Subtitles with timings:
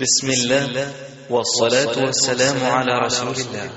[0.00, 0.92] بسم الله
[1.30, 3.70] والصلاة والسلام على رسول الله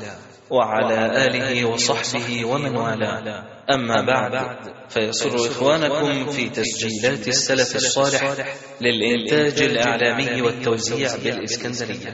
[0.49, 3.44] وعلى آله وصحبه ومن والاه.
[3.73, 4.58] أما بعد
[4.90, 8.35] فيسر إخوانكم في تسجيلات السلف الصالح
[8.81, 12.13] للإنتاج الإعلامي والتوزيع بالإسكندرية.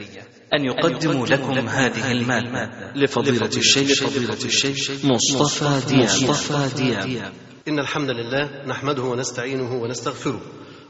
[0.53, 7.31] أن يقدموا لكم هذه المادة لفضيلة الشيخ فضيلة الشيخ مصطفى دياب.
[7.67, 10.41] إن الحمد لله نحمده ونستعينه ونستغفره.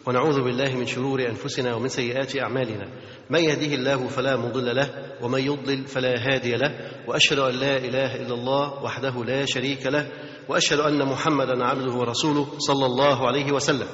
[0.08, 2.90] ونعوذ بالله من شرور أنفسنا ومن سيئات أعمالنا.
[3.30, 4.90] من يهده الله فلا مضل له
[5.22, 6.72] ومن يضلل فلا هادي له
[7.08, 10.08] وأشهد أن لا إله إلا الله وحده لا شريك له
[10.50, 13.88] وأشهد أن محمدا عبده ورسوله صلى الله عليه وسلم.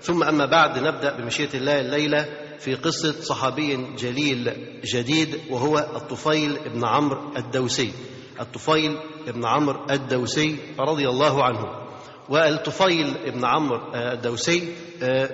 [0.00, 4.52] ثم أما بعد نبدأ بمشيئة الله الليلة في قصة صحابي جليل
[4.84, 7.92] جديد وهو الطفيل بن عمرو الدوسي.
[8.40, 11.85] الطفيل بن عمرو الدوسي رضي الله عنه.
[12.28, 14.72] والطفيل بن عمرو الدوسي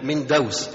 [0.03, 0.71] من دوس.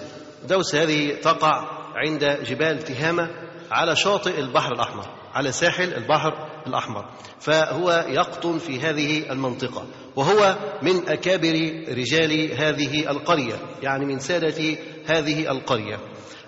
[0.50, 3.30] دوس هذه تقع عند جبال تهامة
[3.72, 7.06] على شاطئ البحر الأحمر على ساحل البحر الأحمر.
[7.40, 15.52] فهو يقطن في هذه المنطقة وهو من أكابر رجال هذه القرية يعني من سادة هذه
[15.52, 16.00] القرية.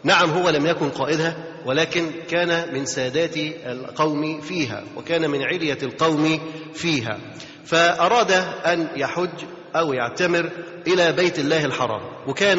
[0.03, 6.39] نعم هو لم يكن قائدها ولكن كان من سادات القوم فيها وكان من علية القوم
[6.73, 7.19] فيها.
[7.65, 8.31] فأراد
[8.65, 10.49] أن يحج أو يعتمر
[10.87, 12.01] إلى بيت الله الحرام.
[12.27, 12.57] وكان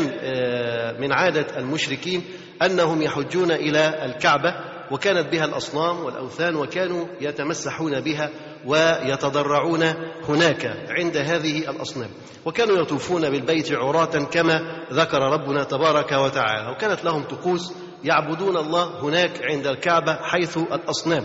[1.00, 2.24] من عادة المشركين
[2.62, 4.54] أنهم يحجون إلى الكعبة
[4.90, 8.30] وكانت بها الأصنام والأوثان وكانوا يتمسحون بها
[8.66, 9.82] ويتضرعون
[10.28, 12.10] هناك عند هذه الأصنام.
[12.44, 16.70] وكانوا يطوفون بالبيت عراة كما ذكر ربنا تبارك وتعالى.
[16.70, 17.72] وكانت لهم طقوس
[18.04, 21.24] يعبدون الله هناك عند الكعبة حيث الأصنام.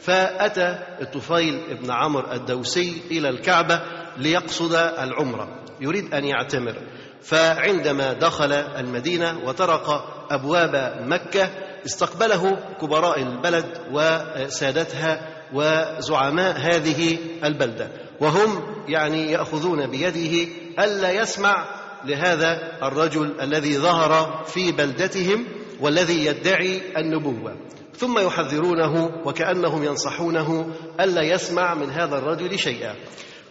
[0.00, 3.82] فأتى الطفيل بن عمرو الدوسي إلى الكعبة
[4.18, 5.48] ليقصد العمرة
[5.80, 6.74] يريد أن يعتمر.
[7.22, 9.88] فعندما دخل المدينة وطرق
[10.30, 11.50] أبواب مكة
[11.86, 15.20] استقبله كبراء البلد وسادتها
[15.52, 17.90] وزعماء هذه البلدة.
[18.20, 21.64] وهم يعني يأخذون بيده ألا يسمع
[22.04, 25.44] لهذا الرجل الذي ظهر في بلدتهم
[25.80, 27.56] والذي يدعي النبوة.
[27.94, 32.94] ثم يحذرونه وكأنهم ينصحونه ألا يسمع من هذا الرجل شيئا.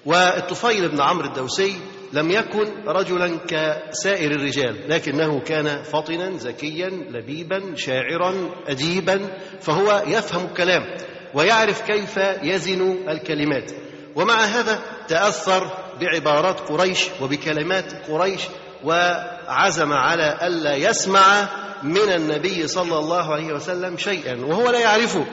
[0.06, 1.76] والطفيل بن عمرو الدوسي
[2.14, 10.98] لم يكن رجلا كسائر الرجال لكنه كان فطنا ذكيا لبيبا شاعرا أديبا فهو يفهم الكلام
[11.34, 13.72] ويعرف كيف يزن الكلمات.
[14.16, 15.68] ومع هذا تأثر
[16.02, 18.42] بعبارات قريش وبكلمات قريش
[18.84, 21.50] وعزم على ألا يسمع
[21.84, 25.26] من النبي صلى الله عليه وسلم شيئا وهو لا يعرفه.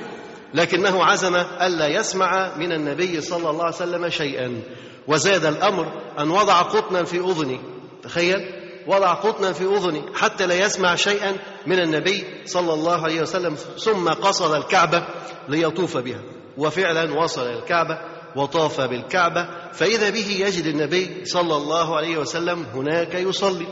[0.54, 4.62] لكنه عزم ألا يسمع من النبي صلى الله عليه وسلم شيئا.
[5.08, 7.58] وزاد الأمر أن وضع قطنا في أذنه
[8.02, 8.38] تخيل
[8.86, 11.36] وضع قطنا في أذنه حتى لا يسمع شيئا
[11.66, 15.06] من النبي صلى الله عليه وسلم ثم قصد الكعبة
[15.48, 16.20] ليطوف بها.
[16.58, 17.98] وفعلا وصل الكعبة
[18.36, 19.48] وطاف بالكعبة.
[19.72, 23.66] فإذا به يجد النبي صلى الله عليه وسلم هناك يصلي.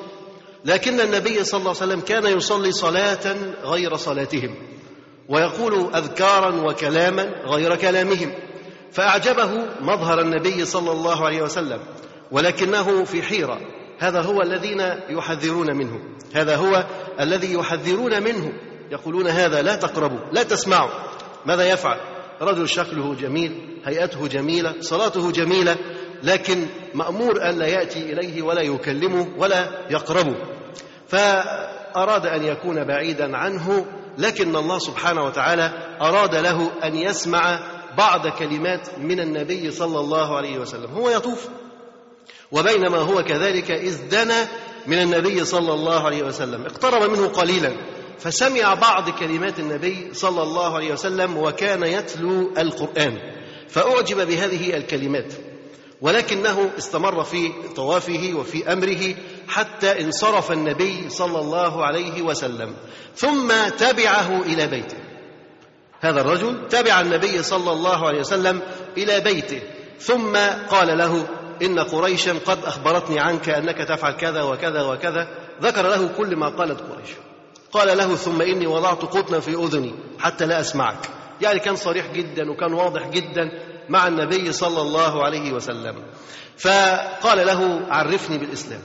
[0.64, 4.69] لكن النبي صلى الله عليه وسلم كان يصلي صلاة غير صلاتهم.
[5.30, 8.34] ويقول أذكارا وكلاما غير كلامهم
[8.92, 11.80] فأعجبه مظهر النبي صلى الله عليه وسلم
[12.30, 13.60] ولكنه في حيرة.
[13.98, 16.00] هذا هو الذين يحذرون منه
[16.34, 16.84] هذا هو
[17.20, 18.52] الذي يحذرون منه.
[18.90, 20.90] يقولون هذا لا تقربوا لا تسمعوا.
[21.46, 21.98] ماذا يفعل؟
[22.42, 25.76] رجل شكله جميل هيئته جميلة صلاته جميلة
[26.22, 30.36] لكن مأمور ألا يأتي إليه ولا يكلمه ولا يقربه.
[31.08, 33.86] فأراد أن يكون بعيدا عنه
[34.18, 37.60] لكن الله سبحانه وتعالى أراد له أن يسمع
[37.98, 40.90] بعض كلمات من النبي صلى الله عليه وسلم.
[40.90, 41.48] هو يطوف
[42.52, 44.48] وبينما هو كذلك إذ دنا
[44.86, 46.62] من النبي صلى الله عليه وسلم.
[46.62, 47.72] اقترب منه قليلا
[48.18, 53.18] فسمع بعض كلمات النبي صلى الله عليه وسلم وكان يتلو القرآن.
[53.68, 55.32] فأعجب بهذه الكلمات
[56.00, 59.14] ولكنه استمر في طوافه وفي أمره
[59.50, 62.74] حتى انصرف النبي صلى الله عليه وسلم.
[63.16, 64.96] ثم تبعه إلى بيته.
[66.00, 68.62] هذا الرجل تبع النبي صلى الله عليه وسلم
[68.96, 69.62] إلى بيته.
[69.98, 70.36] ثم
[70.70, 71.26] قال له
[71.62, 75.28] إن قريشا قد أخبرتني عنك أنك تفعل كذا وكذا وكذا.
[75.62, 77.10] ذكر له كل ما قالت قريش.
[77.72, 81.10] قال له ثم إني وضعت قطنا في أذني حتى لا أسمعك.
[81.40, 83.50] يعني كان صريح جدا وكان واضح جدا
[83.88, 86.02] مع النبي صلى الله عليه وسلم.
[86.58, 88.80] فقال له عرفني بالإسلام.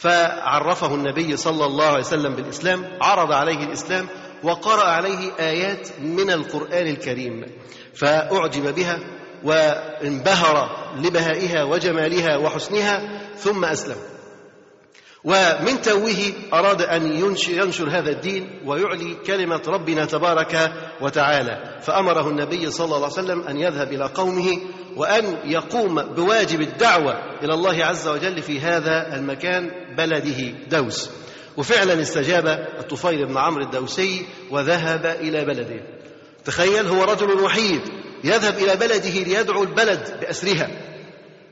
[0.00, 4.06] فعرفه النبي صلى الله عليه وسلم بالإسلام عرض عليه الإسلام
[4.42, 7.44] وقرأ عليه آيات من القرآن الكريم
[7.94, 8.98] فأعجب بها
[9.44, 13.96] وانبهر لبهائها وجمالها وحسنها ثم أسلم.
[15.28, 17.12] ومن توه أراد أن
[17.48, 21.78] ينشر هذا الدين ويعلي كلمة ربنا تبارك وتعالى.
[21.82, 24.58] فأمره النبي صلى الله عليه وسلم أن يذهب إلى قومه
[24.96, 31.10] وأن يقوم بواجب الدعوة إلى الله عز وجل في هذا المكان بلده دوس.
[31.56, 32.46] وفعلا استجاب
[32.78, 35.80] الطفيل بن عمرو الدوسي وذهب إلى بلده.
[36.44, 37.80] تخيل هو رجل وحيد
[38.24, 40.68] يذهب إلى بلده ليدعو البلد بأسرها.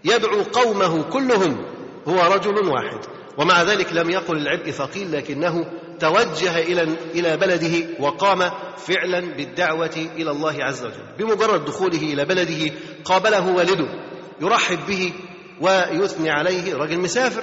[0.05, 1.67] يدعو قومه كلهم
[2.09, 3.01] هو رجل واحد.
[3.39, 5.67] ومع ذلك لم يقل العبء ثقيل لكنه
[6.01, 6.83] توجه إلى
[7.15, 11.07] إلى بلده وقام فعلا بالدعوة إلى الله عز وجل.
[11.19, 12.73] بمجرد دخوله إلى بلده
[13.05, 13.89] قابله والده
[14.41, 15.13] يرحب به
[15.61, 17.43] ويثني عليه رجل مسافر.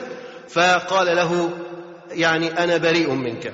[0.50, 1.50] فقال له
[2.12, 3.54] يعني أنا بريء منك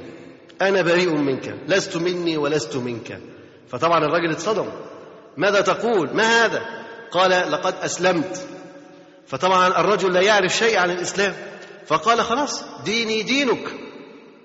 [0.61, 3.19] أنا بريء منك لست مني ولست منك.
[3.69, 4.67] فطبعا الرجل اتصدم.
[5.37, 6.61] ماذا تقول؟ ما هذا؟
[7.11, 8.47] قال لقد أسلمت.
[9.27, 11.33] فطبعا الرجل لا يعرف شيء عن الإسلام.
[11.89, 13.67] فقال خلاص ديني دينك.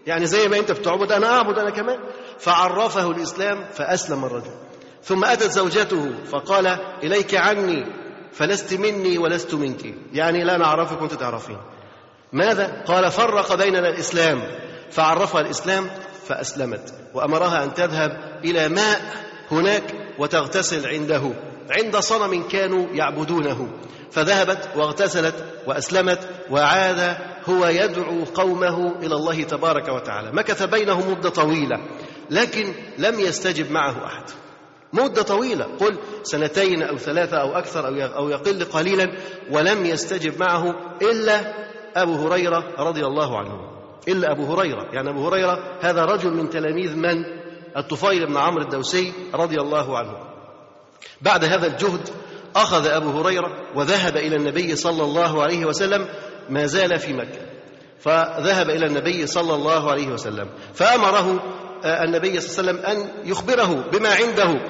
[0.06, 1.98] يعني زي ما أنت بتعبد أنا أعبد أنا كمان.
[2.38, 4.50] فعرفه الإسلام فأسلم الرجل.
[5.02, 6.66] ثم أتت زوجته فقال
[7.02, 7.86] إليك عني
[8.32, 9.94] فلست مني ولست منك.
[10.12, 11.58] يعني لا نعرفك وأنت تعرفين.
[12.32, 14.42] ماذا؟ قال فرق بيننا الإسلام.
[14.90, 15.90] فعرفها الإسلام
[16.26, 16.94] فأسلمت.
[17.14, 19.00] وأمرها أن تذهب إلى ماء
[19.50, 21.30] هناك وتغتسل عنده.
[21.70, 23.68] عند صنم كانوا يعبدونه.
[24.10, 25.34] فذهبت واغتسلت
[25.66, 27.16] وأسلمت وعاد
[27.48, 30.32] هو يدعو قومه إلى الله تبارك وتعالى.
[30.32, 31.76] مكث بينهم مدة طويلة
[32.30, 34.24] لكن لم يستجب معه أحد.
[34.92, 39.12] مدة طويلة قل سنتين أو ثلاثة أو أكثر أو يقل قليلا
[39.50, 41.54] ولم يستجب معه إلا
[41.96, 43.74] أبو هريرة رضي الله عنه.
[44.08, 47.24] إلا أبو هريرة يعني أبو هريرة هذا رجل من تلاميذ من؟
[47.76, 50.14] الطفيل بن عمرو الدوسي رضي الله عنه.
[51.22, 52.08] بعد هذا الجهد
[52.56, 56.08] أخذ أبو هريرة وذهب إلى النبي صلى الله عليه وسلم
[56.48, 57.40] ما زال في مكة.
[58.00, 60.48] فذهب إلى النبي صلى الله عليه وسلم.
[60.74, 61.42] فأمره
[61.84, 64.60] آه، النبي صلى الله عليه وسلم أن يخبره بما عنده.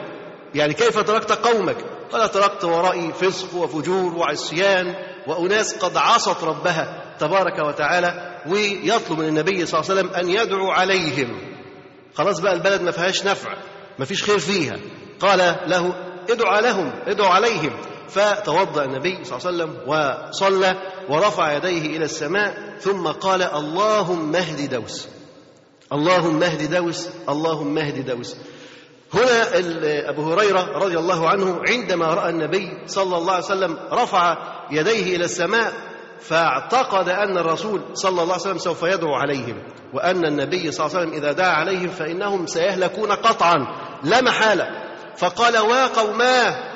[0.55, 1.77] يعني كيف تركت قومك؟
[2.13, 4.95] قال تركت ورائي فسق وفجور وعصيان
[5.27, 10.71] وأناس قد عصت ربها تبارك وتعالى ويطلب من النبي صلى الله عليه وسلم أن يدعو
[10.71, 11.41] عليهم.
[12.15, 13.55] خلاص بقى البلد ما فيهاش نفع
[13.99, 14.77] ما فيش خير فيها.
[15.21, 15.95] قال له
[16.31, 17.77] ادعو لهم ادعو عليهم.
[18.09, 20.77] فتوضأ النبي صلى الله عليه وسلم وصلى
[21.09, 25.09] ورفع يديه إلى السماء ثم قال اللهم اهد دوس
[25.93, 28.37] اللهم اهد دوس اللهم اهد دوس.
[29.15, 29.59] هنا
[30.11, 34.37] أبو هريرة رضي الله عنه عندما رأى النبي صلى الله عليه وسلم رفع
[34.71, 35.73] يديه إلى السماء
[36.21, 39.63] فاعتقد أن الرسول صلى الله عليه وسلم سوف يدعو عليهم
[39.95, 43.55] وأن النبي صلى الله عليه وسلم إذا دعا عليهم فإنهم سيهلكون قطعا
[44.05, 44.69] لا محالة.
[45.17, 46.74] فقال وقوماه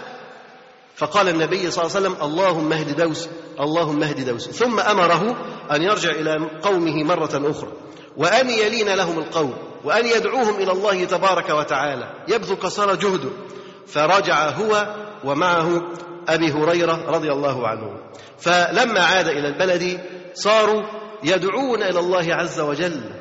[0.99, 3.29] فقال النبي صلى الله عليه وسلم اللهم اهد دوس
[3.61, 4.49] اللهم اهد دوس.
[4.49, 5.37] ثم أمره
[5.71, 7.73] أن يرجع إلى قومه مرة أخرى.
[8.17, 9.53] وأن يلين لهم القول
[9.85, 13.31] وأن يدعوهم إلى الله تبارك وتعالى يبذل قصارى جهده
[13.87, 15.83] فرجع هو ومعه
[16.29, 17.91] أبي هريرة رضي الله عنه.
[18.39, 20.01] فلما عاد إلى البلد
[20.35, 20.83] صاروا
[21.25, 23.18] يدعون إلى الله عز وجل.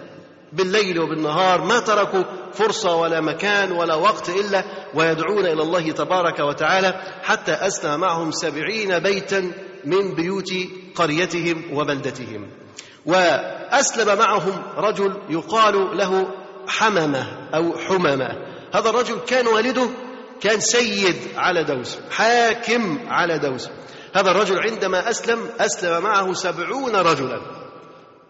[0.57, 2.23] بالليل وبالنهار ما تركوا
[2.53, 4.63] فرصة ولا مكان ولا وقت إلا
[4.93, 6.93] ويدعون إلى الله تبارك وتعالى
[7.23, 9.51] حتى أسلم معهم سبعين بيتا
[9.85, 10.53] من بيوت
[10.95, 12.49] قريتهم وبلدتهم.
[13.05, 16.27] وأسلم معهم رجل يقال له
[16.67, 18.29] حممة أو حممة
[18.73, 19.89] هذا الرجل كان والده
[20.41, 23.69] كان سيد على دوس حاكم على دوس.
[24.15, 27.66] هذا الرجل عندما أسلم أسلم معه سبعون رجلا.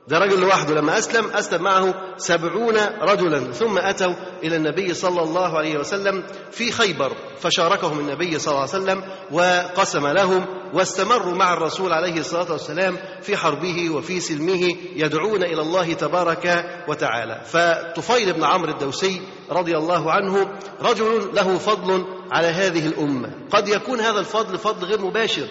[0.07, 5.57] ده رجل لوحده لما أسلم أسلم معه سبعون رجلا ثم أتوا إلى النبي صلى الله
[5.57, 11.93] عليه وسلم في خيبر فشاركهم النبي صلى الله عليه وسلم وقسم لهم واستمروا مع الرسول
[11.93, 17.41] عليه الصلاة والسلام في حربه وفي سلمه يدعون إلى الله تبارك وتعالى.
[17.45, 19.21] فطفيل بن عمرو الدوسي
[19.51, 20.47] رضي الله عنه
[20.81, 23.29] رجل له فضل على هذه الأمة.
[23.51, 25.47] قد يكون هذا الفضل فضل غير مباشر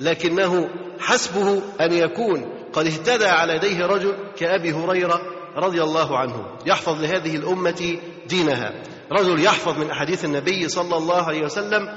[0.00, 0.68] لكنه
[1.00, 5.20] حسبه أن يكون قد اهتدى على يديه رجل كأبي هريرة
[5.56, 8.72] رضي الله عنه يحفظ لهذه الأمة دينها.
[9.12, 11.88] رجل يحفظ من أحاديث النبي صلى الله عليه وسلم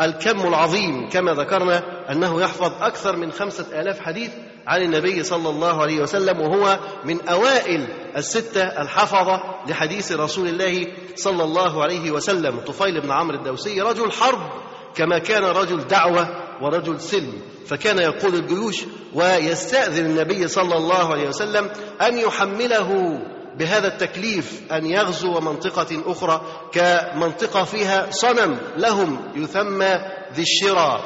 [0.00, 4.30] الكم العظيم كما ذكرنا أنه يحفظ أكثر من خمسة آلاف حديث
[4.66, 7.86] عن النبي صلى الله عليه وسلم وهو من أوائل
[8.16, 12.60] الستة الحفظة لحديث رسول الله صلى الله عليه وسلم.
[12.60, 14.50] طفيل بن عمرو الدوسي رجل حرب
[14.94, 21.70] كما كان رجل دعوة ورجل سلم فكان يقود الجيوش ويستأذن النبي صلى الله عليه وسلم
[22.02, 23.18] أن يحمله
[23.58, 26.42] بهذا التكليف أن يغزو منطقة أخرى
[26.72, 30.00] كمنطقة فيها صنم لهم يسمى
[30.34, 31.00] ذي الشرى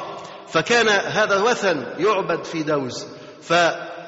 [0.47, 3.07] فكان هذا وثن يعبد في دوز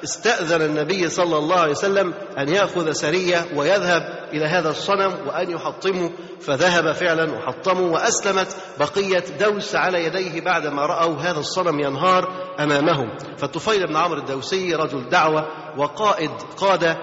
[0.04, 6.12] استأذن النبي صلى الله عليه وسلم أن يأخذ سرية ويذهب إلى هذا الصنم وأن يحطمه
[6.42, 12.30] فذهب فعلا وحطمه وأسلمت بقية دوس على يديه بعدما رأوا هذا الصنم ينهار
[12.60, 13.18] أمامهم.
[13.38, 16.98] فالطفيل بن عمرو الدوسي رجل دعوة وقائد قاد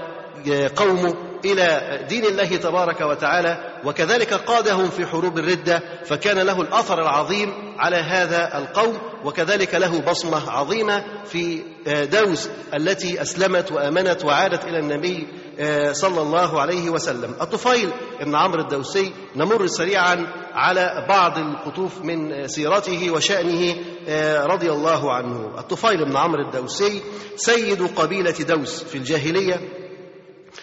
[0.76, 1.14] قومه
[1.44, 7.96] إلى دين الله تبارك وتعالى وكذلك قادهم في حروب الردة فكان له الأثر العظيم على
[7.96, 15.26] هذا القوم وكذلك له بصمة عظيمة في دوس التي أسلمت وأمنت وعادت إلى النبي
[15.92, 17.34] صلى الله عليه وسلم.
[17.40, 17.90] الطفيل
[18.20, 23.76] بن عمرو الدوسي نمر سريعا على بعض القطوف من سيرته وشأنه
[24.46, 25.58] رضي الله عنه.
[25.58, 27.02] الطفيل بن عمرو الدوسي
[27.36, 29.60] سيد قبيلة دوس في الجاهلية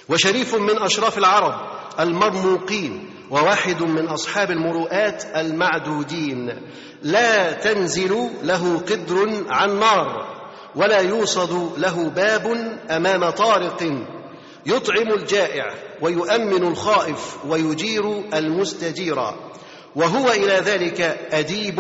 [0.09, 1.53] وشريف من أشراف العرب
[1.99, 6.61] المرموقين وواحد من أصحاب المروءات المعدودين.
[7.03, 10.33] لا تنزل له قدر عن نار
[10.75, 12.45] ولا يوصد له باب
[12.91, 13.83] أمام طارق.
[14.65, 19.15] يطعم الجائع ويؤمن الخائف ويجير المستجير.
[19.95, 21.79] وهو إلى ذلك أديب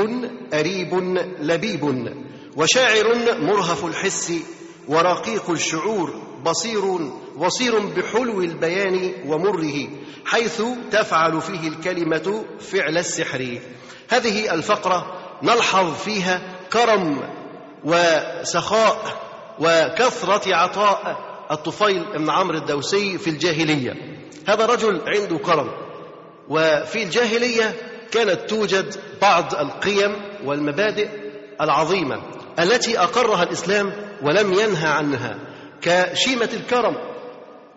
[0.53, 0.93] أريب
[1.39, 2.13] لبيب.
[2.57, 4.33] وشاعر مرهف الحس
[4.87, 6.32] ورقيق الشعور.
[6.45, 6.81] بصير
[7.37, 9.87] بصير بحلو البيان ومره
[10.25, 13.59] حيث تفعل فيه الكلمة فعل السحر.
[14.09, 15.05] هذه الفقرة
[15.43, 16.41] نلحظ فيها
[16.73, 17.19] كرم
[17.83, 18.97] وسخاء
[19.59, 21.17] وكثرة عطاء
[21.51, 23.93] الطفيل بن عمرو الدوسي في الجاهلية.
[24.47, 25.71] هذا رجل عنده كرم
[26.49, 27.75] وفي الجاهلية
[28.11, 31.09] كانت توجد بعض القيم والمبادئ
[31.61, 32.21] العظيمة
[32.59, 35.52] التي أقرها الإسلام ولم ينهى عنها.
[35.83, 36.95] كشيمة الكرم.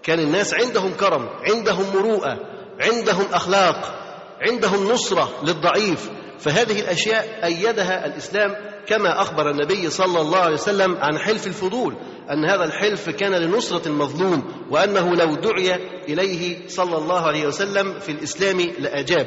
[0.03, 2.39] كان الناس عندهم كرم عندهم مروءة
[2.81, 3.95] عندهم أخلاق
[4.41, 6.11] عندهم نصرة للضعيف.
[6.39, 11.97] فهذه الأشياء أيدها الإسلام كما أخبر النبي صلى الله عليه وسلم عن حلف الفضول
[12.31, 15.75] أن هذا الحلف كان لنصرة المظلوم وأنه لو دعي
[16.09, 19.27] إليه صلى الله عليه وسلم في الإسلام لأجاب.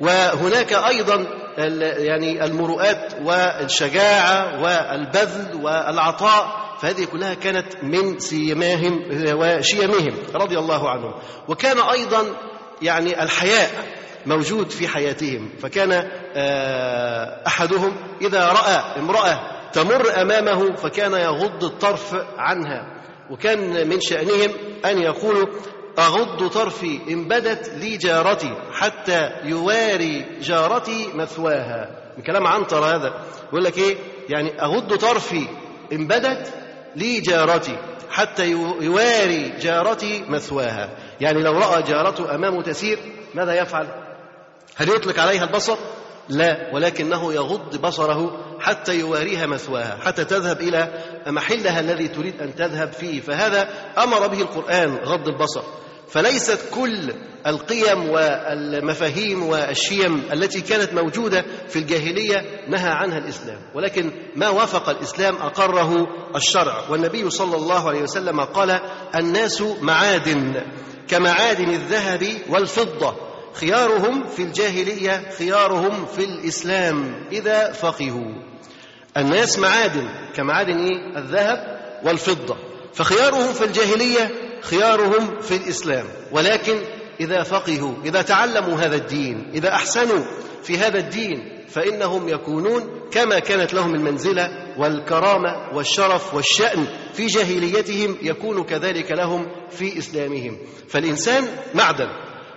[0.00, 1.26] وهناك أيضا
[1.98, 11.14] يعني المروءات والشجاعة والبذل والعطاء فهذه كلها كانت من سيماهم وشيمهم رضي الله عنهم.
[11.48, 12.24] وكان أيضا
[12.82, 13.70] يعني الحياء
[14.26, 15.50] موجود في حياتهم.
[15.60, 15.92] فكان
[17.46, 19.40] أحدهم إذا رأى امرأة
[19.72, 23.02] تمر أمامه فكان يغض الطرف عنها.
[23.30, 24.50] وكان من شأنهم
[24.84, 25.46] أن يقولوا
[25.98, 32.12] أغض طرفي إن بدت لي جارتي حتى يواري جارتي مثواها.
[32.16, 33.24] من كلام عنتر هذا.
[33.48, 33.96] يقول لك إيه؟
[34.28, 35.46] يعني أغض طرفي
[35.92, 36.54] إن بدت
[36.96, 37.78] لي جارتي
[38.10, 40.90] حتى يواري جارتي مثواها.
[41.20, 42.98] يعني لو رأى جارته أمامه تسير
[43.34, 43.86] ماذا يفعل؟
[44.76, 45.76] هل يطلق عليها البصر؟
[46.28, 50.88] لا ولكنه يغض بصره حتى يواريها مثواها حتى تذهب إلى
[51.26, 53.20] محلها الذي تريد أن تذهب فيه.
[53.20, 53.68] فهذا
[53.98, 55.62] أمر به القرآن غض البصر.
[56.10, 57.12] فليست كل
[57.46, 63.58] القيم والمفاهيم والشيم التي كانت موجودة في الجاهلية نهى عنها الإسلام.
[63.74, 66.88] ولكن ما وافق الإسلام أقره الشرع.
[66.90, 68.80] والنبي صلى الله عليه وسلم قال
[69.14, 70.62] الناس معادن
[71.08, 73.16] كمعادن الذهب والفضة.
[73.54, 77.26] خيارهم في الجاهلية خيارهم في الإسلام.
[77.32, 78.32] إذا فقهوا.
[79.16, 82.56] الناس معادن كمعادن إيه؟ الذهب والفضة.
[82.94, 86.04] فخيارهم في الجاهلية خيارهم في الإسلام.
[86.32, 86.82] ولكن
[87.20, 90.24] إذا فقهوا إذا تعلموا هذا الدين إذا أحسنوا
[90.62, 94.48] في هذا الدين فإنهم يكونون كما كانت لهم المنزلة
[94.78, 100.58] والكرامة والشرف والشأن في جاهليتهم يكون كذلك لهم في إسلامهم.
[100.88, 102.08] فالإنسان معدن.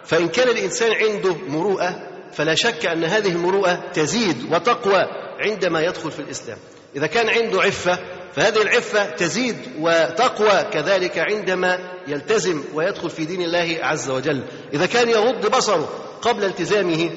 [0.03, 1.96] فإن كان الإنسان عنده مروءة
[2.34, 5.01] فلا شك أن هذه المروءة تزيد وتقوى
[5.39, 6.58] عندما يدخل في الإسلام.
[6.96, 8.00] إذا كان عنده عفة
[8.35, 14.43] فهذه العفة تزيد وتقوى كذلك عندما يلتزم ويدخل في دين الله عز وجل.
[14.73, 15.89] إذا كان يغض بصره
[16.21, 17.09] قبل التزامه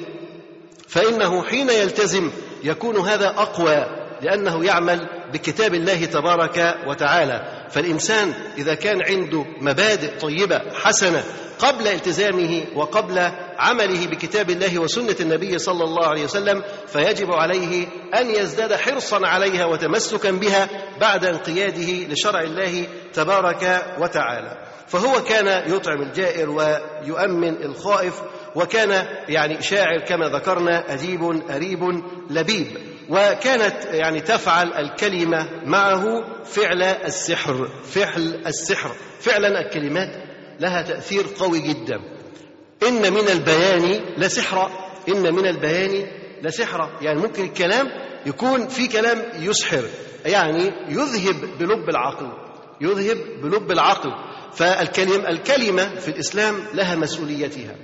[0.87, 2.31] فإنه حين يلتزم
[2.63, 3.85] يكون هذا أقوى
[4.21, 7.54] لأنه يعمل بكتاب الله تبارك وتعالى.
[7.69, 11.23] فالإنسان إذا كان عنده مبادئ طيبة حسنة
[11.59, 17.87] قبل التزامه وقبل عمله بكتاب الله وسنة النبي صلى الله عليه وسلم فيجب عليه
[18.19, 20.69] أن يزداد حرصا عليها وتمسكا بها
[21.01, 24.57] بعد انقياده لشرع الله تبارك وتعالى.
[24.87, 28.21] فهو كان يطعم الجائر ويؤمن الخائف
[28.55, 32.94] وكان يعني شاعر كما ذكرنا أديب أريب لبيب.
[33.09, 36.03] وكانت يعني تفعل الكلمة معه
[36.43, 38.95] فعل السحر فعل السحر.
[39.19, 40.09] فعلا الكلمات
[40.59, 41.99] لها تأثير قوي جدا.
[42.87, 44.71] إن من البيان لسحرا
[45.09, 46.07] إن من البيان
[46.43, 47.87] لسحرا يعني ممكن الكلام
[48.25, 49.83] يكون في كلام يسحر
[50.25, 52.27] يعني يذهب بلب العقل
[52.81, 54.11] يذهب بلب العقل.
[54.53, 57.75] فالكلمة الكلمة في الإسلام لها مسؤوليتها.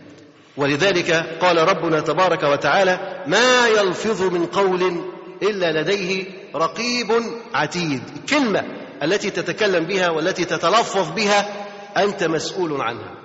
[0.58, 5.06] ولذلك قال ربنا تبارك وتعالى ما يلفظ من قول
[5.44, 7.12] إلا لديه رقيب
[7.54, 8.02] عتيد.
[8.16, 8.64] الكلمة
[9.04, 11.68] التي تتكلم بها والتي تتلفظ بها
[11.98, 13.16] أنت مسؤول عنها.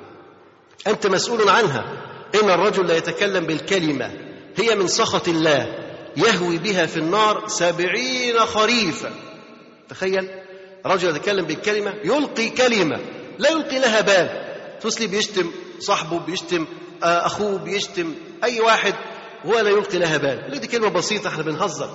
[0.87, 1.85] أنت مسؤول عنها.
[2.43, 4.11] إن الرجل لا يتكلم بالكلمة
[4.57, 5.75] هي من سخط الله
[6.17, 9.11] يهوي بها في النار سبعين خريفا.
[9.89, 10.29] تخيل
[10.87, 13.01] رجل يتكلم بالكلمة يلقي كلمة
[13.39, 14.47] لا يلقي لها بال
[14.81, 16.67] تسلي بيشتم صاحبه بيشتم
[17.03, 18.95] أخوه بيشتم أي واحد
[19.47, 20.61] هو لا يلقي لها بال.
[20.61, 21.91] دي كلمة بسيطة إحنا بنهزر.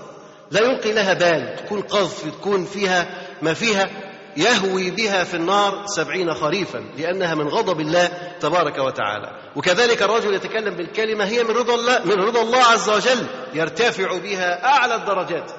[0.52, 1.56] لا يلقي لها بال.
[1.56, 3.90] تكون قذف تكون فيها ما فيها
[4.38, 9.32] يهوي بها في النار سبعين خريفا لأنها من غضب الله تبارك وتعالى.
[9.56, 14.66] وكذلك الرجل يتكلم بالكلمة هي من رضا الله من رضا الله عز وجل يرتفع بها
[14.66, 15.52] أعلى الدرجات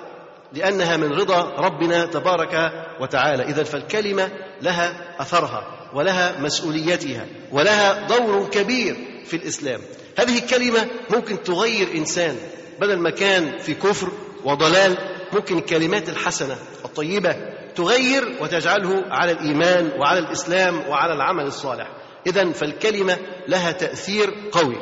[0.52, 3.42] لأنها من رضا ربنا تبارك وتعالى.
[3.42, 4.30] إذا فالكلمة
[4.62, 8.96] لها أثرها ولها مسؤوليتها ولها دور كبير.
[9.24, 9.80] في الإسلام.
[10.18, 12.36] هذه الكلمة ممكن تغير إنسان
[12.80, 14.08] بدل ما كان في كفر
[14.44, 14.98] وضلال
[15.32, 17.36] ممكن الكلمات الحسنة الطيبة
[17.74, 21.88] تغير وتجعله على الإيمان وعلى الإسلام وعلى العمل الصالح.
[22.26, 24.76] إذا فالكلمة لها تأثير قوي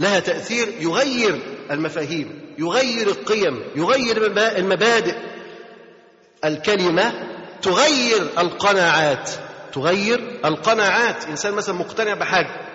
[0.00, 5.14] لها تأثير يغير المفاهيم يغير القيم يغير المبادئ.
[6.44, 7.12] الكلمة
[7.62, 9.30] تغير القناعات
[9.72, 11.24] تغير القناعات.
[11.24, 12.65] إنسان مثلا مقتنع بحاجة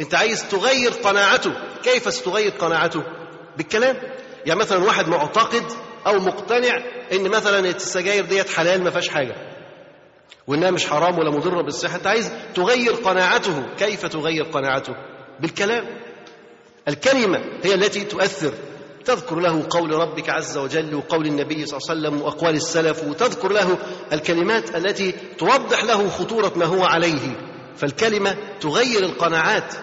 [0.00, 1.52] أنت عايز تغير قناعته.
[1.82, 3.02] كيف ستغير قناعته؟
[3.56, 3.96] بالكلام.
[4.46, 5.64] يعني مثلا واحد معتقد
[6.06, 6.82] أو مقتنع
[7.12, 9.34] إن مثلا السجاير ديت حلال ما فيهاش حاجة.
[10.46, 11.96] وإنها مش حرام ولا مضرة بالصحة.
[11.96, 13.66] أنت عايز تغير قناعته.
[13.78, 14.94] كيف تغير قناعته؟
[15.40, 15.84] بالكلام.
[16.88, 18.52] الكلمة هي التي تؤثر.
[19.04, 23.52] تذكر له قول ربك عز وجل وقول النبي صلى الله عليه وسلم وأقوال السلف وتذكر
[23.52, 23.78] له
[24.12, 27.53] الكلمات التي توضح له خطورة ما هو عليه.
[27.76, 29.74] فالكلمة تغير القناعات.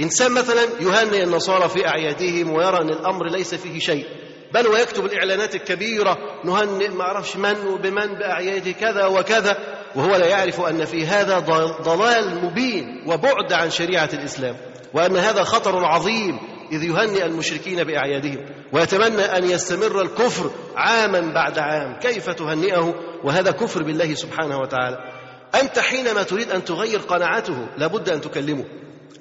[0.00, 4.06] إنسان مثلا يهنئ النصارى في أعيادهم ويرى أن الأمر ليس فيه شيء.
[4.54, 9.56] بل ويكتب الإعلانات الكبيرة نهنئ ما أعرفش من وبمن بأعياد كذا وكذا.
[9.94, 11.38] وهو لا يعرف أن في هذا
[11.82, 14.56] ضلال مبين وبعد عن شريعة الإسلام.
[14.94, 16.38] وأن هذا خطر عظيم
[16.72, 18.46] إذ يهنئ المشركين بأعيادهم.
[18.72, 21.98] ويتمنى أن يستمر الكفر عاما بعد عام.
[21.98, 25.19] كيف تهنئه؟ وهذا كفر بالله سبحانه وتعالى.
[25.54, 28.64] أنت حينما تريد أن تغير قناعاته لابد أن تكلمه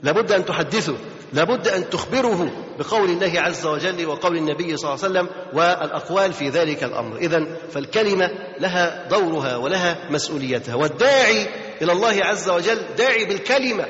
[0.04, 0.96] لابد أن تحدثه
[1.34, 6.50] لابد أن تخبره بقول الله عز وجل وقول النبي صلى الله عليه وسلم والأقوال في
[6.50, 7.18] ذلك الأمر.
[7.18, 10.76] إذا فالكلمة لها دورها ولها مسؤوليتها.
[10.76, 11.48] والداعي
[11.82, 13.86] إلى الله عز وجل داعي بالكلمة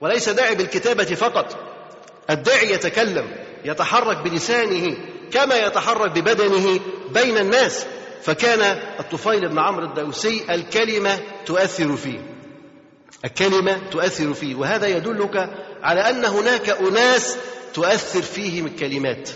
[0.00, 1.56] وليس داعي بالكتابة فقط.
[2.30, 4.96] الداعي يتكلم يتحرك بلسانه
[5.30, 7.86] كما يتحرك ببدنه بين الناس.
[8.22, 8.60] فكان
[9.00, 12.20] الطفيل بن عمرو الدوسي الكلمة تؤثر فيه.
[13.24, 14.54] الكلمة تؤثر فيه.
[14.54, 15.50] وهذا يدلك
[15.82, 17.36] على أن هناك أناس
[17.74, 19.30] تؤثر فيهم الكلمات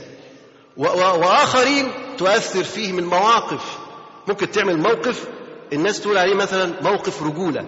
[0.77, 3.79] وآخرين تؤثر فيهم المواقف
[4.29, 5.29] ممكن تعمل موقف
[5.73, 7.67] الناس تقول عليه مثلا موقف رجولة.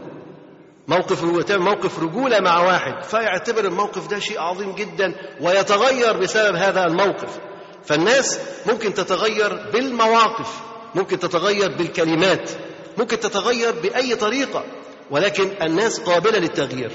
[0.88, 6.56] موقف رجولة تعمل موقف رجولة مع واحد فيعتبر الموقف ده شيء عظيم جدا ويتغير بسبب
[6.56, 7.38] هذا الموقف.
[7.84, 10.67] فالناس ممكن تتغير بالمواقف.
[10.94, 12.50] ممكن تتغير بالكلمات
[12.98, 14.64] ممكن تتغير بأي طريقة
[15.10, 16.90] ولكن الناس قابلة للتغيير.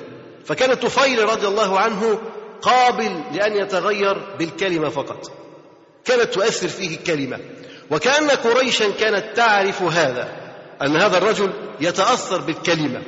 [0.45, 2.21] فكان الطفيل رضي الله عنه
[2.61, 5.31] قابل لأن يتغير بالكلمة فقط.
[6.05, 7.39] كانت تؤثر فيه الكلمة.
[7.91, 13.01] وكأن قريشا كانت تعرف هذا أن هذا الرجل يتأثر بالكلمة.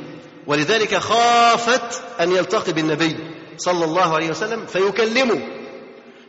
[0.47, 3.17] ولذلك خافت أن يلتقي بالنبي
[3.57, 5.47] صلى الله عليه وسلم فيكلمه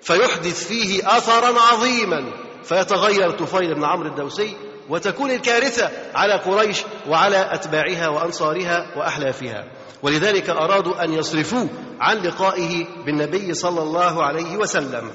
[0.03, 2.46] فيحدث فيه أثرا عظيما.
[2.69, 4.57] فيتغير طفيل بن عمرو الدوسي
[4.89, 9.65] وتكون الكارثة على قريش وعلى أتباعها وأنصارها وأحلافها
[10.03, 11.69] ولذلك أرادوا أن يصرفوه
[12.01, 15.11] عن لقائه بالنبي صلى الله عليه وسلم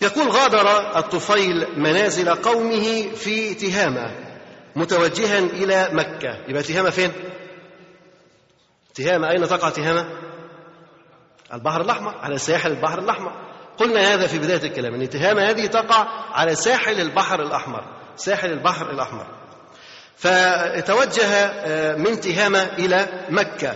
[0.00, 4.10] يقول غادر الطفيل منازل قومه في تهامة
[4.76, 7.12] متوجها إلى مكة يبقى تهامة فين؟
[8.94, 10.08] تهامة أين تقع تهامة؟
[11.52, 13.32] البحر الأحمر على ساحل البحر الأحمر
[13.78, 17.84] قلنا هذا في بداية الكلام أن تهامة هذه تقع على ساحل البحر الأحمر
[18.16, 19.26] ساحل البحر الأحمر.
[20.16, 23.74] فتوجه آه، من تهامة إلى مكة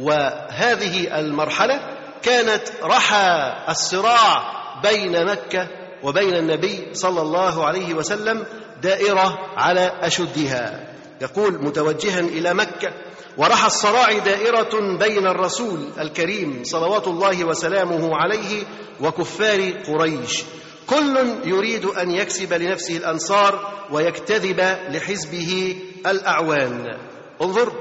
[0.00, 1.80] وهذه المرحلة
[2.22, 4.52] كانت رحى الصراع
[4.82, 5.68] بين مكة
[6.02, 8.44] وبين النبي صلى الله عليه وسلم
[8.82, 10.92] دائرة على أشدها.
[11.20, 12.92] يقول متوجها إلى مكة
[13.36, 18.64] ورحى الصراع دائرة بين الرسول الكريم صلوات الله وسلامه عليه
[19.00, 20.42] وكفار قريش.
[20.86, 26.98] كل يريد أن يكسب لنفسه الأنصار ويكتذب لحزبه الأعوان.
[27.42, 27.72] انظر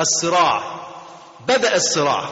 [0.00, 0.62] الصراع.
[1.48, 2.28] بدأ الصراع.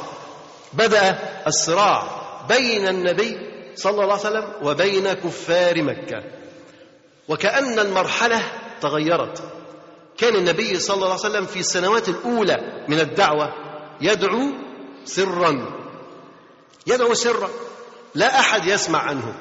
[0.72, 2.02] بدأ الصراع
[2.48, 3.38] بين النبي
[3.74, 6.22] صلى الله عليه وسلم وبين كفار مكة.
[7.28, 8.42] وكأن المرحلة
[8.80, 9.55] تغيرت.
[10.18, 13.52] كان النبي صلى الله عليه وسلم في السنوات الأولى من الدعوة
[14.00, 14.52] يدعو
[15.04, 15.52] سرا.
[16.86, 17.48] يدعو سرا.
[18.14, 19.34] لا أحد يسمع عنه.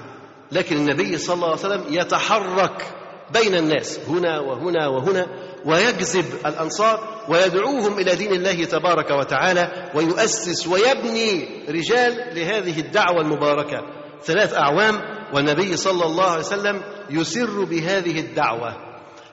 [0.52, 2.86] لكن النبي صلى الله عليه وسلم يتحرك
[3.34, 5.28] بين الناس هنا وهنا وهنا
[5.66, 13.82] ويجذب الأنصار ويدعوهم إلى دين الله تبارك وتعالى ويؤسس ويبني رجال لهذه الدعوة المباركة.
[14.24, 15.02] ثلاث أعوام
[15.34, 18.76] والنبي صلى الله عليه وسلم يسر بهذه الدعوة.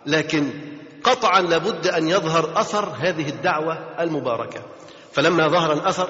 [0.06, 0.71] لكن
[1.04, 4.62] قطعا لابد أن يظهر أثر هذه الدعوة المباركة.
[5.12, 6.08] فلما ظهر الأثر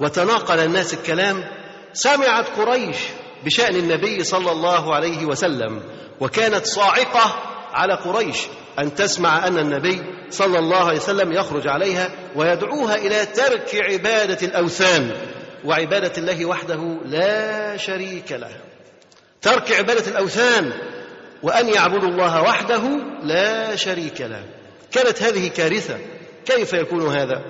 [0.00, 1.44] وتناقل الناس الكلام
[1.92, 2.96] سمعت قريش
[3.44, 5.82] بشأن النبي صلى الله عليه وسلم
[6.20, 7.34] وكانت صاعقة
[7.72, 8.38] على قريش
[8.78, 15.16] أن تسمع أن النبي صلى الله عليه وسلم يخرج عليها ويدعوها إلى ترك عبادة الأوثان
[15.64, 18.56] وعبادة الله وحده لا شريك له.
[19.42, 20.72] ترك عبادة الأوثان
[21.44, 22.82] وأن يعبدوا الله وحده
[23.22, 24.44] لا شريك له.
[24.92, 25.98] كانت هذه كارثة.
[26.46, 27.42] كيف يكون هذا؟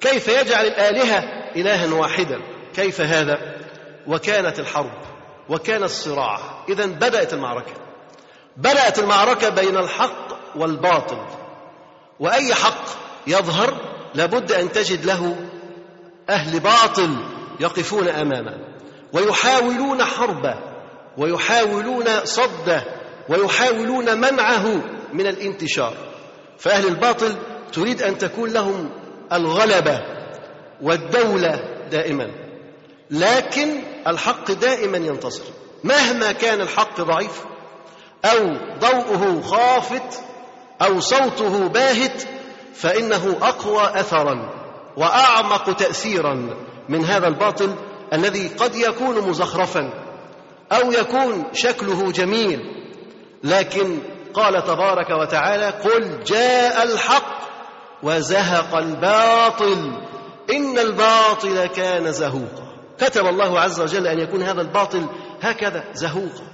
[0.00, 1.18] كيف يجعل الآلهة
[1.56, 2.40] إلها واحدا؟
[2.74, 3.38] كيف هذا؟
[4.06, 4.92] وكانت الحرب
[5.48, 6.64] وكان الصراع.
[6.68, 7.72] اذا بدأت المعركة.
[8.56, 11.26] بدأت المعركة بين الحق والباطل.
[12.20, 12.84] وأي حق
[13.26, 13.80] يظهر
[14.14, 15.36] لابد أن تجد له
[16.30, 17.16] أهل باطل
[17.60, 18.58] يقفون أمامه.
[19.12, 20.54] ويحاولون حربه
[21.18, 24.66] ويحاولون صده ويحاولون منعه
[25.12, 25.94] من الانتشار.
[26.58, 27.36] فأهل الباطل
[27.72, 28.90] تريد أن تكون لهم
[29.32, 30.00] الغلبة
[30.82, 31.60] والدولة
[31.90, 32.30] دائما.
[33.10, 35.44] لكن الحق دائما ينتصر.
[35.84, 37.44] مهما كان الحق ضعيف
[38.24, 38.38] أو
[38.78, 40.20] ضوءه خافت
[40.82, 42.22] أو صوته باهت
[42.74, 44.50] فإنه أقوى اثرا
[44.96, 46.56] وأعمق تاثيرا
[46.88, 47.74] من هذا الباطل
[48.12, 49.90] الذي قد يكون مزخرفا
[50.72, 52.60] أو يكون شكله جميل.
[53.46, 53.98] لكن
[54.34, 57.36] قال تبارك وتعالى قل جاء الحق
[58.02, 60.02] وزهق الباطل
[60.50, 62.66] إن الباطل كان زهوقا.
[62.98, 65.06] كتب الله عز وجل أن يكون هذا الباطل
[65.42, 66.46] هكذا زهوقا.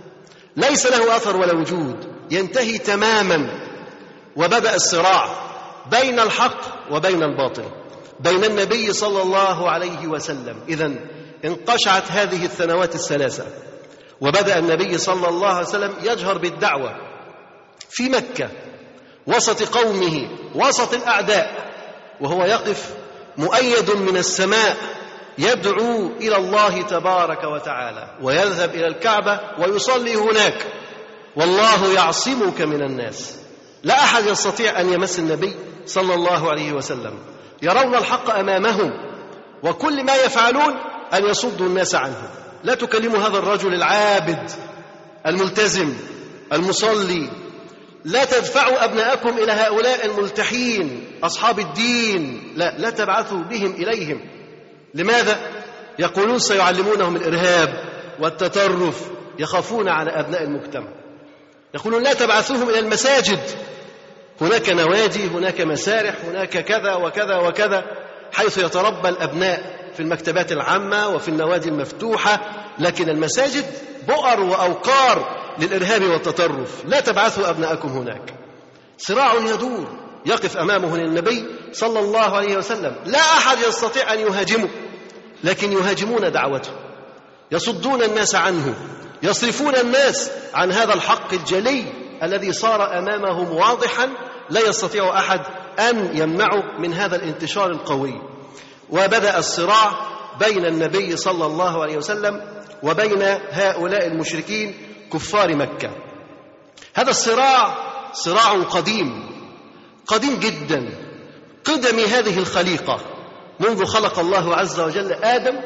[0.57, 1.97] ليس له أثر ولا وجود
[2.31, 3.49] ينتهي تماما
[4.37, 5.29] وبدأ الصراع
[5.91, 7.65] بين الحق وبين الباطل
[8.21, 10.57] بين النبي صلى الله عليه وسلم.
[10.69, 10.93] اذا
[11.45, 13.47] انقشعت هذه السنوات الثلاثة.
[14.23, 16.97] وبدأ النبي صلى الله عليه وسلم يجهر بالدعوة
[17.91, 18.49] في مكة
[19.27, 21.73] وسط قومه وسط الأعداء
[22.21, 22.95] وهو يقف
[23.37, 24.77] مؤيد من السماء
[25.39, 30.67] يدعو إلى الله تبارك وتعالى ويذهب إلى الكعبة ويصلي هناك.
[31.37, 33.39] والله يعصمك من الناس.
[33.83, 35.57] لا أحد يستطيع أن يمس النبي
[35.87, 37.19] صلى الله عليه وسلم.
[37.63, 38.91] يرون الحق أمامهم
[39.63, 40.75] وكل ما يفعلون
[41.15, 42.31] أن يصدوا الناس عنه
[42.65, 44.51] لا تكلموا هذا الرجل العابد
[45.27, 45.95] الملتزم
[46.53, 47.31] المصلي.
[48.05, 52.53] لا تدفعوا أبناءكم إلى هؤلاء الملتحين أصحاب الدين.
[52.57, 54.21] لا لا تبعثوا بهم إليهم.
[54.95, 55.41] لماذا؟
[55.99, 57.85] يقولون سيعلمونهم الإرهاب
[58.21, 60.89] والتطرف يخافون على أبناء المجتمع.
[61.75, 63.41] يقولون لا تبعثوهم إلى المساجد.
[64.41, 67.85] هناك نوادي هناك مسارح هناك كذا وكذا وكذا
[68.33, 69.82] حيث يتربى الأبناء.
[69.95, 72.41] في المكتبات العامة وفي النوادي المفتوحة
[72.79, 73.65] لكن المساجد
[74.09, 76.85] بؤر وأوقار للإرهاب والتطرف.
[76.85, 78.35] لا تبعثوا أبناءكم هناك.
[78.99, 79.87] صراع يدور
[80.27, 82.97] يقف أمامه النبي صلى الله عليه وسلم.
[83.07, 84.69] لا أحد يستطيع أن يهاجمه
[85.45, 86.71] لكن يهاجمون دعوته.
[87.53, 88.75] يصدون الناس عنه
[89.23, 91.85] يصرفون الناس عن هذا الحق الجلي
[92.23, 94.09] الذي صار أمامهم واضحا.
[94.51, 95.41] لا يستطيع أحد
[95.79, 98.32] أن يمنعه من هذا الانتشار القوي.
[98.93, 99.93] وبدأ الصراع
[100.41, 104.75] بين النبي صلى الله عليه وسلم وبين هؤلاء المشركين
[105.13, 105.91] كفار مكة.
[106.95, 107.77] هذا الصراع
[108.13, 109.31] صراع قديم
[110.07, 110.99] قديم جدا.
[111.65, 113.01] قدم هذه الخليقة
[113.61, 115.61] منذ خلق الله عز وجل آدم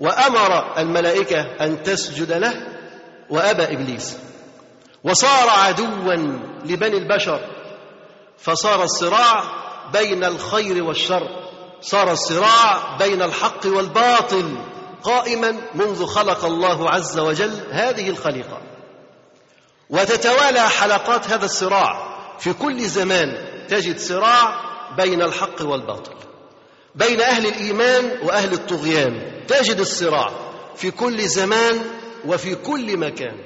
[0.00, 2.66] وأمر الملائكة أن تسجد له
[3.30, 4.18] وأبى إبليس.
[5.04, 6.14] وصار عدوا
[6.64, 7.40] لبني البشر
[8.38, 9.44] فصار الصراع
[9.92, 11.44] بين الخير والشر.
[11.84, 14.58] صار الصراع بين الحق والباطل
[15.02, 18.60] قائما منذ خلق الله عز وجل هذه الخليقة.
[19.90, 22.14] وتتوالى حلقات هذا الصراع.
[22.38, 23.36] في كل زمان
[23.68, 24.60] تجد صراع
[24.96, 26.14] بين الحق والباطل.
[26.94, 30.30] بين أهل الإيمان وأهل الطغيان تجد الصراع
[30.76, 31.80] في كل زمان
[32.26, 33.36] وفي كل مكان.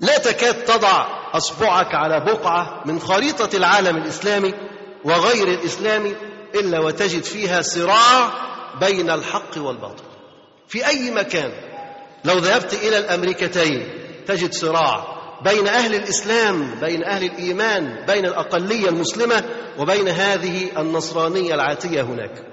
[0.00, 4.54] لا تكاد تضع أصبعك على بقعة من خريطة العالم الإسلامي
[5.04, 6.14] وغير الإسلامي
[6.60, 8.32] إلا وتجد فيها صراع
[8.80, 10.04] بين الحق والباطل.
[10.68, 11.52] في أي مكان
[12.24, 13.88] لو ذهبت إلى الأمريكتين
[14.26, 19.44] تجد صراع بين أهل الإسلام بين أهل الإيمان بين الأقلية المسلمة
[19.78, 22.44] وبين هذه النصرانية العاتية هناك.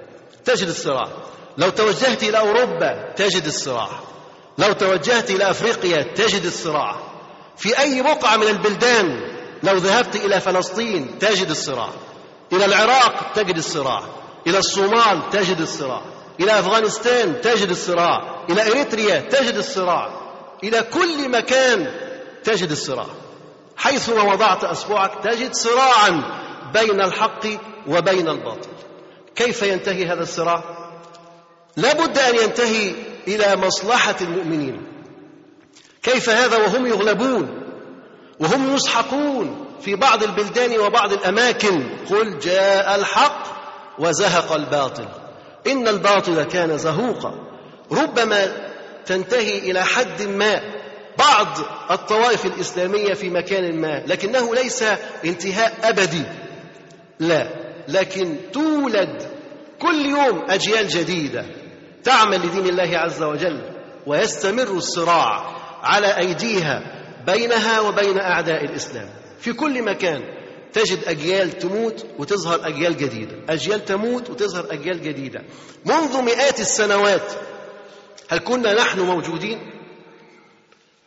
[0.44, 1.08] تجد الصراع.
[1.58, 3.88] لو توجهت إلى أوروبا تجد الصراع.
[4.58, 6.96] لو توجهت إلى أفريقيا تجد الصراع.
[7.56, 9.20] في أي بقعه من البلدان
[9.62, 11.90] لو ذهبت إلى فلسطين تجد الصراع.
[12.52, 14.02] إلى العراق تجد الصراع.
[14.46, 16.02] إلى الصومال تجد الصراع.
[16.40, 18.44] إلى أفغانستان تجد الصراع.
[18.50, 20.10] إلى إريتريا تجد الصراع.
[20.64, 21.86] إلى كل مكان
[22.44, 23.06] تجد الصراع.
[23.76, 26.22] حيثما وضعت أصبعك تجد صراعا
[26.74, 27.46] بين الحق
[27.88, 28.68] وبين الباطل.
[29.36, 30.64] كيف ينتهي هذا الصراع؟
[31.76, 32.94] لابد أن ينتهي
[33.28, 34.86] إلى مصلحة المؤمنين.
[36.02, 37.60] كيف هذا؟ وهم يغلبون.
[38.40, 39.63] وهم يسحقون.
[39.80, 41.88] في بعض البلدان وبعض الأماكن.
[42.10, 43.44] قل جاء الحق
[43.98, 45.08] وزهق الباطل.
[45.66, 47.34] إن الباطل كان زهوقا.
[47.92, 48.70] ربما
[49.06, 50.60] تنتهي إلى حد ما
[51.18, 51.46] بعض
[51.90, 54.84] الطوائف الإسلامية في مكان ما لكنه ليس
[55.24, 56.22] انتهاء أبدي.
[57.20, 57.48] لا
[57.88, 59.22] لكن تولد
[59.78, 61.44] كل يوم أجيال جديدة
[62.04, 63.60] تعمل لدين الله عز وجل
[64.06, 66.82] ويستمر الصراع على أيديها
[67.26, 69.08] بينها وبين أعداء الإسلام.
[69.44, 70.22] في كل مكان
[70.72, 73.36] تجد أجيال تموت وتظهر أجيال جديدة.
[73.48, 75.42] أجيال تموت وتظهر أجيال جديدة.
[75.84, 77.32] منذ مئات السنوات
[78.28, 79.58] هل كنا نحن موجودين؟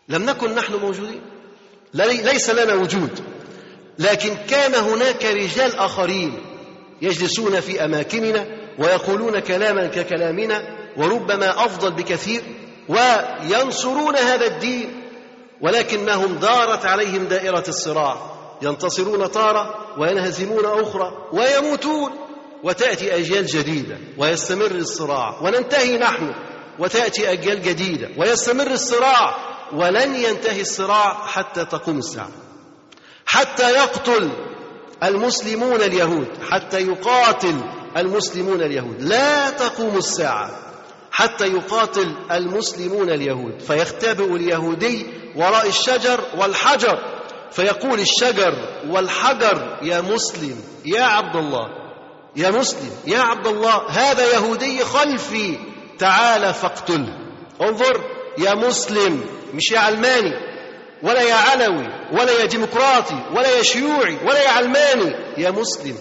[0.09, 1.21] لم نكن نحن موجودين.
[1.93, 3.19] ليس لنا وجود.
[3.99, 6.39] لكن كان هناك رجال آخرين
[7.01, 8.45] يجلسون في أماكننا
[8.79, 12.41] ويقولون كلاما ككلامنا وربما أفضل بكثير
[12.89, 15.06] وينصرون هذا الدين
[15.61, 18.37] ولكنهم دارت عليهم دائرة الصراع.
[18.61, 22.11] ينتصرون تاره وينهزمون أخرى ويموتون.
[22.63, 25.41] وتأتي أجيال جديدة ويستمر الصراع.
[25.41, 26.33] وننتهي نحن
[26.79, 29.37] وتأتي أجيال جديدة ويستمر الصراع.
[29.73, 32.31] ولن ينتهي الصراع حتى تقوم الساعة.
[33.25, 34.31] حتى يقتل
[35.03, 36.27] المسلمون اليهود.
[36.51, 37.55] حتى يقاتل
[37.97, 39.01] المسلمون اليهود.
[39.01, 40.51] لا تقوم الساعة
[41.11, 43.59] حتى يقاتل المسلمون اليهود.
[43.61, 45.05] فيختبئ اليهودي
[45.37, 46.99] وراء الشجر والحجر
[47.51, 48.53] فيقول الشجر
[48.89, 51.67] والحجر يا مسلم يا عبد الله
[52.35, 55.57] يا مسلم يا عبد الله هذا يهودي خلفي
[55.99, 57.13] تعال فاقتله
[57.61, 58.01] انظر
[58.37, 60.33] يا مسلم مش يا علماني
[61.03, 65.97] ولا يا علوي ولا يا ديمقراطي ولا يا شيوعي ولا يا علماني يا مسلم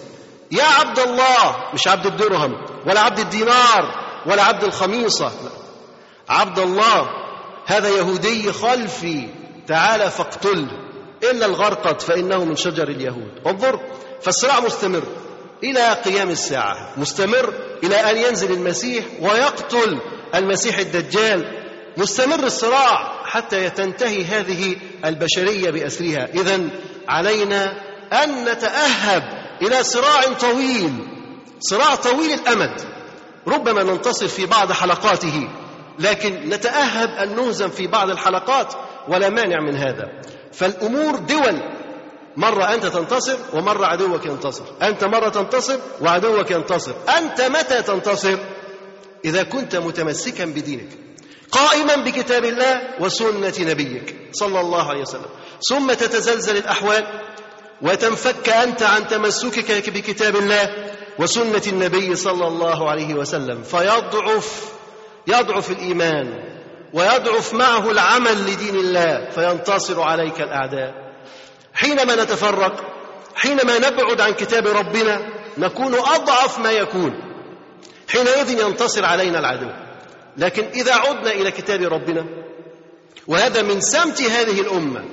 [0.51, 2.51] يا عبد الله مش عبد الدرهم
[2.87, 5.49] ولا عبد الدينار ولا عبد الخميصة لا.
[6.29, 7.07] عبد الله
[7.67, 9.27] هذا يهودي خلفي
[9.67, 10.67] تعال فاقتله
[11.23, 13.31] إلا الغرقد فإنه من شجر اليهود.
[13.47, 13.79] انظر
[14.21, 15.03] فالصراع مستمر
[15.63, 16.93] إلى قيام الساعة.
[16.97, 17.53] مستمر
[17.83, 19.99] إلى أن ينزل المسيح ويقتل
[20.35, 21.63] المسيح الدجال.
[21.97, 24.75] مستمر الصراع حتى تنتهي هذه
[25.05, 26.29] البشرية بأسرها.
[26.33, 26.69] إذا
[27.07, 27.73] علينا
[28.23, 29.23] أن نتأهب
[29.61, 30.93] إلى صراع طويل.
[31.59, 32.81] صراع طويل الأمد.
[33.47, 35.49] ربما ننتصر في بعض حلقاته.
[35.99, 38.73] لكن نتأهب أن نهزم في بعض الحلقات
[39.07, 40.21] ولا مانع من هذا.
[40.53, 41.61] فالأمور دول.
[42.37, 44.63] مرة أنت تنتصر ومرة عدوك ينتصر.
[44.81, 46.93] أنت مرة تنتصر وعدوك ينتصر.
[47.17, 48.37] أنت متى تنتصر؟
[49.25, 50.89] إذا كنت متمسكا بدينك.
[51.51, 54.15] قائما بكتاب الله وسنة نبيك.
[54.31, 55.29] صلى الله عليه وسلم.
[55.69, 57.07] ثم تتزلزل الأحوال
[57.81, 63.63] وتنفك أنت عن تمسكك بكتاب الله وسنة النبي صلى الله عليه وسلم.
[63.63, 64.76] فيضعف
[65.27, 66.43] يضعف الإيمان
[66.93, 70.93] ويضعف معه العمل لدين الله فينتصر عليك الأعداء.
[71.73, 72.83] حينما نتفرق
[73.35, 75.21] حينما نبعد عن كتاب ربنا
[75.57, 77.13] نكون أضعف ما يكون.
[78.09, 79.69] حينئذ ينتصر علينا العدو.
[80.37, 82.25] لكن إذا عدنا إلى كتاب ربنا
[83.27, 85.03] وهذا من سمت هذه الأمة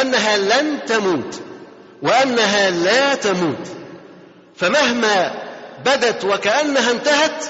[0.00, 1.42] أنها لن تموت
[2.02, 3.68] وأنها لا تموت
[4.56, 5.34] فمهما
[5.84, 7.44] بدت وكأنها انتهت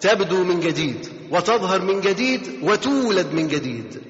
[0.00, 1.21] تبدو من جديد.
[1.32, 4.02] وتظهر من جديد وتولد من جديد.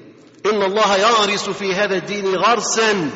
[0.45, 3.09] إن الله يغرس في هذا الدين غرسا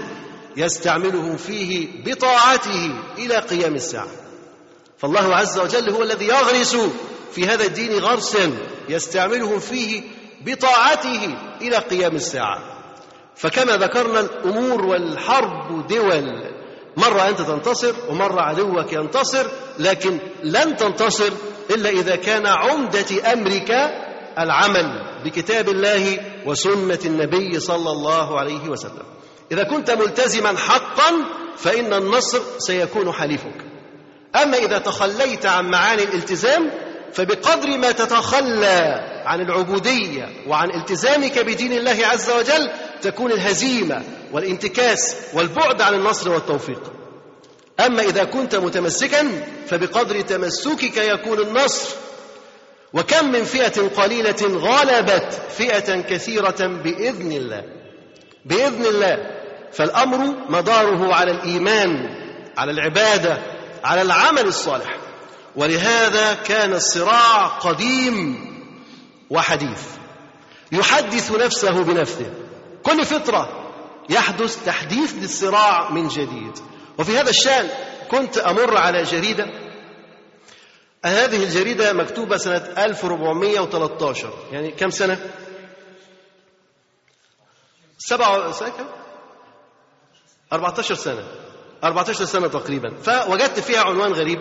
[0.58, 4.08] يستعمله فيه بطاعته إلى قيام الساعة.
[4.98, 6.78] فالله عز وجل هو الذي يغرس
[7.32, 8.52] في هذا الدين غرسا
[8.90, 10.02] يستعمله فيه
[10.46, 12.60] بطاعته إلى قيام الساعة.
[13.36, 16.57] فكما ذكرنا الأمور والحرب دول
[16.98, 19.48] مرة أنت تنتصر ومرة عدوك ينتصر
[19.80, 21.32] لكن لن تنتصر
[21.70, 23.72] إلا إذا كان عمدة أمرك
[24.40, 24.88] العمل
[25.26, 29.04] بكتاب الله وسنة النبي صلى الله عليه وسلم.
[29.52, 31.12] إذا كنت ملتزما حقا
[31.58, 33.66] فإن النصر سيكون حليفك.
[34.36, 36.72] أما إذا تخليت عن معاني الالتزام
[37.14, 45.82] فبقدر ما تتخلى عن العبودية وعن التزامك بدين الله عز وجل تكون الهزيمة والانتكاس والبعد
[45.82, 46.92] عن النصر والتوفيق.
[47.80, 51.90] أما إذا كنت متمسكا فبقدر تمسكك يكون النصر.
[52.94, 57.64] وكم من فئة قليلة غلبت فئة كثيرة بإذن الله.
[58.46, 59.18] بإذن الله.
[59.72, 62.10] فالأمر مداره على الإيمان
[62.58, 63.38] على العبادة
[63.84, 64.98] على العمل الصالح.
[65.56, 68.57] ولهذا كان الصراع قديم.
[69.30, 69.82] وحديث.
[70.72, 72.34] يحدث نفسه بنفسه.
[72.84, 73.74] كل فترة
[74.10, 76.60] يحدث تحديث للصراع من جديد.
[77.00, 77.70] وفي هذا الشأن
[78.12, 79.48] كنت أمر على جريدة.
[81.06, 85.20] هذه الجريدة مكتوبة سنة 1413 يعني كم سنة؟
[87.98, 88.86] سبعة سنة كم؟
[90.54, 91.24] 14 سنة.
[91.84, 92.96] 14 سنة تقريبا.
[93.04, 94.40] فوجدت فيها عنوان غريب.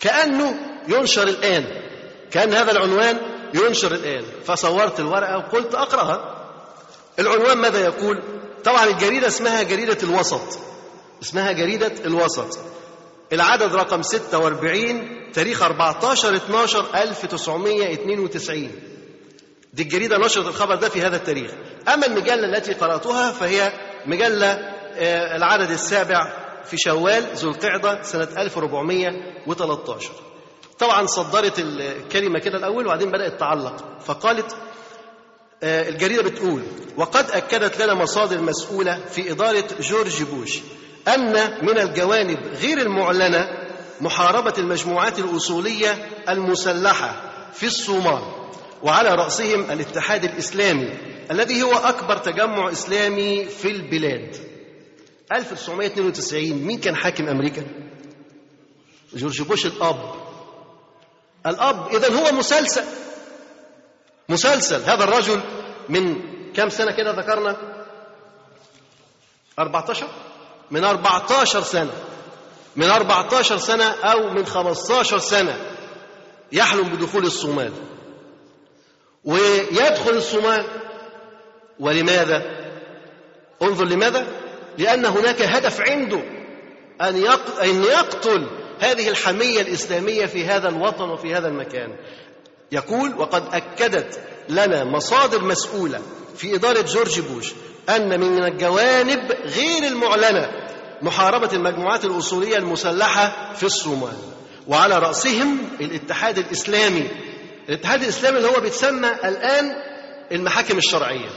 [0.00, 0.54] كأنه
[0.88, 1.82] ينشر الآن.
[2.30, 4.24] كأن هذا العنوان ينشر الآن.
[4.44, 6.46] فصورت الورقة وقلت أقرأها.
[7.18, 8.22] العنوان ماذا يقول؟
[8.64, 10.58] طبعا الجريدة اسمها جريدة الوسط.
[11.22, 12.58] اسمها جريدة الوسط.
[13.32, 18.70] العدد رقم 46 تاريخ 14 12 1992
[19.74, 21.50] دي الجريدة نشرت الخبر ده في هذا التاريخ.
[21.88, 23.72] أما المجلة التي قرأتها فهي
[24.06, 24.52] مجلة
[24.98, 26.32] آه، العدد السابع
[26.64, 30.10] في شوال ذو القعدة سنة 1413
[30.78, 34.00] طبعا صدرت الكلمة كده الأول وبعدين بدأت تعلق.
[34.00, 34.56] فقالت
[35.62, 36.62] آه، الجريدة بتقول
[36.96, 40.58] وقد أكدت لنا مصادر مسؤولة في إدارة جورج بوش
[41.08, 41.32] أن
[41.66, 43.48] من الجوانب غير المعلنة
[44.00, 48.22] محاربة المجموعات الأصولية المسلحة في الصومال
[48.82, 50.88] وعلى رأسهم الاتحاد الإسلامي
[51.30, 54.36] الذي هو أكبر تجمع إسلامي في البلاد.
[55.32, 57.62] 1992 مين كان حاكم أمريكا؟
[59.14, 60.25] جورج بوش الأب.
[61.46, 62.84] الأب إذا هو مسلسل.
[64.28, 64.82] مسلسل.
[64.82, 65.40] هذا الرجل
[65.88, 67.56] من كم سنة كده ذكرنا؟
[69.58, 70.08] 14
[70.70, 71.92] من 14 سنة.
[72.76, 75.56] من 14 سنة أو من 15 سنة
[76.52, 77.72] يحلم بدخول الصومال.
[79.24, 80.64] ويدخل الصومال.
[81.80, 82.42] ولماذا؟
[83.62, 84.26] انظر لماذا؟
[84.78, 86.22] لأن هناك هدف عنده
[87.00, 87.26] أن
[87.62, 91.96] أن يقتل هذه الحمية الإسلامية في هذا الوطن وفي هذا المكان.
[92.72, 96.02] يقول وقد أكدت لنا مصادر مسؤولة
[96.36, 97.52] في إدارة جورج بوش
[97.88, 100.50] أن من الجوانب غير المعلنة
[101.02, 104.16] محاربة المجموعات الأصولية المسلحة في الصومال
[104.66, 107.08] وعلى رأسهم الاتحاد الإسلامي.
[107.68, 109.72] الاتحاد الإسلامي اللي هو بيتسمى الآن
[110.32, 111.28] المحاكم الشرعية.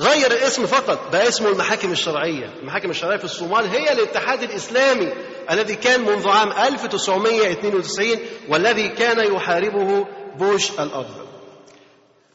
[0.00, 2.50] غير الاسم فقط بقى اسمه المحاكم الشرعية.
[2.62, 5.12] المحاكم الشرعية في الصومال هي الاتحاد الإسلامي
[5.50, 10.06] الذي كان منذ عام 1992 والذي كان يحاربه
[10.38, 11.06] بوش الأب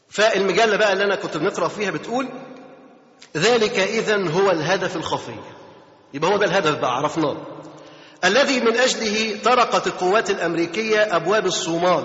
[0.09, 2.27] فالمجلة بقى اللي أنا كنت بنقرأ فيها بتقول
[3.37, 5.35] ذلك إذا هو الهدف الخفي.
[6.13, 7.37] يبقى هو ده الهدف بقى عرفناه.
[8.23, 12.03] الذي من أجله طرقت القوات الأمريكية أبواب الصومال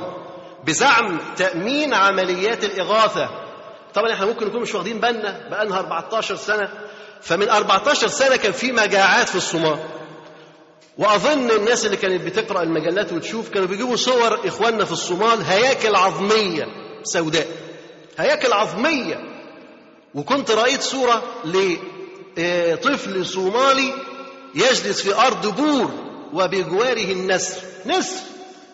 [0.66, 3.28] بزعم تأمين عمليات الإغاثة
[3.94, 6.68] طبعا إحنا ممكن نكون مش واخدين بالنا بقالنا 14 سنة.
[7.22, 9.78] فمن 14 سنة كان في مجاعات في الصومال.
[10.98, 16.66] وأظن الناس اللي كانت بتقرأ المجلات وتشوف كانوا بيجيبوا صور إخواننا في الصومال هياكل عظمية
[17.02, 17.46] سوداء.
[18.18, 19.20] هياكل عظمية.
[20.14, 23.92] وكنت رأيت صورة لطفل صومالي
[24.54, 25.90] يجلس في أرض بور
[26.32, 27.62] وبجواره النسر.
[27.86, 28.20] نسر.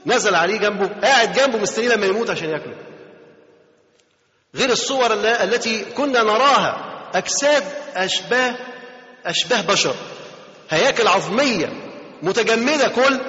[0.07, 2.77] نزل عليه جنبه قاعد جنبه مستني لما يموت عشان ياكله.
[4.57, 6.93] غير الصور التي كنا نراها.
[7.15, 7.63] أجساد
[7.95, 8.55] أشباه
[9.27, 9.95] أشباه بشر.
[10.71, 11.73] هياكل عظمية
[12.23, 13.21] متجمدة كل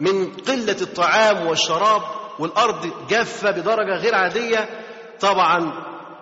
[0.00, 2.02] من قلة الطعام والشراب
[2.38, 4.68] والأرض جافة بدرجة غير عادية.
[5.20, 5.72] طبعا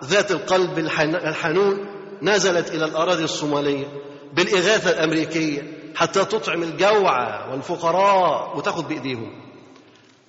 [0.03, 1.87] ذات القلب الحنون
[2.21, 3.85] نزلت إلى الأراضي الصومالية
[4.33, 5.61] بالإغاثة الأمريكية
[5.95, 9.41] حتى تطعم الجوع والفقراء وتاخد بإيديهم.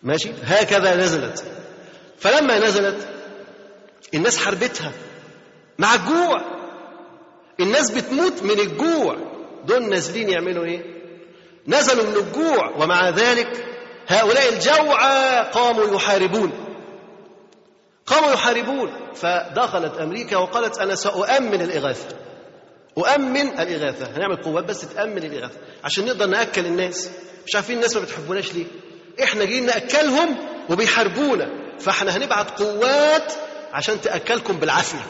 [0.03, 1.45] ماشي؟ هكذا نزلت.
[2.19, 3.09] فلما نزلت
[4.15, 4.93] الناس حربتها
[5.79, 6.41] مع الجوع.
[7.61, 9.17] الناس بتموت من الجوع.
[9.65, 10.83] دول نازلين يعملوا إيه؟
[11.67, 12.77] نزلوا من الجوع.
[12.79, 13.65] ومع ذلك
[14.09, 16.53] هؤلاء الجوعى قاموا يحاربون.
[18.07, 18.93] قاموا يحاربون.
[19.15, 22.17] فدخلت أمريكا وقالت أنا سأؤمن الإغاثة.
[22.99, 24.07] أؤمن الإغاثة.
[24.17, 27.11] هنعمل قوات بس تأمن الإغاثة عشان نقدر نأكل الناس.
[27.47, 28.67] مش عارفين الناس ما بتحبوناش ليه؟
[29.23, 30.37] إحنا جايين نأكلهم
[30.71, 31.49] وبيحاربونا.
[31.79, 33.33] فإحنا هنبعت قوات
[33.73, 35.07] عشان تأكلكم بالعافية.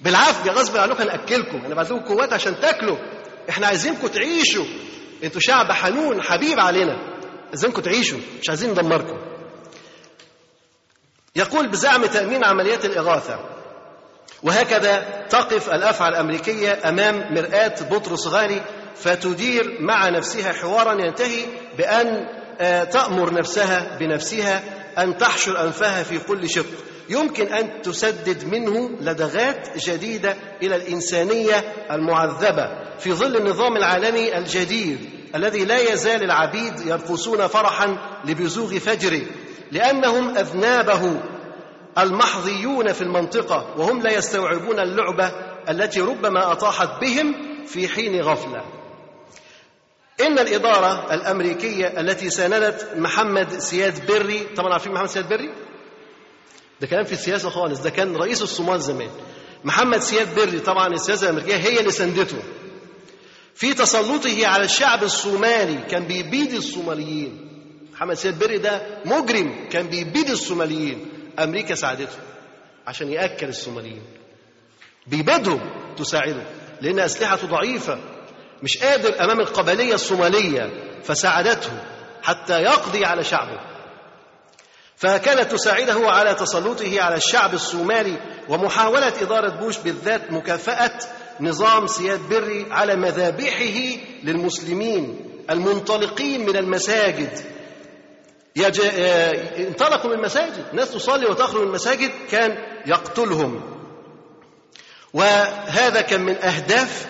[0.00, 1.58] بالعافية غصب عنكم هنأكلكم.
[1.58, 2.96] هنبعت لكم قوات عشان تاكلوا.
[3.50, 4.64] إحنا عايزينكم تعيشوا.
[5.24, 6.98] أنتوا شعب حنون حبيب علينا.
[7.48, 8.18] عايزينكم تعيشوا.
[8.42, 9.18] مش عايزين ندمركم.
[11.36, 13.38] يقول بزعم تأمين عمليات الإغاثة.
[14.42, 18.62] وهكذا تقف الأفعى الأمريكية أمام مرآة بطرس غالي
[18.96, 21.46] فتدير مع نفسها حوارا ينتهي
[21.78, 24.62] بأن آه، تأمر نفسها بنفسها
[24.98, 26.66] أن تحشر أنفها في كل شق.
[27.08, 32.88] يمكن أن تسدد منه لدغات جديدة إلى الإنسانية المعذبة.
[32.98, 34.98] في ظل النظام العالمي الجديد
[35.34, 39.22] الذي لا يزال العبيد يرقصون فرحا لبزوغ فجره
[39.72, 41.20] لأنهم أذنابه
[41.98, 45.32] المحظيون في المنطقة وهم لا يستوعبون اللعبة
[45.68, 47.34] التي ربما أطاحت بهم
[47.66, 48.77] في حين غفلة.
[50.20, 55.50] إن الإدارة الأمريكية التي ساندت محمد سياد بري طبعا عارفين محمد سياد بري؟
[56.80, 59.10] ده كلام في السياسة خالص ده كان رئيس الصومال زمان.
[59.64, 62.38] محمد سياد بري طبعا السياسة الأمريكية هي اللي سندته.
[63.54, 67.48] في تسلطه على الشعب الصومالي كان بيبيد الصوماليين.
[67.92, 71.06] محمد سياد بري ده مجرم كان بيبيد الصوماليين.
[71.38, 72.18] أمريكا ساعدته
[72.86, 74.02] عشان يأكل الصوماليين.
[75.06, 75.60] بيبيدهم
[75.96, 76.42] تساعده
[76.80, 77.98] لأن أسلحته ضعيفة.
[78.62, 80.70] مش قادر أمام القبلية الصومالية
[81.04, 81.70] فساعدته
[82.22, 83.60] حتى يقضي على شعبه.
[84.96, 88.16] فكانت تساعده على تسلطه على الشعب الصومالي
[88.48, 90.98] ومحاولة إدارة بوش بالذات مكافأة
[91.40, 97.38] نظام سياد بري على مذابحه للمسلمين المنطلقين من المساجد.
[98.56, 98.80] يج...
[99.66, 100.64] انطلقوا من المساجد.
[100.72, 103.78] ناس تصلي وتخرج من المساجد كان يقتلهم.
[105.12, 107.06] وهذا كان من أهداف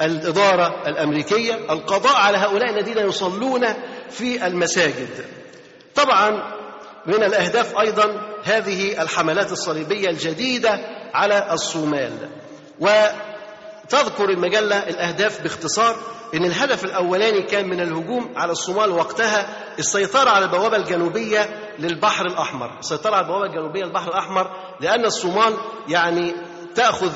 [0.00, 3.66] الإدارة الأمريكية القضاء على هؤلاء الذين يصلون
[4.10, 5.24] في المساجد.
[5.94, 6.54] طبعا
[7.06, 10.80] من الأهداف أيضا هذه الحملات الصليبية الجديدة
[11.14, 12.28] على الصومال.
[12.80, 15.96] وتذكر المجلة الأهداف باختصار
[16.34, 19.46] إن الهدف الأولاني كان من الهجوم على الصومال وقتها
[19.78, 22.78] السيطرة على البوابة الجنوبية للبحر الأحمر.
[22.78, 25.54] السيطرة على البوابة الجنوبية للبحر الأحمر لأن الصومال
[25.88, 26.34] يعني
[26.74, 27.12] تأخذ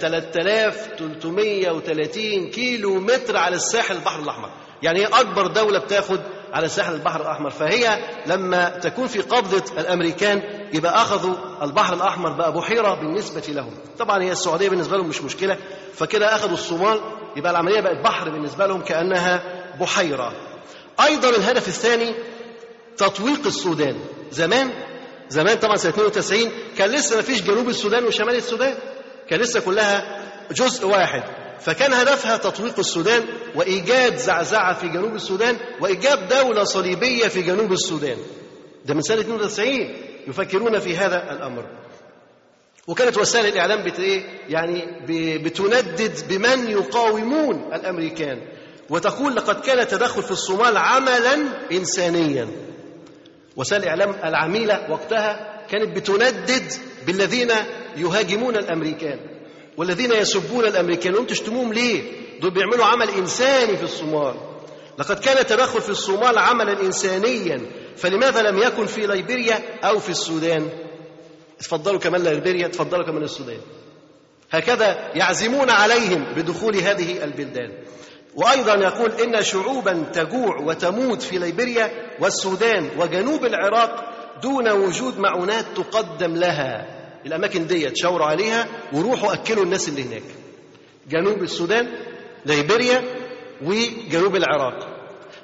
[0.00, 4.50] 3330 كيلو متر على الساحل البحر الأحمر.
[4.82, 6.18] يعني هي أكبر دولة بتاخذ
[6.52, 7.50] على ساحل البحر الأحمر.
[7.50, 13.74] فهي لما تكون في قبضة الأمريكان يبقى أخذوا البحر الأحمر بقى بحيرة بالنسبة لهم.
[13.98, 15.56] طبعا هي السعودية بالنسبة لهم مش مشكلة
[15.94, 17.00] فكده أخذوا الصومال
[17.36, 19.42] يبقى العملية بقت بحر بالنسبة لهم كأنها
[19.80, 20.32] بحيرة.
[21.04, 22.14] أيضا الهدف الثاني
[22.96, 23.96] تطويق السودان.
[24.30, 24.70] زمان
[25.30, 28.74] زمان طبعا سنة 92 كان لسه ما فيش جنوب السودان وشمال السودان.
[29.28, 30.22] كان لسه كلها
[30.52, 31.22] جزء واحد.
[31.60, 33.24] فكان هدفها تطويق السودان
[33.54, 38.16] وإيجاد زعزعة في جنوب السودان وإيجاد دولة صليبية في جنوب السودان.
[38.84, 39.96] ده من سنة 92
[40.28, 41.66] يفكرون في هذا الأمر.
[42.86, 44.84] وكانت وسائل الإعلام بت إيه؟ يعني
[45.44, 48.38] بتندد بمن يقاومون الأمريكان.
[48.90, 51.34] وتقول لقد كان التدخل في الصومال عملا
[51.72, 52.48] انسانيا.
[53.56, 56.72] وسائل الاعلام العميلة وقتها كانت بتندد
[57.06, 57.50] بالذين
[57.96, 59.18] يهاجمون الأمريكان
[59.76, 62.02] والذين يسبون الأمريكان وأنتم تشتموهم ليه؟
[62.40, 64.34] دول بيعملوا عمل إنساني في الصومال
[64.98, 67.60] لقد كان التدخل في الصومال عملا انسانيا
[67.96, 70.68] فلماذا لم يكن في ليبيريا أو في السودان؟
[71.58, 73.60] تفضلوا كمان ليبيريا تفضلوا كمان السودان
[74.50, 77.72] هكذا يعزمون عليهم بدخول هذه البلدان
[78.36, 84.04] وأيضا يقول إن شعوبا تجوع وتموت في ليبيريا والسودان وجنوب العراق
[84.42, 86.86] دون وجود معونات تقدم لها.
[87.26, 90.22] الأماكن دي تشاوروا عليها وروحوا أكلوا الناس اللي هناك.
[91.08, 91.88] جنوب السودان
[92.46, 93.02] ليبيريا
[93.62, 94.86] وجنوب العراق.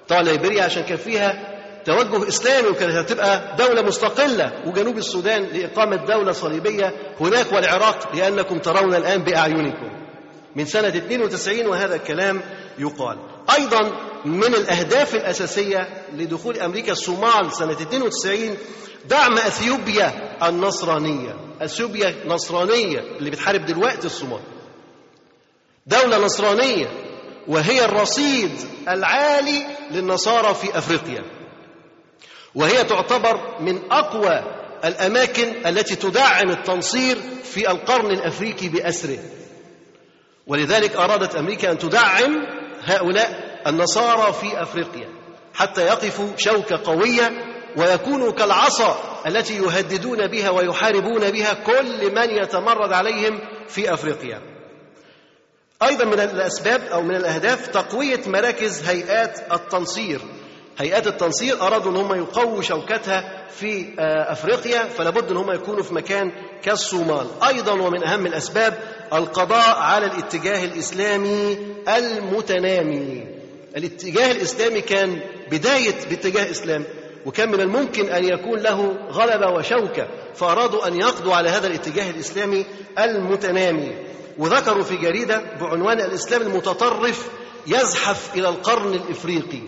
[0.09, 6.33] طبعا ليبيريا عشان كان فيها توجه إسلامي وكانت هتبقى دولة مستقلة وجنوب السودان لإقامة دولة
[6.33, 9.91] صليبية هناك والعراق لأنكم ترون الآن بأعينكم.
[10.57, 12.41] من سنة 92 وهذا الكلام
[12.79, 13.19] يقال.
[13.59, 13.93] أيضا
[14.25, 18.57] من الأهداف الأساسية لدخول أمريكا الصومال سنة 92
[19.09, 21.37] دعم أثيوبيا النصرانية.
[21.61, 24.41] أثيوبيا نصرانية اللي بتحارب دلوقتي الصومال.
[25.87, 26.87] دولة نصرانية
[27.49, 28.51] وهي الرصيد
[28.89, 31.25] العالي للنصارى في أفريقيا.
[32.55, 34.45] وهي تعتبر من أقوى
[34.85, 39.19] الأماكن التي تدعم التنصير في القرن الأفريقي بأسره.
[40.47, 42.35] ولذلك أرادت أمريكا أن تدعم
[42.87, 45.09] هؤلاء النصارى في أفريقيا
[45.55, 47.33] حتى يقفوا شوكة قوية
[47.77, 54.41] ويكونوا كالعصا التي يهددون بها ويحاربون بها كل من يتمرد عليهم في أفريقيا.
[55.83, 60.21] أيضا من الأسباب أو من الأهداف تقوية مراكز هيئات التنصير
[60.79, 65.95] هيئات التنصير أرادوا أن هم يقووا شوكتها في آه، أفريقيا فلابد أن هم يكونوا في
[65.95, 66.33] مكان
[66.63, 68.79] كالصومال أيضا ومن أهم الأسباب
[69.13, 73.25] القضاء على الاتجاه الإسلامي المتنامي.
[73.77, 75.21] الاتجاه الإسلامي كان
[75.51, 76.85] بداية باتجاه إسلامي
[77.27, 82.65] وكان من الممكن أن يكون له غلبة وشوكة فأرادوا أن يقضوا على هذا الاتجاه الإسلامي
[82.99, 83.93] المتنامي.
[84.39, 87.29] وذكروا في جريدة بعنوان الإسلام المتطرف
[87.67, 89.61] يزحف إلى القرن الإفريقي.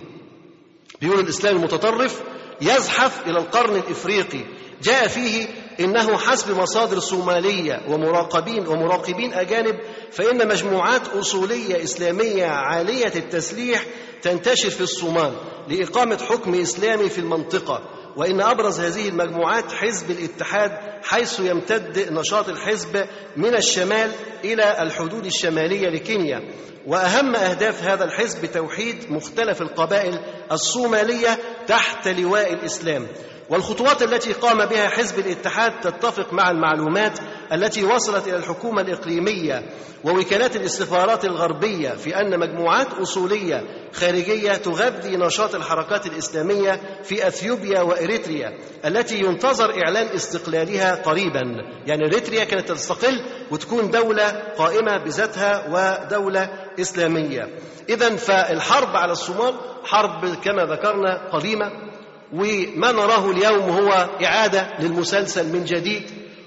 [1.01, 2.23] بيقول الإسلام المتطرف
[2.61, 4.41] يزحف إلى القرن الإفريقي.
[4.83, 5.47] جاء فيه
[5.81, 9.79] إنه حسب مصادر صومالية ومراقبين ومراقبين أجانب
[10.13, 13.85] فإن مجموعات أصولية إسلامية عالية التسليح
[14.23, 15.33] تنتشر في الصومال
[15.69, 17.83] لإقامة حكم إسلامي في المنطقة.
[18.17, 20.71] وإن أبرز هذه المجموعات حزب الاتحاد
[21.03, 23.07] حيث يمتد نشاط الحزب
[23.37, 24.11] من الشمال
[24.45, 26.41] إلى الحدود الشمالية لكينيا.
[26.87, 30.21] وأهم أهداف هذا الحزب توحيد مختلف القبائل
[30.53, 33.07] الصومالية تحت لواء الإسلام.
[33.51, 37.19] والخطوات التي قام بها حزب الاتحاد تتفق مع المعلومات
[37.53, 39.63] التي وصلت إلى الحكومة الإقليمية
[40.05, 48.59] ووكالات الاستخبارات الغربية في أن مجموعات أصولية خارجية تغذي نشاط الحركات الإسلامية في أثيوبيا وإريتريا
[48.85, 51.43] التي ينتظر إعلان استقلالها قريبا.
[51.87, 57.49] يعني إريتريا كانت تستقل وتكون دولة قائمة بذاتها ودولة إسلامية.
[57.89, 61.88] اذا فالحرب على الصومال حرب كما ذكرنا قديمة.
[62.33, 66.03] وما نراه اليوم هو إعادة للمسلسل من جديد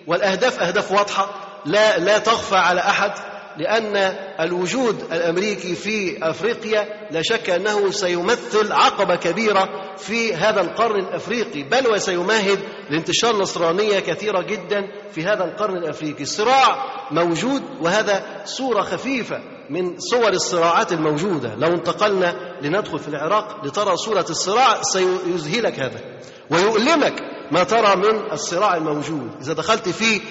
[0.07, 1.29] والأهداف أهداف واضحة
[1.65, 3.11] لا لا تخفى على أحد.
[3.57, 3.95] لأن
[4.39, 11.87] الوجود الأمريكي في أفريقيا لا شك أنه سيمثل عقبة كبيرة في هذا القرن الأفريقي بل
[11.87, 16.23] وسيمهد لانتشار نصرانية كثيرة جدا في هذا القرن الأفريقي.
[16.23, 19.39] الصراع موجود وهذا صورة خفيفة
[19.69, 21.55] من صور الصراعات الموجودة.
[21.55, 26.01] لو انتقلنا لندخل في العراق لترى صورة الصراع سيذهلك هذا
[26.49, 27.13] ويؤلمك
[27.51, 29.29] ما ترى من الصراع الموجود.
[29.41, 30.21] إذا دخلت في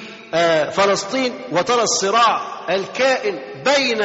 [0.71, 4.03] فلسطين وترى الصراع الكائن بين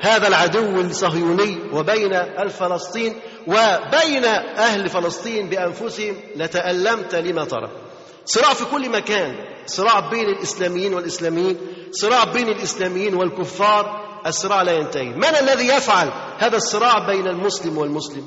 [0.00, 3.16] هذا العدو الصهيوني وبين الفلسطين
[3.46, 4.24] وبين
[4.58, 7.70] أهل فلسطين بأنفسهم لتألمت لما ترى.
[8.24, 11.58] صراع في كل مكان صراع بين الإسلاميين والإسلاميين
[11.90, 15.08] صراع بين الإسلاميين والكفار الصراع لا ينتهي.
[15.08, 18.26] من الذي يفعل هذا الصراع بين المسلم والمسلم؟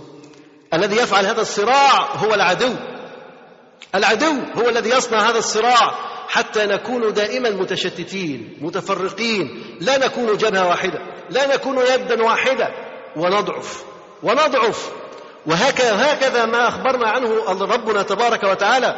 [0.73, 2.75] الذي يفعل هذا الصراع هو العدو.
[3.95, 6.11] العدو هو الذي يصنع هذا الصراع.
[6.31, 12.69] حتى نكون دائما متشتتين متفرقين لا نكون جبهة واحدة لا نكون يدا واحدة
[13.15, 13.83] ونضعف
[14.23, 14.91] ونضعف.
[15.45, 17.29] وهكذا هكذا ما أخبرنا عنه
[17.61, 18.95] ربنا تبارك وتعالى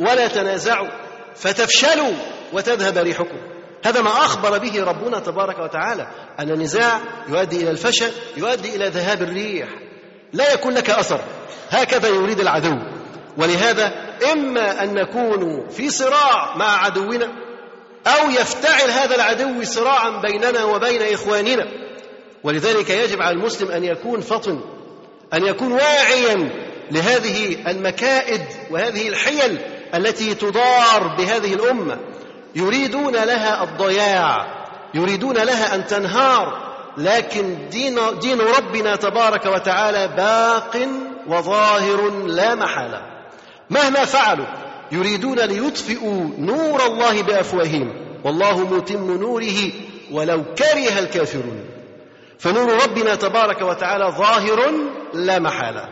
[0.00, 0.88] ولا تنازعوا
[1.34, 2.12] فتفشلوا
[2.52, 3.38] وتذهب ريحكم.
[3.84, 6.06] هذا ما أخبر به ربنا تبارك وتعالى
[6.40, 9.68] أن النزاع يؤدي إلى الفشل يؤدي إلى ذهاب الريح.
[10.32, 11.20] لا يكون لك أثر.
[11.70, 12.78] هكذا يريد العدو.
[13.38, 13.92] ولهذا
[14.32, 17.28] إما أن نكون في صراع مع عدونا
[18.06, 21.66] أو يفتعل هذا العدو صراعا بيننا وبين إخواننا.
[22.44, 24.60] ولذلك يجب على المسلم أن يكون فطن
[25.34, 26.50] أن يكون واعيا
[26.90, 29.58] لهذه المكائد وهذه الحيل
[29.94, 31.98] التي تضار بهذه الأمة.
[32.54, 34.46] يريدون لها الضياع
[34.94, 40.88] يريدون لها أن تنهار لكن دين دين ربنا تبارك وتعالى باق
[41.26, 43.11] وظاهر لا محالة.
[43.72, 44.46] مهما فعلوا
[44.92, 47.92] يريدون ليطفئوا نور الله بأفواههم.
[48.24, 49.72] والله متم نوره
[50.12, 51.64] ولو كره الكافرون.
[52.38, 54.72] فنور ربنا تبارك وتعالى ظاهر
[55.14, 55.88] لا محالة.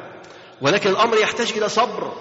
[0.62, 2.12] ولكن الأمر يحتاج إلى صبر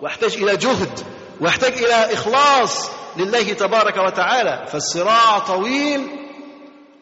[0.00, 1.00] ويحتاج إلى جهد
[1.40, 4.66] ويحتاج إلى إخلاص لله تبارك وتعالى.
[4.68, 6.06] فالصراع طويل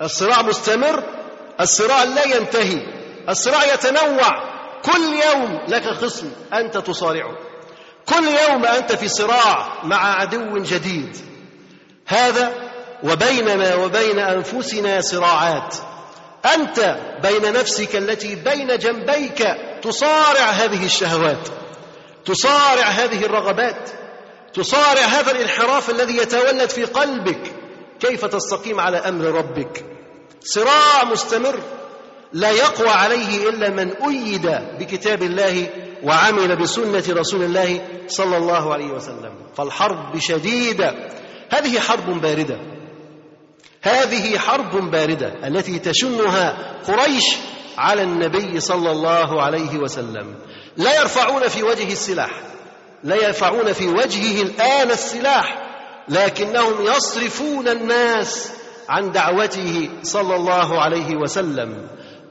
[0.02, 1.02] الصراع مستمر
[1.60, 2.82] الصراع لا ينتهي
[3.28, 4.50] الصراع يتنوع.
[4.84, 7.49] كل يوم لك خصم أنت تصارعه.
[8.10, 11.16] كل يوم أنت في صراع مع عدو جديد.
[12.06, 12.52] هذا
[13.02, 15.74] وبيننا وبين أنفسنا صراعات.
[16.54, 19.46] أنت بين نفسك التي بين جنبيك
[19.82, 21.48] تصارع هذه الشهوات
[22.24, 23.90] تصارع هذه الرغبات
[24.54, 27.52] تصارع هذا الانحراف الذي يتولد في قلبك.
[28.00, 29.84] كيف تستقيم على أمر ربك؟
[30.44, 31.60] صراع مستمر
[32.32, 34.46] لا يقوى عليه إلا من أيد
[34.78, 35.68] بكتاب الله
[36.04, 39.32] وعمل بسنة رسول الله صلى الله عليه وسلم.
[39.56, 40.94] فالحرب شديدة.
[41.50, 42.58] هذه حرب باردة.
[43.82, 47.24] هذه حرب باردة التي تشنها قريش
[47.78, 50.34] على النبي صلى الله عليه وسلم.
[50.76, 52.30] لا يرفعون في وجهه السلاح.
[53.04, 55.66] لا يرفعون في وجهه الآن السلاح.
[56.08, 58.52] لكنهم يصرفون الناس
[58.88, 61.88] عن دعوته صلى الله عليه وسلم.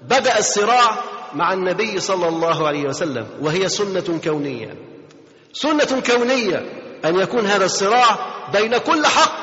[0.10, 1.04] بدأ الصراع
[1.34, 4.76] مع النبي صلى الله عليه وسلم وهي سنة كونية.
[5.54, 6.64] سنة كونية
[7.06, 8.18] أن يكون هذا الصراع
[8.54, 9.42] بين كل حق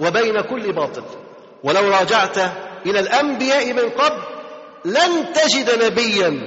[0.00, 1.02] وبين كل باطل.
[1.64, 2.38] ولو راجعت
[2.86, 4.22] إلى الأنبياء من قبل
[4.84, 6.40] لن تجد نبيا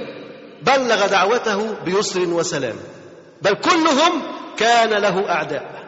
[0.62, 2.76] بلغ دعوته بيسر وسلام.
[3.42, 4.22] بل كلهم
[4.56, 5.84] كان له أعداء.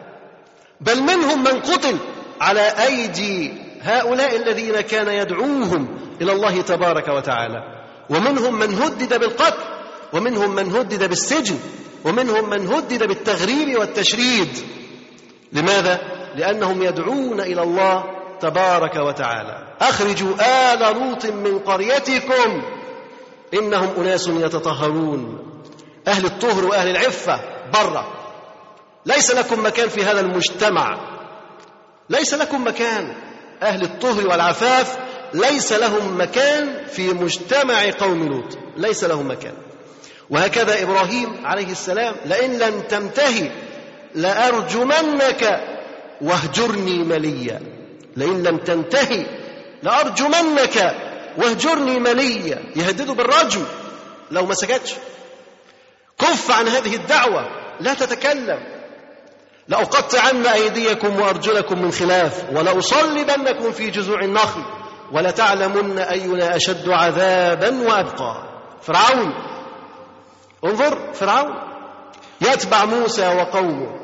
[0.81, 1.97] بل منهم من قتل
[2.41, 7.76] على أيدي هؤلاء الذين كان يدعوهم إلى الله تبارك وتعالى.
[8.09, 9.63] ومنهم من هدد بالقتل
[10.13, 11.59] ومنهم من هدد بالسجن
[12.05, 14.49] ومنهم من هدد بالتغريب والتشريد.
[15.53, 15.99] لماذا؟
[16.35, 18.03] لأنهم يدعون إلى الله
[18.39, 19.75] تبارك وتعالى.
[19.81, 20.33] أخرجوا
[20.73, 22.61] آل لوط من قريتكم.
[23.53, 25.47] إنهم أناس يتطهرون.
[26.07, 27.39] أهل الطهر وأهل العفة
[27.73, 28.13] برة
[29.05, 30.97] ليس لكم مكان في هذا المجتمع.
[32.09, 33.15] ليس لكم مكان.
[33.63, 38.57] أهل الطهر والعفاف ليس لهم مكان في مجتمع قوم لوط.
[38.77, 39.53] ليس لهم مكان.
[40.29, 43.51] وهكذا إبراهيم عليه السلام لئن لم تنتهي
[44.15, 45.63] لأرجمنك
[46.21, 47.61] واهجرني مليا.
[48.17, 49.25] لئن لم تنتهي
[49.83, 50.95] لأرجمنك
[51.37, 52.63] واهجرني مليا.
[52.75, 53.63] يهدده بالرجم.
[54.31, 54.93] لو ما سكتش.
[56.19, 57.47] كف عن هذه الدعوة.
[57.79, 58.59] لا تتكلم.
[59.67, 62.43] لأقطعن أيديكم وأرجلكم من خلاف.
[62.53, 64.76] ولأصلبنكم في جذوع النخل.
[65.13, 68.43] ولتعلمن أينا أشد عذابا وأبقى.
[68.81, 69.33] فرعون
[70.65, 71.55] انظر فرعون.
[72.41, 73.99] يتبع موسى وقومه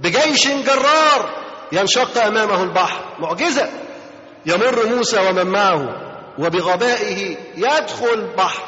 [0.00, 1.30] بجيش جرار
[1.72, 3.00] ينشق أمامه البحر.
[3.18, 3.68] معجزة.
[4.46, 6.02] يمر موسى ومن معه
[6.38, 8.62] وبغبائه يدخل البحر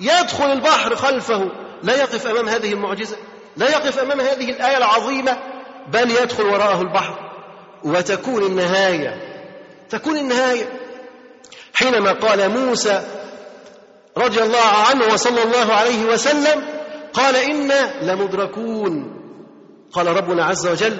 [0.00, 1.50] يدخل البحر خلفه.
[1.82, 3.16] لا يقف أمام هذه المعجزة.
[3.56, 5.38] لا يقف أمام هذه الآية العظيمة.
[5.88, 7.30] بل يدخل وراءه البحر.
[7.84, 9.16] وتكون النهاية.
[9.90, 10.87] تكون النهاية.
[11.78, 13.02] حينما قال موسى
[14.16, 16.64] رضي الله عنه وصلى الله عليه وسلم
[17.12, 19.14] قال إنا لمدركون.
[19.92, 20.98] قال ربنا عز وجل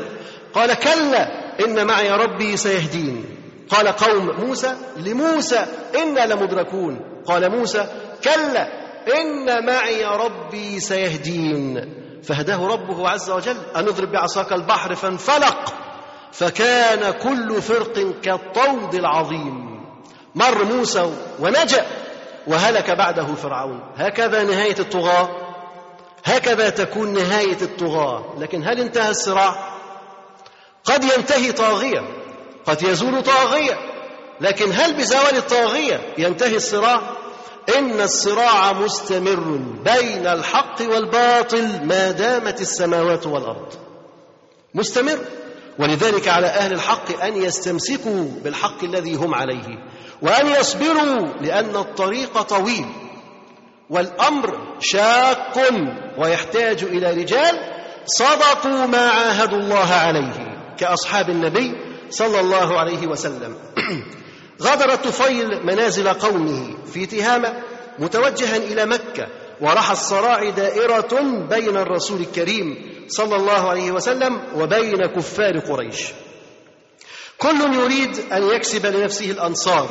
[0.54, 1.28] قال كلا
[1.64, 3.24] إن معي ربي سيهدين.
[3.70, 5.66] قال قوم موسى لموسى
[6.02, 7.22] إنا لمدركون.
[7.26, 7.86] قال موسى
[8.24, 8.68] كلا
[9.20, 11.94] إن معي ربي سيهدين.
[12.22, 15.74] فهداه ربه عز وجل أن اضرب بعصاك البحر فانفلق
[16.32, 19.67] فكان كل فرق كالطود العظيم.
[20.38, 21.86] مر موسى ونجأ
[22.46, 23.80] وهلك بعده فرعون.
[23.96, 25.28] هكذا نهاية الطغاة.
[26.24, 28.34] هكذا تكون نهاية الطغاة.
[28.38, 29.74] لكن هل انتهى الصراع؟
[30.84, 32.02] قد ينتهي طاغية.
[32.66, 33.78] قد يزول طاغية.
[34.40, 37.00] لكن هل بزوال الطاغية ينتهي الصراع؟
[37.78, 43.72] إن الصراع مستمر بين الحق والباطل ما دامت السماوات والأرض.
[44.74, 45.18] مستمر.
[45.78, 49.78] ولذلك على أهل الحق أن يستمسكوا بالحق الذي هم عليه.
[50.22, 52.86] وأن يصبروا لأن الطريق طويل
[53.90, 55.58] والأمر شاق
[56.18, 61.74] ويحتاج إلى رجال صدقوا ما عاهدوا الله عليه كأصحاب النبي
[62.10, 63.56] صلى الله عليه وسلم.
[64.62, 67.62] غادر الطفيل منازل قومه في تهامة
[67.98, 69.26] متوجها إلى مكة
[69.60, 72.76] ورحى الصراع دائرة بين الرسول الكريم
[73.08, 76.12] صلى الله عليه وسلم وبين كفار قريش.
[77.38, 79.88] كل يريد أن يكسب لنفسه الأنصار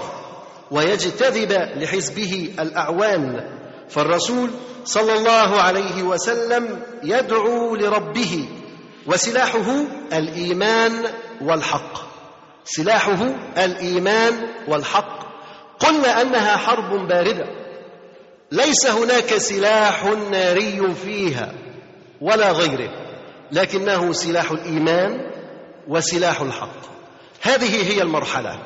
[0.71, 3.49] ويجتذب لحزبه الأعوان
[3.89, 4.49] فالرسول
[4.85, 8.47] صلى الله عليه وسلم يدعو لربه
[9.07, 11.05] وسلاحه الإيمان
[11.41, 12.07] والحق.
[12.65, 14.33] سلاحه الإيمان
[14.67, 15.27] والحق.
[15.79, 17.45] قلنا أنها حرب باردة.
[18.51, 21.53] ليس هناك سلاح ناري فيها
[22.21, 22.89] ولا غيره
[23.51, 25.31] لكنه سلاح الإيمان
[25.87, 26.96] وسلاح الحق.
[27.41, 28.59] هذه هي المرحلة.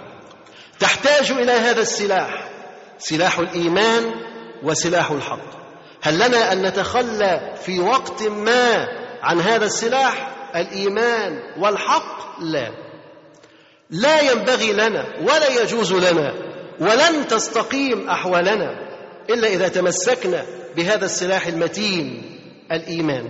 [0.79, 2.49] تحتاج إلى هذا السلاح
[2.97, 4.13] سلاح الإيمان
[4.63, 5.61] وسلاح الحق.
[6.01, 8.87] هل لنا أن نتخلى في وقت ما
[9.21, 12.71] عن هذا السلاح؟ الإيمان والحق؟ لا.
[13.89, 16.33] لا ينبغي لنا ولا يجوز لنا
[16.79, 18.91] ولن تستقيم أحوالنا
[19.29, 20.45] إلا إذا تمسكنا
[20.75, 22.39] بهذا السلاح المتين
[22.71, 23.27] الإيمان.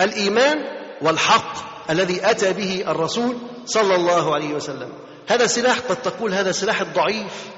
[0.00, 0.58] الإيمان
[1.02, 1.69] والحق.
[1.90, 3.36] الذي أتى به الرسول
[3.66, 4.92] صلى الله عليه وسلم.
[5.28, 7.50] هذا سلاح قد تقول هذا سلاح الضعيف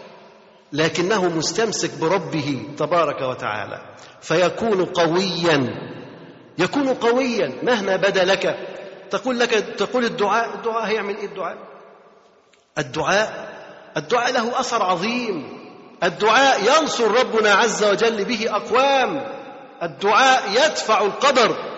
[0.73, 3.81] لكنه مستمسك بربه تبارك وتعالى.
[4.21, 5.67] فيكون قويا
[6.59, 8.69] يكون قويا مهما بدا لك.
[9.11, 11.57] تقول لك تقول الدعاء الدعاء هيعمل إيه الدعاء؟
[12.79, 13.53] الدعاء
[13.97, 15.63] الدعاء له أثر عظيم.
[16.03, 19.25] الدعاء ينصر ربنا عز وجل به أقوام.
[19.83, 21.72] الدعاء يدفع القدر.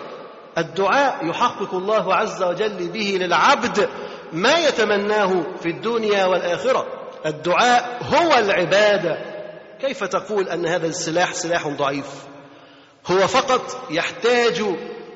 [0.57, 3.89] الدعاء يحقق الله عز وجل به للعبد
[4.33, 6.85] ما يتمناه في الدنيا والآخرة.
[7.25, 9.17] الدعاء هو العبادة.
[9.81, 12.05] كيف تقول أن هذا السلاح سلاح ضعيف؟
[13.07, 14.63] هو فقط يحتاج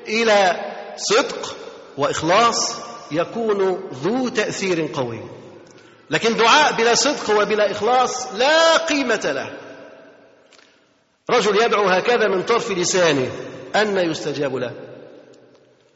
[0.08, 0.60] إلى
[0.96, 1.56] صدق
[1.98, 2.78] وإخلاص
[3.10, 5.20] يكون ذو تأثير قوي.
[6.10, 9.50] لكن دعاء بلا صدق وبلا إخلاص لا قيمة له.
[11.30, 13.30] رجل يدعو هكذا من طرف لسانه
[13.76, 14.89] أن يستجاب له.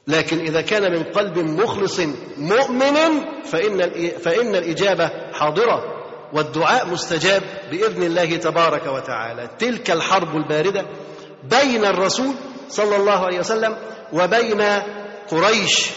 [0.06, 2.00] لكن إذا كان من قلب مخلص
[2.38, 2.94] مؤمن
[3.44, 5.82] فإن فإن الإجابة حاضرة
[6.32, 9.48] والدعاء مستجاب بإذن الله تبارك وتعالى.
[9.58, 10.86] تلك الحرب الباردة
[11.50, 12.34] بين الرسول
[12.68, 13.76] صلى الله عليه وسلم
[14.12, 14.62] وبين
[15.30, 15.90] قريش.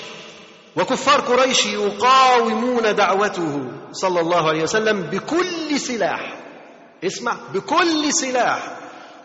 [0.75, 6.37] وكفار قريش يقاومون دعوته صلى الله عليه وسلم بكل سلاح.
[7.03, 8.77] اسمع بكل سلاح.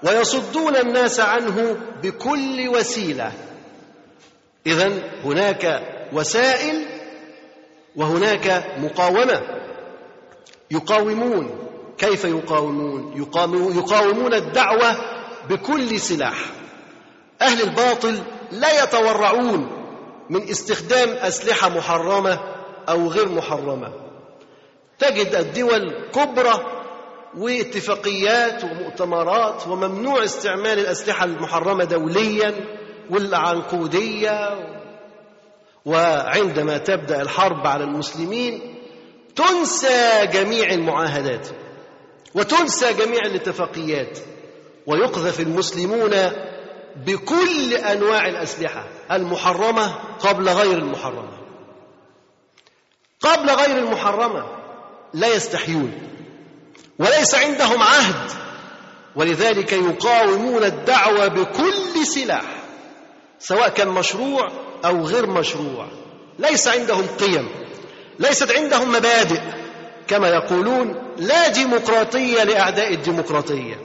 [0.02, 3.32] ويصدون الناس عنه بكل وسيلة.
[4.66, 4.92] اذا
[5.24, 5.82] هناك
[6.12, 6.86] وسائل
[7.96, 9.42] وهناك مقاومة.
[10.70, 11.68] يقاومون.
[11.98, 13.12] كيف يقاومون؟
[13.76, 14.96] يقاومون الدعوة
[15.48, 16.44] بكل سلاح.
[17.42, 18.18] أهل الباطل
[18.52, 19.70] لا يتورعون
[20.30, 22.38] من استخدام أسلحة محرمة
[22.88, 23.92] أو غير محرمة.
[24.98, 26.82] تجد الدول كبرى
[27.38, 32.81] واتفاقيات ومؤتمرات وممنوع استعمال الأسلحة المحرمة دوليا.
[33.10, 34.50] والعنقوديه
[35.84, 38.74] وعندما تبدأ الحرب على المسلمين
[39.36, 41.48] تنسى جميع المعاهدات
[42.34, 44.18] وتنسى جميع الاتفاقيات
[44.86, 46.10] ويقذف المسلمون
[46.96, 51.38] بكل أنواع الأسلحة المحرمة قبل غير المحرمة.
[53.20, 54.44] قبل غير المحرمة
[55.14, 55.92] لا يستحيون
[56.98, 58.30] وليس عندهم عهد
[59.16, 62.61] ولذلك يقاومون الدعوة بكل سلاح.
[63.42, 64.48] سواء كان مشروع
[64.84, 65.86] أو غير مشروع.
[66.38, 67.48] ليس عندهم قيم
[68.18, 69.40] ليست عندهم مبادئ.
[70.08, 73.76] كما يقولون لا ديمقراطية لأعداء الديمقراطية.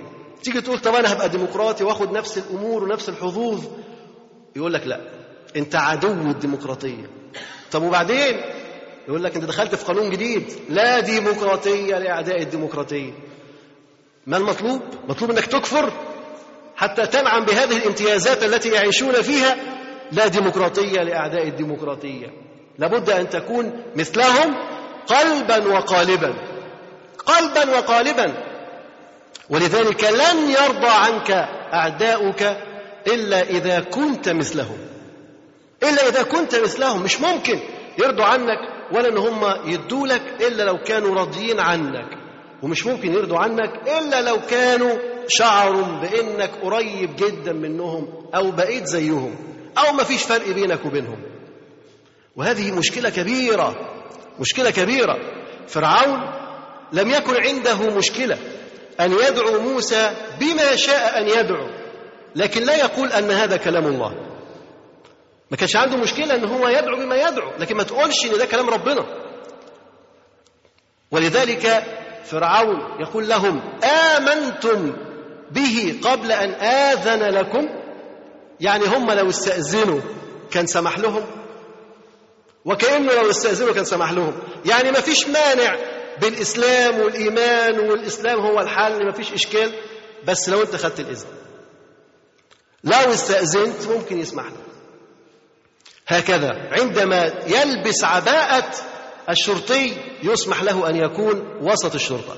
[0.43, 3.65] تيجي تقول طب أنا هبقى ديمقراطي وآخد نفس الأمور ونفس الحظوظ؟
[4.55, 5.01] يقول لك لا
[5.55, 7.09] أنت عدو الديمقراطية.
[7.71, 8.41] طب وبعدين؟
[9.07, 10.43] يقول لك أنت دخلت في قانون جديد.
[10.69, 13.11] لا ديمقراطية لأعداء الديمقراطية.
[14.27, 15.91] ما المطلوب؟ مطلوب إنك تكفر
[16.77, 19.55] حتى تنعم بهذه الامتيازات التي يعيشون فيها
[20.11, 22.27] لا ديمقراطية لأعداء الديمقراطية.
[22.79, 24.55] لابد أن تكون مثلهم
[25.07, 26.33] قلبا وقالبا.
[27.25, 28.33] قلبا وقالبا.
[29.49, 31.31] ولذلك لن يرضى عنك
[31.73, 32.57] أعداؤك
[33.07, 34.77] إلا إذا كنت مثلهم.
[35.83, 37.03] إلا إذا كنت مثلهم.
[37.03, 37.59] مش ممكن
[37.97, 38.59] يرضوا عنك
[38.91, 42.26] ولا إن هم يدوا لك إلا لو كانوا راضيين عنك.
[42.63, 44.97] ومش ممكن يرضوا عنك إلا لو كانوا
[45.27, 49.35] شعروا بإنك قريب جدا منهم أو بقيت زيهم
[49.77, 51.21] أو ما فيش فرق بينك وبينهم.
[52.35, 53.75] وهذه مشكلة كبيرة
[54.39, 55.17] مشكلة كبيرة.
[55.67, 56.19] فرعون
[56.93, 58.37] لم يكن عنده مشكلة
[58.99, 61.67] أن يدعو موسى بما شاء أن يدعو
[62.35, 64.13] لكن لا يقول أن هذا كلام الله.
[65.51, 68.69] ما كانش عنده مشكلة أن هو يدعو بما يدعو لكن ما تقولش إن ده كلام
[68.69, 69.05] ربنا.
[71.11, 71.83] ولذلك
[72.31, 74.93] فرعون يقول لهم آمنتم
[75.51, 77.67] به قبل أن آذن لكم؟
[78.59, 80.01] يعني هم لو استأذنوا
[80.51, 81.25] كان سمح لهم؟
[82.65, 84.33] وكأنه لو استأذنوا كان سمح لهم.
[84.65, 85.75] يعني ما فيش مانع
[86.21, 89.71] بالاسلام والإيمان والإسلام هو الحل ما فيش إشكال.
[90.27, 91.27] بس لو أنت خدت الإذن
[92.83, 94.67] لو استأذنت ممكن يسمح لك.
[96.07, 98.71] هكذا عندما يلبس عباءة
[99.29, 102.37] الشرطي يسمح له أن يكون وسط الشرطة.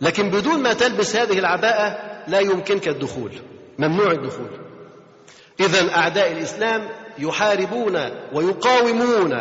[0.00, 1.98] لكن بدون ما تلبس هذه العباءة
[2.28, 3.32] لا يمكنك الدخول
[3.78, 4.50] ممنوع الدخول.
[5.60, 6.88] إذا أعداء الإسلام
[7.18, 7.96] يحاربون
[8.32, 9.32] ويقاومون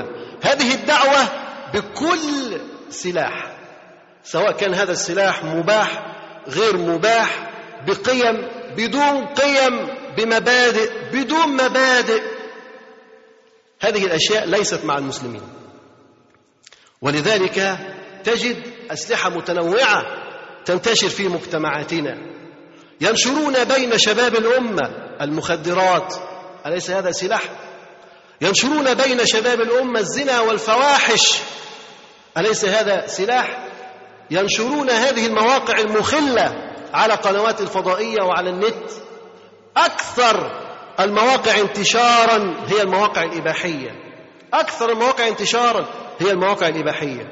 [0.41, 1.29] هذه الدعوة
[1.73, 3.57] بكل سلاح
[4.23, 6.15] سواء كان هذا السلاح مباح
[6.47, 7.51] غير مباح
[7.87, 8.47] بقيم
[8.77, 9.87] بدون قيم
[10.17, 12.23] بمبادئ بدون مبادئ.
[13.81, 15.41] هذه الأشياء ليست مع المسلمين.
[17.03, 17.77] ولذلك
[18.23, 20.03] تجد أسلحة متنوعة
[20.65, 22.17] تنتشر في مجتمعاتنا.
[23.01, 24.89] ينشرون بين شباب الأمة
[25.21, 26.15] المخدرات
[26.65, 27.41] أليس هذا سلاح؟
[28.41, 31.39] ينشرون بين شباب الأمة الزنا والفواحش
[32.37, 33.67] أليس هذا سلاح؟
[34.31, 36.55] ينشرون هذه المواقع المخلة
[36.93, 38.91] على قنوات الفضائية وعلى النت.
[39.77, 40.51] أكثر
[40.99, 43.91] المواقع انتشارا هي المواقع الإباحية.
[44.53, 47.31] أكثر المواقع انتشارا هي المواقع الإباحية.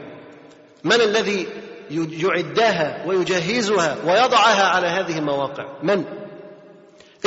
[0.84, 1.48] من الذي
[1.92, 6.04] يعدها ويجهزها ويضعها على هذه المواقع؟ من؟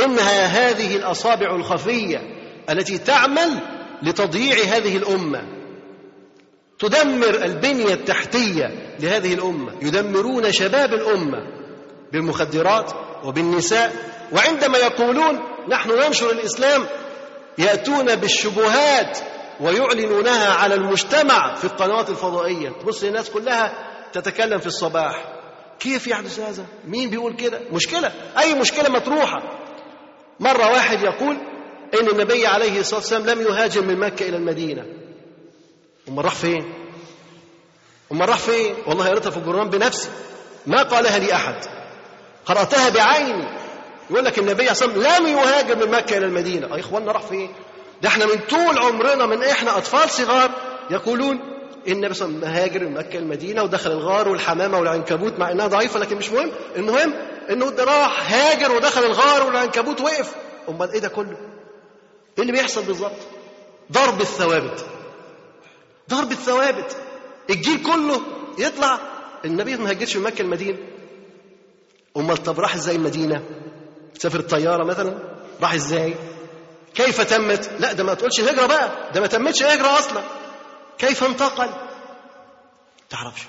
[0.05, 2.19] إنها هذه الأصابع الخفية
[2.71, 3.61] التي تعمل
[4.03, 5.43] لتضييع هذه الأمة.
[6.79, 9.73] تدمر البنية التحتية لهذه الأمة.
[9.83, 11.39] يدمرون شباب الأمة
[12.13, 12.93] بالمخدرات
[13.25, 13.93] وبالنساء.
[14.33, 16.87] وعندما يقولون نحن ننشر الإسلام
[17.59, 19.19] يأتون بالشبهات
[19.61, 22.69] ويعلنونها على المجتمع في القنوات الفضائية.
[22.69, 23.73] تبص الناس كلها
[24.13, 25.25] تتكلم في الصباح.
[25.81, 28.13] كيف يحدث هذا مين بيقول كده؟ مشكلة.
[28.39, 29.43] أي مشكلة مطروحة.
[30.41, 31.37] مرة واحد يقول
[32.01, 34.85] إن النبي عليه الصلاة والسلام لم يهاجر من مكة إلى المدينة.
[36.09, 36.75] أمال راح فين؟
[38.13, 40.09] أمال راح فين؟ والله قريتها في الجران بنفسي.
[40.67, 41.57] ما قالها لي أحد.
[42.47, 43.49] قرأتها بعيني.
[44.11, 46.75] يقول لك النبي صلى الله عليه وسلم لم يهاجر من مكة إلى المدينة.
[46.75, 47.55] أي إخواننا راح فين؟
[48.05, 50.51] ده إحنا من طول عمرنا من إحنا أطفال صغار
[50.91, 51.39] يقولون
[51.89, 55.67] النبي صلى الله عليه وسلم هاجر من مكة المدينة ودخل الغار والحمامة والعنكبوت مع إنها
[55.67, 57.15] ضعيفة لكن مش مهم المهم
[57.51, 60.35] إنه ده راح هاجر ودخل الغار والعنكبوت وقف
[60.69, 61.37] أمال إيه ده كله؟
[62.39, 63.17] إيه اللي بيحصل بالظبط؟
[63.93, 64.87] ضرب الثوابت
[66.11, 66.97] ضرب الثوابت
[67.51, 68.21] الجيل كله
[68.59, 68.99] يطلع
[69.45, 70.79] النبي ما هاجرش من مكة المدينة
[72.17, 73.43] أمال طب راح إزاي المدينة؟
[74.19, 75.15] سافر الطيارة مثلا
[75.63, 76.15] راح إزاي؟
[76.95, 80.23] كيف تمت؟ لا ده ما تقولش هجرة بقى ده ما تمتش هجرة أصلا
[80.99, 81.71] كيف انتقل؟
[83.11, 83.43] تعرفش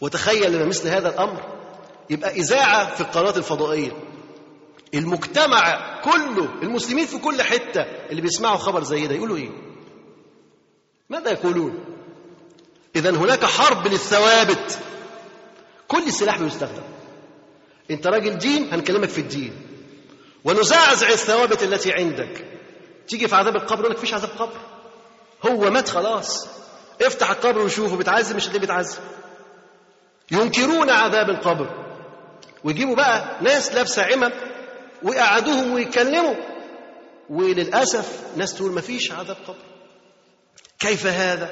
[0.00, 1.40] وتخيل لما مثل هذا الأمر
[2.10, 3.92] يبقى إذاعة في القنوات الفضائية
[4.94, 9.50] المجتمع كله المسلمين في كل حتة اللي بيسمعوا خبر زي ده يقولوا إيه؟
[11.10, 11.84] ماذا يقولون؟
[12.96, 14.78] إذا هناك حرب للثوابت
[15.88, 16.82] كل سلاح بيستخدم
[17.90, 19.52] أنت راجل دين هنكلمك في الدين
[20.44, 22.44] ونزعزع الثوابت التي عندك
[23.08, 24.58] تيجي في عذاب القبر يقول لك فيش عذاب قبر.
[25.46, 26.48] هو مات خلاص.
[27.02, 28.98] افتح القبر وشوفه بيتعذب مش هتلاقيه بيتعذب.
[30.30, 31.66] ينكرون عذاب القبر.
[32.64, 34.32] ويجيبوا بقى ناس لابسة عمم
[35.02, 36.34] ويقعدوهم ويتكلموا.
[37.30, 39.56] وللأسف ناس تقول ما فيش عذاب قبر.
[40.78, 41.50] كيف هذا؟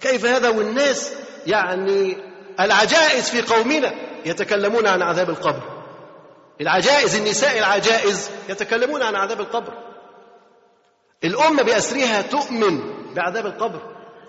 [0.00, 1.12] كيف هذا؟ والناس
[1.46, 2.16] يعني
[2.60, 3.92] العجائز في قومنا
[4.24, 5.62] يتكلمون عن عذاب القبر.
[6.60, 9.91] العجائز النساء العجائز يتكلمون عن عذاب القبر.
[11.24, 12.80] الأمة بأسرها تؤمن
[13.14, 13.80] بعذاب القبر.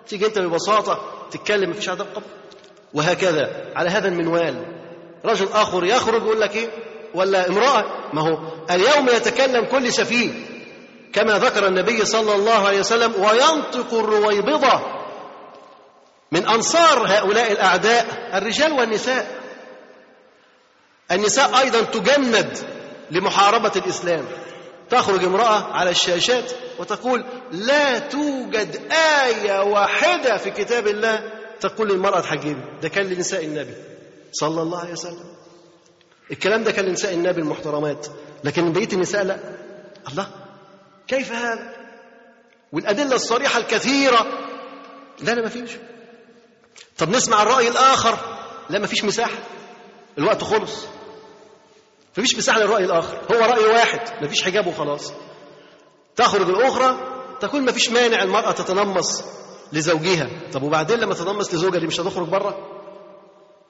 [0.07, 0.99] تيجي أنت ببساطة
[1.31, 2.25] تتكلم مفيش عذاب قبر.
[2.93, 4.65] وهكذا على هذا المنوال.
[5.25, 6.69] رجل آخر يخرج يقول لك إيه؟
[7.13, 7.85] ولا امرأة.
[8.13, 8.37] ما هو؟
[8.71, 10.31] اليوم يتكلم كل سفيه
[11.13, 14.81] كما ذكر النبي صلى الله عليه وسلم وينطق الرويبضة
[16.31, 19.43] من أنصار هؤلاء الأعداء الرجال والنساء.
[21.11, 22.57] النساء أيضا تجند
[23.11, 24.25] لمحاربة الإسلام.
[24.93, 28.81] تخرج امرأة على الشاشات وتقول لا توجد
[29.23, 31.31] آية واحدة في كتاب الله.
[31.59, 33.73] تقول للمرأة تحجبي ده كان لنساء النبي
[34.31, 35.35] صلى الله عليه وسلم.
[36.31, 38.07] الكلام ده كان لنساء النبي المحترمات.
[38.43, 39.39] لكن بقية النساء لا.
[40.11, 40.27] الله
[41.07, 41.73] كيف هذا؟
[42.73, 44.25] والأدلة الصريحة الكثيرة.
[45.19, 45.71] لا لا ما فيش.
[46.97, 48.17] طب نسمع الرأي الآخر.
[48.69, 49.37] لا ما فيش مساحة.
[50.17, 50.85] الوقت خلص.
[52.18, 53.18] مفيش مساحة للرأي الآخر.
[53.32, 55.14] هو رأي واحد مفيش حجاب وخلاص.
[56.16, 56.97] تخرج الأخرى
[57.39, 59.24] تقول مفيش مانع المرأة تتنمص
[59.74, 60.30] لزوجها.
[60.53, 62.57] طب وبعدين لما تنمص لزوجها دي مش هتخرج بره؟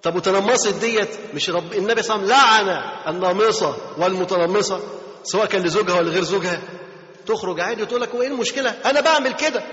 [0.02, 4.80] طب وتنمصت ديت مش رب النبي صلى الله عليه وسلم لعن النامصة والمتنمصة
[5.24, 6.62] سواء كان لزوجها ولا غير زوجها.
[7.26, 9.64] تخرج عادي وتقول لك هو إيه المشكلة؟ أنا بعمل كده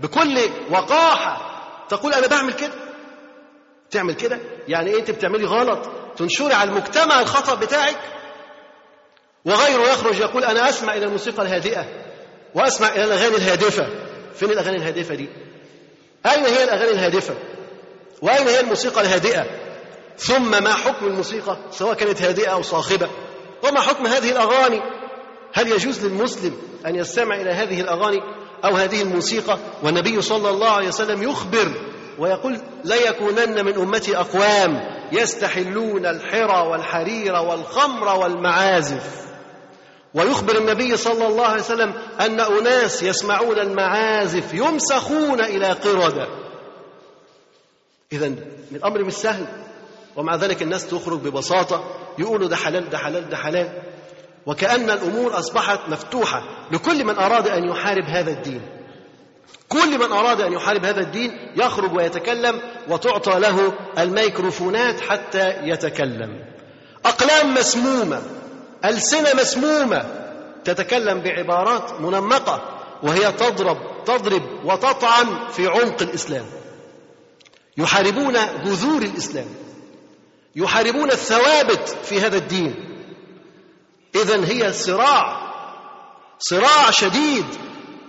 [0.00, 0.38] بكل
[0.70, 1.52] وقاحة.
[1.88, 2.72] تقول أنا بعمل كده.
[3.90, 7.96] تعمل كده؟ يعني إيه أنت بتعملي غلط؟ تنشري على المجتمع الخطأ بتاعك
[9.44, 11.84] وغيره يخرج يقول أنا أسمع إلى الموسيقى الهادئة
[12.54, 13.86] وأسمع إلى الأغاني الهادفة
[14.34, 15.28] فين الأغاني الهادفة دي؟
[16.26, 17.34] أين هي الأغاني الهادفة؟
[18.22, 19.46] وأين هي الموسيقى الهادئة؟
[20.18, 23.08] ثم ما حكم الموسيقى سواء كانت هادئة أو صاخبة
[23.62, 24.80] وما حكم هذه الأغاني
[25.52, 26.56] هل يجوز للمسلم
[26.86, 28.20] أن يستمع إلى هذه الأغاني
[28.64, 31.72] أو هذه الموسيقى والنبي صلى الله عليه وسلم يخبر
[32.18, 34.80] ويقول لا يكونن من أمتي أقوام
[35.12, 39.26] يستحلون الحرى والحرير والخمر والمعازف.
[40.14, 46.26] ويخبر النبي صلى الله عليه وسلم أن أناس يسمعون المعازف يمسخون إلى قردة
[48.12, 48.34] إذا
[48.72, 49.46] الأمر مش سهل
[50.16, 51.84] ومع ذلك الناس تخرج ببساطة
[52.18, 53.82] يقولوا ده حلال ده حلال ده حلال.
[54.46, 56.42] وكأن الأمور أصبحت مفتوحة
[56.72, 58.60] لكل من أراد أن يحارب هذا الدين.
[59.68, 66.44] كل من أراد أن يحارب هذا الدين يخرج ويتكلم وتعطى له الميكروفونات حتى يتكلم.
[67.04, 68.22] أقلام مسمومة
[68.84, 70.04] ألسنة مسمومة
[70.64, 72.62] تتكلم بعبارات منمقة
[73.02, 76.44] وهي تضرب تضرب وتطعن في عمق الإسلام.
[77.78, 79.46] يحاربون جذور الإسلام.
[80.56, 82.74] يحاربون الثوابت في هذا الدين.
[84.14, 85.46] إذا هي صراع
[86.38, 87.44] صراع شديد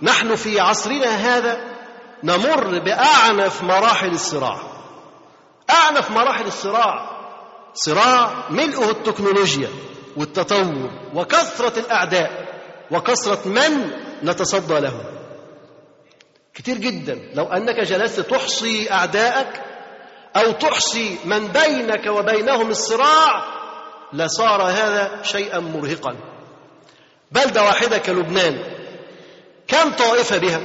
[0.02, 1.60] نحن في عصرنا هذا
[2.24, 4.58] نمر بأعنف مراحل الصراع.
[5.70, 7.18] أعنف مراحل الصراع.
[7.74, 9.68] صراع ملؤه التكنولوجيا
[10.16, 12.48] والتطور وكثرة الأعداء
[12.90, 13.90] وكثرة من
[14.22, 15.04] نتصدى له.
[16.54, 17.30] كتير جدا.
[17.34, 19.62] لو أنك جلست تحصي أعدائك
[20.36, 23.44] أو تحصي من بينك وبينهم الصراع
[24.12, 26.16] لصار هذا شيئا مرهقا.
[27.32, 28.77] بلدة واحدة كلبنان.
[29.68, 30.60] كم طائفة بها؟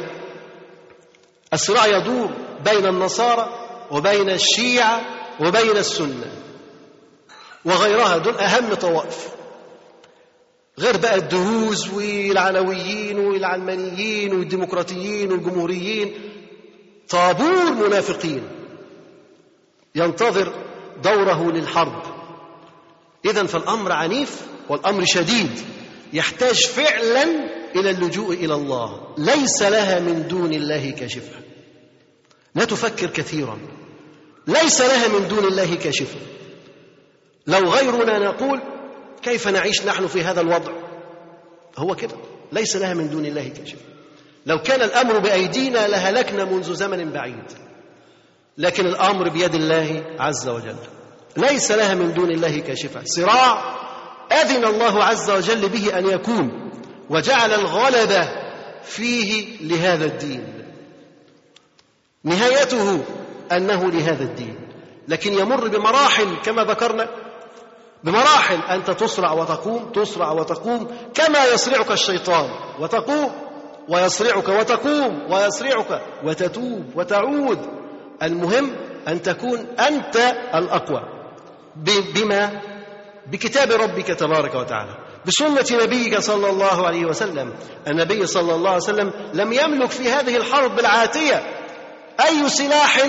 [1.54, 2.32] الصراع يدور
[2.66, 3.50] بين النصارى
[3.92, 5.02] وبين الشيعة
[5.40, 6.32] وبين السنة.
[7.66, 9.30] وغيرها دول أهم طوائف.
[10.80, 16.14] غير بقى الدروز والعلويين والعلمانيين والديمقراطيين والجمهوريين.
[17.10, 18.44] طابور منافقين.
[19.96, 20.54] ينتظر
[21.04, 22.04] دوره للحرب.
[23.26, 25.62] إذا فالأمر عنيف والأمر شديد.
[26.14, 29.16] يحتاج فعلا إلى اللجوء إلى الله.
[29.18, 31.36] ليس لها من دون الله كاشفة
[32.56, 33.60] لا تفكر كثيرا.
[34.48, 36.20] ليس لها من دون الله كاشفة
[37.48, 38.62] لو غيرنا نقول
[39.22, 40.72] كيف نعيش نحن في هذا الوضع؟
[41.78, 42.16] هو كده.
[42.52, 43.82] ليس لها من دون الله كاشفة
[44.46, 47.44] لو كان الأمر بأيدينا لهلكنا منذ زمن بعيد.
[48.58, 50.76] لكن الأمر بيد الله عز وجل.
[51.38, 53.76] ليس لها من دون الله كاشفة صراع
[54.32, 56.72] أذن الله عز وجل به أن يكون.
[57.14, 58.30] وجعل الغلبة
[58.84, 60.54] فيه لهذا الدين.
[62.24, 63.04] نهايته
[63.52, 64.56] أنه لهذا الدين.
[65.08, 67.10] لكن يمر بمراحل كما ذكرنا
[68.04, 72.50] بمراحل أنت تصرع وتقوم تصرع وتقوم كما يصرعك الشيطان.
[72.80, 73.32] وتقوم
[73.90, 77.60] ويصرعك وتقوم ويصرعك وتتوب وتعود.
[78.24, 78.76] المهم
[79.08, 80.16] أن تكون أنت
[80.56, 81.04] الأقوى.
[82.16, 82.62] بما؟
[83.28, 85.03] بكتاب ربك تبارك وتعالى.
[85.26, 87.54] بسنة نبيك صلى الله عليه وسلم.
[87.88, 91.36] النبي صلى الله عليه وسلم لم يملك في هذه الحرب العاتية
[92.26, 93.08] أي سلاح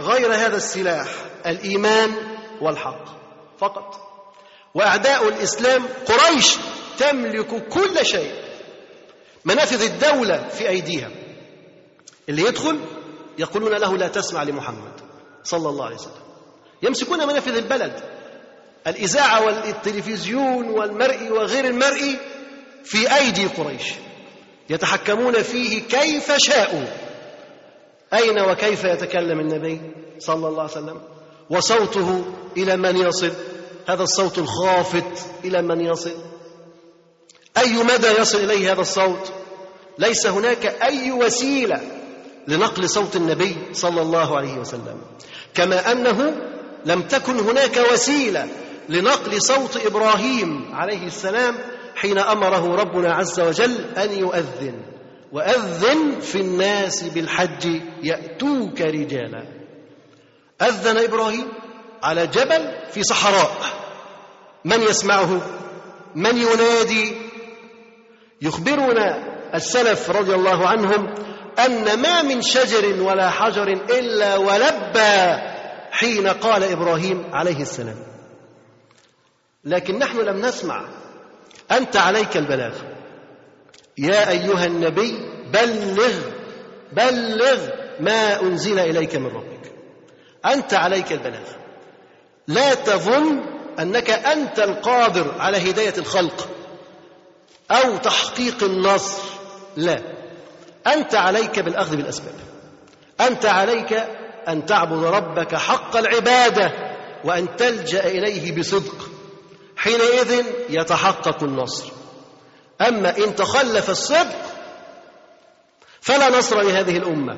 [0.00, 1.08] غير هذا السلاح
[1.46, 2.16] الإيمان
[2.60, 3.04] والحق
[3.58, 4.00] فقط.
[4.74, 6.56] وأعداء الإسلام قريش
[6.98, 8.34] تملك كل شيء
[9.44, 11.10] منافذ الدولة في أيديها
[12.28, 12.80] اللي يدخل
[13.38, 14.92] يقولون له لا تسمع لمحمد
[15.44, 16.22] صلى الله عليه وسلم.
[16.82, 18.15] يمسكون منافذ البلد.
[18.86, 22.16] الإذاعة والتلفزيون والمرئي وغير المرئي
[22.84, 23.82] في أيدي قريش
[24.70, 26.86] يتحكمون فيه كيف شاءوا.
[28.14, 29.80] أين وكيف يتكلم النبي
[30.18, 31.00] صلى الله عليه وسلم؟
[31.50, 32.24] وصوته
[32.56, 33.32] إلى من يصل؟
[33.88, 36.14] هذا الصوت الخافت إلى من يصل؟
[37.58, 39.32] أي مدى يصل إليه هذا الصوت؟
[39.98, 41.80] ليس هناك أي وسيلة
[42.48, 45.00] لنقل صوت النبي صلى الله عليه وسلم.
[45.54, 46.36] كما أنه
[46.84, 48.48] لم تكن هناك وسيلة
[48.88, 51.54] لنقل صوت إبراهيم عليه السلام
[51.96, 54.74] حين أمره ربنا عز وجل أن يؤذن.
[55.32, 59.46] وأذن في الناس بالحج يأتوك رجالا.
[60.62, 61.48] أذن إبراهيم
[62.02, 63.50] على جبل في صحراء.
[64.64, 65.40] من يسمعه؟
[66.14, 67.12] من ينادي؟
[68.42, 71.14] يخبرنا السلف رضي الله عنهم
[71.58, 75.42] أن ما من شجر ولا حجر إلا ولبى
[75.90, 78.05] حين قال إبراهيم عليه السلام.
[79.66, 80.88] لكن نحن لم نسمع.
[81.70, 82.74] أنت عليك البلاغ.
[83.98, 85.12] يا أيها النبي
[85.52, 86.14] بلغ
[86.92, 87.68] بلغ
[88.00, 89.72] ما أنزل إليك من ربك.
[90.46, 91.46] أنت عليك البلاغ.
[92.48, 93.40] لا تظن
[93.78, 96.48] أنك أنت القادر على هداية الخلق
[97.70, 99.22] أو تحقيق النصر.
[99.76, 100.02] لا.
[100.86, 102.34] أنت عليك بالأخذ بالأسباب.
[103.20, 103.92] أنت عليك
[104.48, 106.72] أن تعبد ربك حق العبادة
[107.24, 109.05] وأن تلجأ إليه بصدق.
[109.76, 111.92] حينئذ يتحقق النصر.
[112.80, 114.42] أما إن تخلف الصدق
[116.00, 117.36] فلا نصر لهذه الأمة.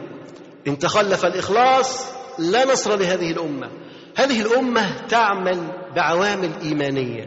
[0.66, 2.07] إن تخلف الإخلاص
[2.39, 3.70] لا نصر لهذه الأمة.
[4.16, 7.26] هذه الأمة تعمل بعوامل إيمانية.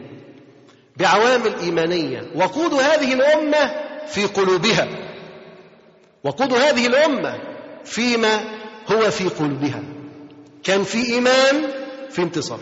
[0.98, 2.32] بعوامل إيمانية.
[2.36, 3.72] وقود هذه الأمة
[4.08, 4.88] في قلوبها.
[6.24, 7.40] وقود هذه الأمة
[7.86, 8.40] فيما
[8.92, 9.84] هو في قلبها
[10.64, 11.72] كان في إيمان
[12.10, 12.60] في انتصار.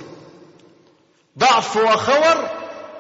[1.39, 2.49] ضعف وخور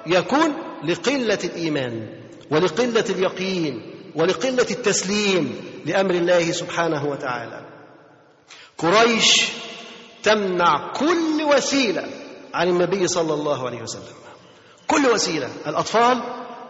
[0.07, 2.07] يكون لقلة الإيمان
[2.51, 7.65] ولقلة اليقين ولقلة التسليم لأمر الله سبحانه وتعالى.
[8.77, 9.47] قريش
[10.23, 12.07] تمنع كل وسيلة
[12.53, 14.15] عن النبي صلى الله عليه وسلم.
[14.87, 15.49] كل وسيلة.
[15.67, 16.21] الأطفال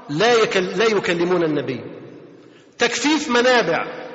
[0.09, 1.81] لا, يكل لا يكلمون النبي.
[2.77, 4.09] تكفيف منابع.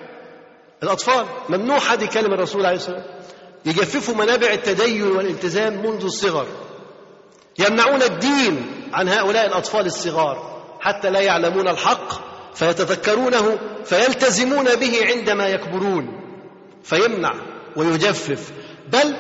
[0.83, 3.21] الأطفال ممنوع حد يكلم الرسول عليه الصلاة والسلام.
[3.67, 6.47] يجففوا منابع التدين والالتزام منذ الصغر.
[7.59, 16.21] يمنعون الدين عن هؤلاء الأطفال الصغار حتى لا يعلمون الحق فيتذكرونه فيلتزمون به عندما يكبرون.
[16.83, 17.31] فيمنع
[17.77, 18.53] ويجفف
[18.93, 19.17] بل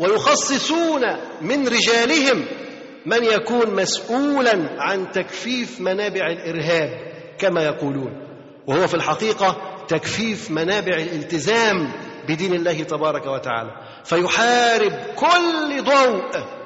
[0.00, 1.02] ويخصصون
[1.40, 2.46] من رجالهم
[3.06, 6.90] من يكون مسؤولا عن تكفيف منابع الإرهاب
[7.38, 8.12] كما يقولون.
[8.66, 9.56] وهو في الحقيقة
[9.88, 11.92] تكفيف منابع الالتزام
[12.28, 13.70] بدين الله تبارك وتعالى.
[14.04, 16.63] فيحارب كل ضوء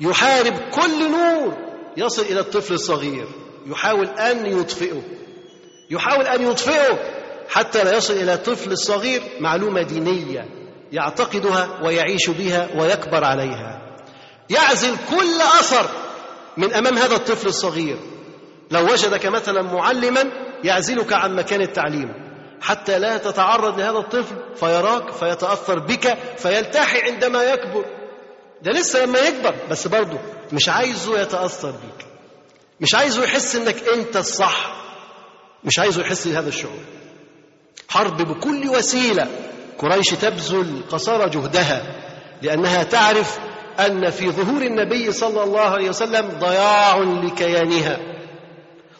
[0.00, 1.56] يحارب كل نور
[1.96, 3.26] يصل إلى الطفل الصغير.
[3.66, 5.02] يحاول أن يطفئه.
[5.90, 6.98] يحاول أن يطفئه
[7.48, 10.48] حتى لا يصل إلى الطفل الصغير معلومة دينية
[10.92, 13.96] يعتقدها ويعيش بها ويكبر عليها.
[14.50, 15.90] يعزل كل أثر
[16.56, 17.96] من أمام هذا الطفل الصغير.
[18.70, 20.24] لو وجدك مثلا معلما
[20.64, 22.12] يعزلك عن مكان التعليم.
[22.60, 27.99] حتى لا تتعرض لهذا الطفل فيراك فيتأثر بك فيلتحي عندما يكبر.
[28.62, 30.18] ده لسه لما يكبر بس برضه
[30.52, 32.06] مش عايزه يتأثر بيك.
[32.80, 34.72] مش عايزه يحس إنك أنت الصح.
[35.64, 36.80] مش عايزه يحس بهذا الشعور.
[37.88, 39.28] حرب بكل وسيلة
[39.78, 41.82] قريش تبذل قصارى جهدها
[42.42, 43.38] لأنها تعرف
[43.80, 47.98] أن في ظهور النبي صلى الله عليه وسلم ضياع لكيانها.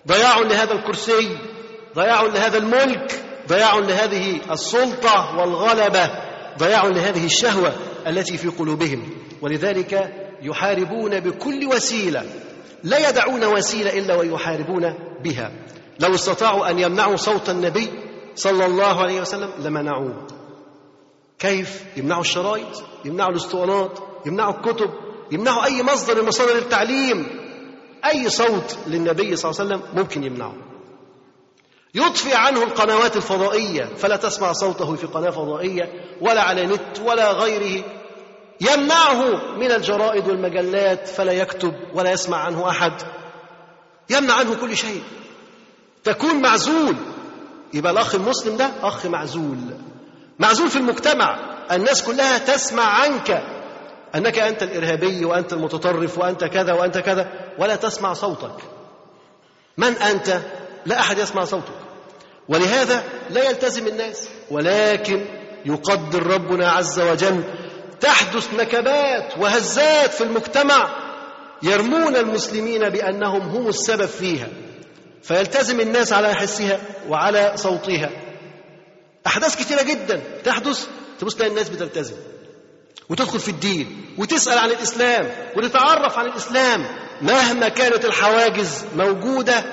[0.08, 1.38] ضياع لهذا الكرسي
[1.94, 6.10] ضياع لهذا الملك ضياع لهذه السلطة والغلبة
[6.58, 7.72] ضياع لهذه الشهوة
[8.06, 9.10] التي في قلوبهم.
[9.42, 10.12] ولذلك
[10.42, 12.24] يحاربون بكل وسيلة.
[12.84, 15.52] لا يدعون وسيلة إلا ويحاربون بها.
[16.00, 17.90] لو استطاعوا أن يمنعوا صوت النبي
[18.34, 20.26] صلى الله عليه وسلم لمنعوه.
[21.38, 24.90] كيف؟ يمنعوا الشرايط يمنعوا الاسطوانات يمنعوا الكتب
[25.32, 27.26] يمنعوا أي مصدر من مصادر التعليم.
[28.12, 30.54] أي صوت للنبي صلى الله عليه وسلم ممكن يمنعه.
[31.94, 33.84] يطفئ عنه القنوات الفضائية.
[33.84, 37.84] فلا تسمع صوته في قناة فضائية ولا على نت ولا غيره.
[38.60, 39.24] يمنعه
[39.56, 42.92] من الجرائد والمجلات فلا يكتب ولا يسمع عنه أحد.
[44.10, 45.02] يمنع عنه كل شيء.
[46.04, 46.96] تكون معزول.
[47.74, 49.58] يبقى الأخ المسلم ده أخ معزول.
[50.38, 51.38] معزول في المجتمع.
[51.72, 53.42] الناس كلها تسمع عنك.
[54.14, 58.56] أنك أنت الإرهابي وأنت المتطرف وأنت كذا وأنت كذا ولا تسمع صوتك.
[59.78, 60.40] من أنت؟
[60.86, 61.74] لا أحد يسمع صوتك.
[62.48, 64.28] ولهذا لا يلتزم الناس.
[64.50, 65.24] ولكن
[65.64, 67.44] يقدر ربنا عز وجل
[68.00, 70.88] تحدث نكبات وهزات في المجتمع
[71.62, 74.48] يرمون المسلمين بأنهم هم السبب فيها
[75.22, 78.10] فيلتزم الناس على حسها وعلى صوتها.
[79.26, 80.86] أحداث كثيرة جدا تحدث
[81.20, 82.14] تبص تلاقي الناس بتلتزم.
[83.08, 86.86] وتدخل في الدين وتسأل عن الإسلام وتتعرف عن الإسلام.
[87.22, 89.64] مهما كانت الحواجز موجودة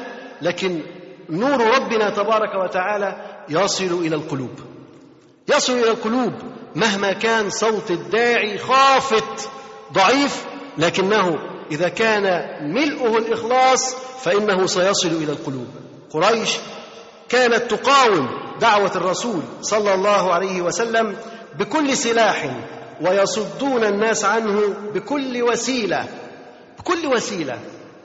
[0.42, 0.82] لكن
[1.30, 4.60] نور ربنا تبارك وتعالى يصل إلى القلوب.
[5.50, 6.34] يصل إلى القلوب.
[6.78, 9.50] مهما كان صوت الداعي خافت
[9.94, 10.46] ضعيف
[10.78, 11.36] لكنه
[11.72, 12.24] إذا كان
[12.74, 15.68] ملؤه الإخلاص فإنه سيصل إلى القلوب.
[16.12, 16.50] قريش
[17.30, 18.28] كانت تقاوم
[18.62, 21.16] دعوة الرسول صلى الله عليه وسلم
[21.60, 22.56] بكل سلاح
[23.02, 24.62] ويصدون الناس عنه
[24.94, 26.06] بكل وسيلة
[26.80, 27.60] بكل وسيلة.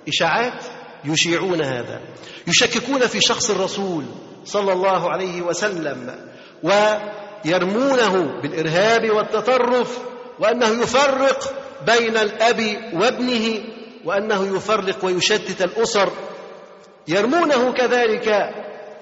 [0.08, 0.64] إشاعات
[1.04, 2.00] يشيعون هذا
[2.46, 4.04] يشككون في شخص الرسول
[4.44, 6.16] صلى الله عليه وسلم
[7.46, 9.98] ويرمونه بالإرهاب والتطرف
[10.40, 11.52] وأنه يفرق
[11.86, 12.60] بين الأب
[12.94, 13.62] وابنه
[14.04, 16.12] وأنه يفرق ويشتت الأسر.
[17.08, 18.54] يرمونه كذلك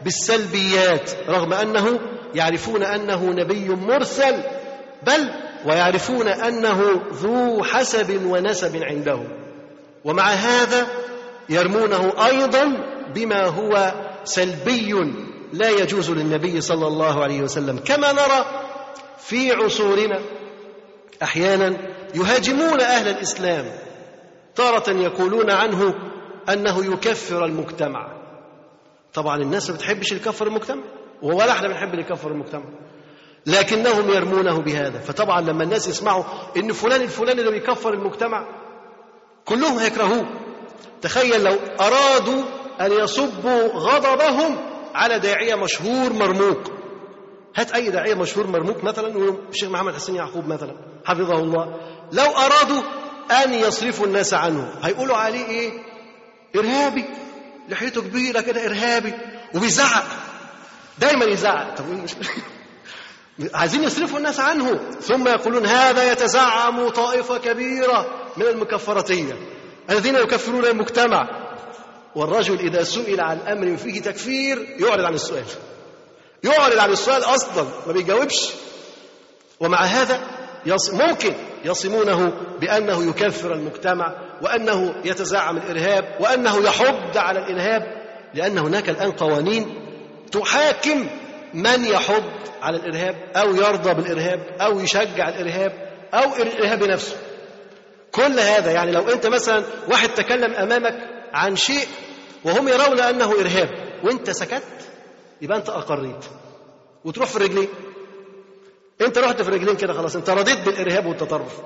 [0.05, 1.99] بالسلبيات رغم أنه
[2.34, 4.43] يعرفون أنه نبي مرسل
[5.07, 5.30] بل
[5.66, 9.28] ويعرفون أنه ذو حسب ونسب عندهم.
[10.05, 10.86] ومع هذا
[11.49, 12.64] يرمونه أيضا
[13.14, 13.93] بما هو
[14.24, 14.95] سلبي
[15.53, 18.44] لا يجوز للنبي صلى الله عليه وسلم كما نرى
[19.18, 20.20] في عصورنا
[21.22, 21.77] أحيانا
[22.14, 23.64] يهاجمون أهل الإسلام
[24.55, 25.94] تارة يقولون عنه
[26.48, 28.20] أنه يكفر المجتمع.
[29.14, 30.82] طبعا الناس ما بتحبش يكفر المجتمع
[31.22, 32.64] ولا إحنا بنحب يكفر المجتمع
[33.47, 34.98] لكنهم يرمونه بهذا.
[34.98, 36.24] فطبعا لما الناس يسمعوا
[36.56, 38.47] إن فلان الفلاني اللي بيكفر المجتمع
[39.44, 40.27] كلهم هيكرهوه.
[41.02, 42.43] تخيل لو أرادوا
[42.81, 44.56] أن يصبوا غضبهم
[44.94, 46.58] على داعية مشهور مرموق.
[47.56, 51.64] هات أي داعية مشهور مرموق مثلا الشيخ محمد حسين يعقوب مثلا حفظه الله.
[52.12, 52.82] لو أرادوا
[53.44, 55.72] أن يصرفوا الناس عنه هيقولوا عليه إيه؟
[56.56, 57.04] إرهابي.
[57.68, 59.12] لحيته كبيرة كده إرهابي.
[59.54, 60.04] وبيزعق.
[60.98, 61.74] دايما يزعق.
[61.74, 62.06] طب إيه
[63.54, 64.80] عايزين يصرفوا الناس عنه.
[65.00, 68.06] ثم يقولون هذا يتزعم طائفة كبيرة
[68.36, 69.36] من المكفرتيه
[69.90, 71.49] الذين يكفرون المجتمع.
[72.16, 75.45] والرجل إذا سئل عن أمر فيه تكفير يعرض عن السؤال
[76.45, 78.51] يعرض عن السؤال أصلا ما بيجاوبش
[79.61, 80.20] ومع هذا.
[80.93, 81.35] ممكن
[81.65, 87.82] يصمونه بأنه يكفر المجتمع وأنه يتزعم الإرهاب وأنه يحض على الإرهاب
[88.35, 89.74] لأن هناك الآن قوانين
[90.32, 91.07] تحاكم
[91.55, 92.24] من يحض
[92.62, 95.73] على الإرهاب أو يرضى بالإرهاب أو يشجع الإرهاب
[96.15, 97.16] أو الإرهابي نفسه
[98.12, 100.95] كل هذا يعني لو أنت مثلا واحد تكلم أمامك
[101.32, 101.86] عن شيء
[102.44, 104.01] وهم يرون أنه إرهاب.
[104.05, 104.62] وأنت سكت
[105.43, 106.24] يبقى أنت أقريت.
[107.05, 107.69] وتروح في الرجلين
[109.01, 110.16] أنت رحت في الرجلين كده خلاص.
[110.16, 111.61] أنت رضيت بالإرهاب والتطرف.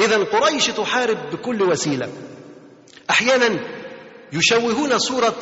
[0.00, 2.12] إذا قريش تحارب بكل وسيلة.
[3.10, 3.60] أحيانا
[4.32, 5.34] يشوهون صورة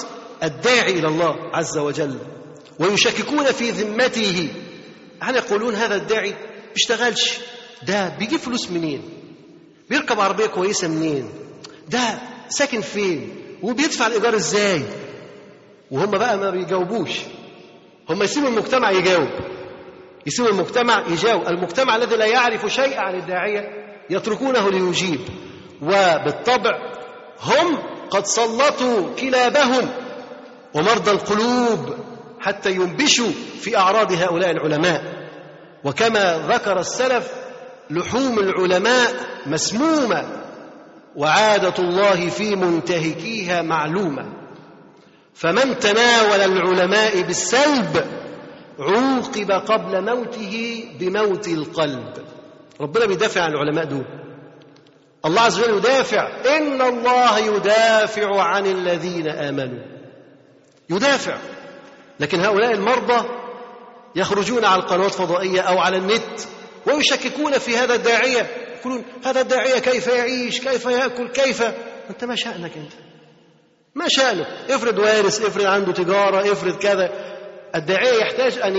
[0.42, 2.18] الداعي إلى الله عز وجل
[2.78, 4.48] ويشككون في ذمته.
[5.22, 6.34] يعني يقولون هذا الداعي
[6.74, 7.38] بيشتغلش
[7.82, 9.02] ده بيجيب فلوس منين؟
[9.90, 11.30] بيركب عربية كويسة منين؟
[11.88, 12.18] ده
[12.48, 14.82] ساكن فين؟ وبيدفع الإيجار إزاي؟
[15.90, 17.10] وهم بقى ما بيجاوبوش.
[18.10, 19.28] هم يسيبوا المجتمع يجاوب.
[20.26, 21.46] يسيبوا المجتمع يجاوب.
[21.48, 23.68] المجتمع الذي لا يعرف شيئا عن الداعية
[24.10, 25.20] يتركونه ليجيب.
[25.82, 26.72] وبالطبع
[27.42, 27.78] هم
[28.10, 29.90] قد سلطوا كلابهم
[30.74, 31.94] ومرضى القلوب
[32.40, 33.30] حتى ينبشوا
[33.60, 35.02] في أعراض هؤلاء العلماء.
[35.84, 37.32] وكما ذكر السلف
[37.90, 39.12] لحوم العلماء
[39.46, 40.41] مسمومة
[41.16, 44.32] وعادة الله في منتهكيها معلومة.
[45.34, 48.04] فمن تناول العلماء بالسلب
[48.78, 52.12] عوقب قبل موته بموت القلب.
[52.80, 54.04] ربنا بيدافع عن العلماء دول.
[55.24, 56.28] الله عز وجل يدافع.
[56.58, 59.84] إن الله يدافع عن الذين آمنوا.
[60.90, 61.38] يدافع.
[62.20, 63.28] لكن هؤلاء المرضى
[64.16, 66.40] يخرجون على القنوات الفضائية أو على النت
[66.86, 68.61] ويشككون في هذا الداعية.
[68.82, 71.62] يقولون هذا الداعية كيف يعيش؟ كيف يأكل؟ كيف؟
[72.10, 72.92] أنت ما شأنك أنت.
[73.94, 74.46] ما شأنه.
[74.70, 77.10] افرض وارث افرض عنده تجارة افرض كذا.
[77.74, 78.76] الداعية يحتاج أن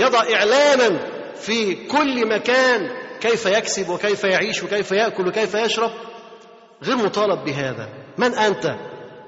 [0.00, 0.98] يضع إعلانا
[1.34, 2.90] في كل مكان
[3.20, 5.90] كيف يكسب وكيف يعيش وكيف يأكل وكيف يشرب.
[6.84, 7.88] غير مطالب بهذا.
[8.18, 8.76] من أنت؟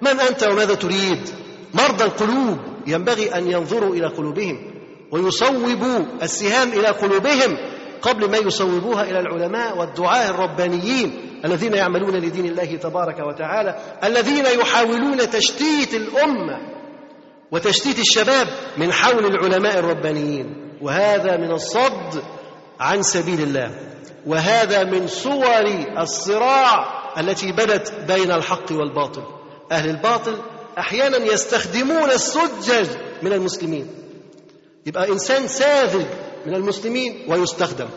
[0.03, 1.29] من أنت وماذا تريد؟
[1.75, 2.59] مرضى القلوب.
[2.87, 4.75] ينبغي أن ينظروا إلى قلوبهم
[5.13, 7.57] ويصوبوا السهام إلى قلوبهم
[8.03, 15.31] قبل ما يصوبوها إلى العلماء والدعاة الربانيين الذين يعملون لدين الله تبارك وتعالى الذين يحاولون
[15.31, 16.59] تشتيت الأمة
[17.53, 18.47] وتشتيت الشباب
[18.79, 20.47] من حول العلماء الربانيين.
[20.83, 22.23] وهذا من الصد
[22.81, 23.71] عن سبيل الله.
[24.27, 25.67] وهذا من صور
[25.99, 26.87] الصراع
[27.21, 29.23] التي بدت بين الحق والباطل.
[29.73, 30.39] أهل الباطل
[30.79, 32.89] أحيانا يستخدمون السجج
[33.23, 34.00] من المسلمين.
[34.87, 36.07] يبقى إنسان ساذج
[36.47, 37.89] من المسلمين ويستخدم.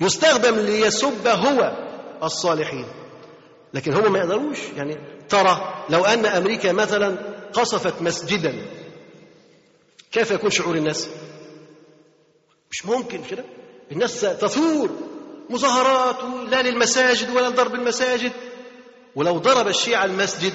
[0.00, 1.76] يستخدم ليسب هو
[2.22, 2.86] الصالحين.
[3.74, 4.58] لكن هم ما يقدروش.
[4.76, 4.96] يعني
[5.28, 7.16] ترى لو أن أمريكا مثلا
[7.52, 8.66] قصفت مسجدا
[10.12, 11.08] كيف يكون شعور الناس؟
[12.70, 13.44] مش ممكن كده.
[13.92, 14.90] الناس تثور
[15.50, 16.16] مظاهرات
[16.48, 18.32] لا للمساجد ولا لضرب المساجد.
[19.16, 20.54] ولو ضرب الشيعة المسجد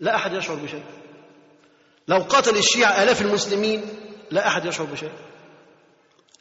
[0.00, 0.84] لا أحد يشعر بشيء.
[2.08, 3.84] لو قتل الشيعة آلاف المسلمين
[4.32, 5.10] لا أحد يشعر بشيء.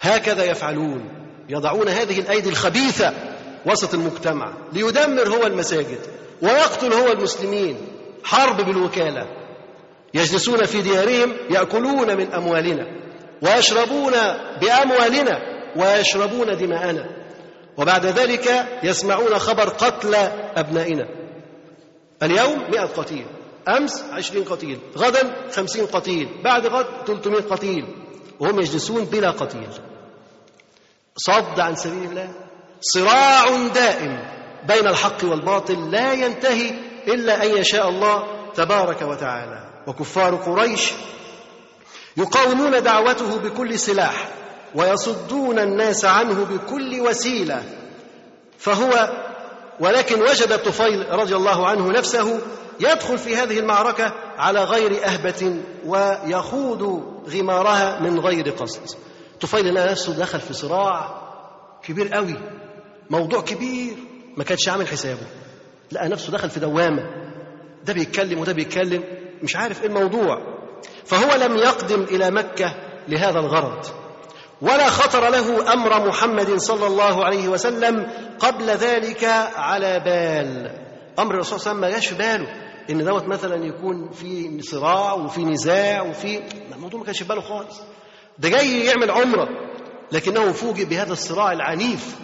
[0.02, 1.10] هكذا يفعلون
[1.50, 3.14] يضعون هذه الأيدي الخبيثة
[3.66, 6.00] وسط المجتمع ليدمر هو المساجد
[6.42, 7.78] ويقتل هو المسلمين.
[8.24, 9.28] حرب بالوكالة.
[10.14, 12.88] يجلسون في ديارهم يأكلون من أموالنا
[13.42, 14.14] ويشربون
[14.62, 15.40] بأموالنا
[15.76, 17.06] ويشربون دماءنا.
[17.78, 20.16] وبعد ذلك يسمعون خبر قتل
[20.56, 21.08] أبنائنا.
[22.24, 23.26] اليوم مئة قتيل.
[23.68, 27.86] أمس عشرين قتيل غدا خمسين قتيل بعد غد تلتمائة قتيل
[28.40, 29.70] وهم يجلسون بلا قتيل.
[31.18, 32.30] صد عن سبيل الله
[32.82, 34.24] صراع دائم
[34.68, 36.72] بين الحق والباطل لا ينتهي
[37.08, 38.24] إلا أن يشاء الله
[38.54, 39.84] تبارك وتعالى.
[39.88, 40.92] وكفار قريش
[42.18, 44.28] يقاومون دعوته بكل سلاح
[44.76, 47.64] ويصدون الناس عنه بكل وسيلة.
[48.58, 49.10] فهو
[49.80, 52.40] ولكن وجد الطفيل رضي الله عنه نفسه
[52.80, 56.84] يدخل في هذه المعركة على غير أهبة ويخوض
[57.30, 58.98] غمارها من غير قصد.
[59.42, 61.22] طفيل نفسه دخل في صراع
[61.84, 62.36] كبير قوي
[63.10, 63.94] موضوع كبير
[64.38, 65.28] ما كانش عامل حسابه.
[65.92, 67.04] لقى نفسه دخل في دوامة
[67.86, 69.04] ده بيتكلم وده بيتكلم
[69.44, 70.38] مش عارف إيه الموضوع.
[71.06, 72.76] فهو لم يقدم إلى مكة
[73.08, 73.86] لهذا الغرض.
[74.62, 78.08] ولا خطر له أمر محمد صلى الله عليه وسلم
[78.40, 79.24] قبل ذلك
[79.56, 80.81] على بال.
[81.20, 84.62] أمر الرسول صلى الله عليه وسلم ما جاش في باله إن دوت مثلا يكون في
[84.62, 86.40] صراع وفي نزاع وفي
[86.76, 87.82] الموضوع ما كانش في باله خالص.
[88.40, 89.48] ده جاي يعمل عمرة
[90.12, 92.16] لكنه فوجئ بهذا الصراع العنيف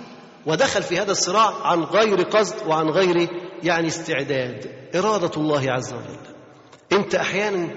[0.46, 3.30] ودخل في هذا الصراع عن غير قصد وعن غير
[3.64, 4.72] يعني استعداد.
[4.96, 6.20] إرادة الله عز وجل.
[6.92, 7.68] أنت أحيانا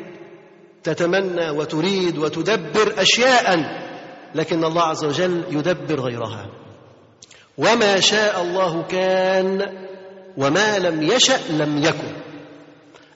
[0.83, 3.59] تتمنى وتريد وتدبر اشياء
[4.35, 6.47] لكن الله عز وجل يدبر غيرها.
[7.59, 9.59] وما شاء الله كان
[10.37, 12.17] وما لم يشأ لم يكن.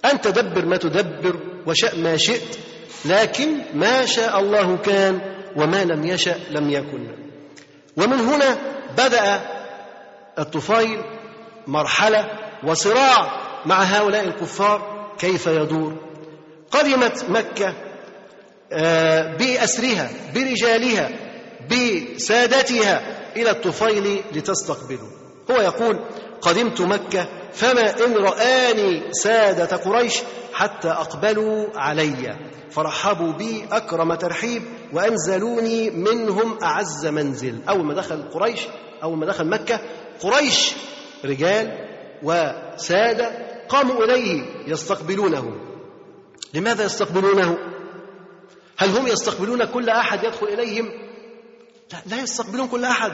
[0.05, 1.37] انت دبر ما تدبر
[1.67, 2.57] وشأ ما شئت
[3.05, 5.21] لكن ما شاء الله كان
[5.57, 7.09] وما لم يشأ لم يكن.
[7.97, 8.59] ومن هنا
[8.97, 9.41] بدأ
[10.39, 11.03] الطفيل
[11.67, 12.27] مرحلة
[12.65, 15.97] وصراع مع هؤلاء الكفار كيف يدور.
[16.71, 17.75] قدمت مكة
[18.73, 21.11] آه، بأسرها برجالها
[21.71, 23.03] بسادتها
[23.37, 25.11] إلى الطفيل لتستقبله.
[25.51, 26.01] هو يقول
[26.45, 30.23] قدمت مكة فما إن رآني سادة قريش
[30.53, 32.37] حتى أقبلوا علي.
[32.71, 34.63] فرحبوا بي أكرم ترحيب
[34.93, 37.61] وأنزلوني منهم أعز منزل.
[37.69, 38.61] أول ما دخل قريش
[39.03, 39.81] أول ما دخل مكة
[40.21, 40.73] قريش
[41.25, 41.73] رجال
[42.23, 43.33] وسادة
[43.69, 45.61] قاموا إليه يستقبلونه.
[46.55, 47.59] لماذا يستقبلونه؟
[48.77, 50.89] هل هم يستقبلون كل أحد يدخل إليهم؟
[51.93, 53.13] لا, لا يستقبلون كل أحد.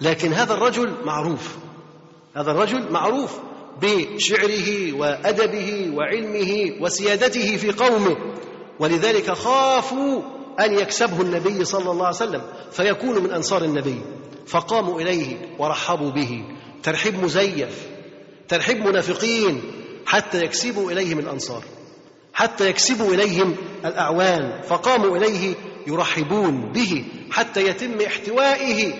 [0.00, 1.56] لكن هذا الرجل معروف.
[2.36, 3.38] هذا الرجل معروف
[3.82, 8.16] بشعره وأدبه وعلمه وسيادته في قومه
[8.80, 10.22] ولذلك خافوا
[10.60, 12.42] أن يكسبه النبي صلى الله عليه وسلم
[12.72, 14.00] فيكون من أنصار النبي.
[14.46, 16.44] فقاموا إليه ورحبوا به.
[16.82, 17.86] ترحيب مزيف
[18.48, 19.62] ترحيب منافقين
[20.06, 21.62] حتى يكسبوا إليهم الأنصار
[22.34, 24.62] حتى يكسبوا إليهم الأعوان.
[24.62, 25.54] فقاموا إليه
[25.86, 28.92] يرحبون به حتى يتم احتوائه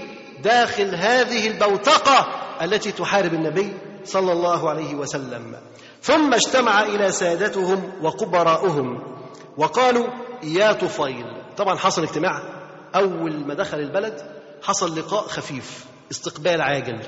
[0.43, 3.73] داخل هذه البوتقة التي تحارب النبي
[4.05, 5.57] صلى الله عليه وسلم.
[6.03, 9.03] ثم اجتمع إلى سادتهم وكبراؤهم
[9.57, 10.07] وقالوا
[10.43, 11.25] يا طفيل.
[11.57, 12.43] طبعا حصل اجتماع.
[12.95, 14.21] أول ما دخل البلد
[14.63, 17.01] حصل لقاء خفيف استقبال عاجل.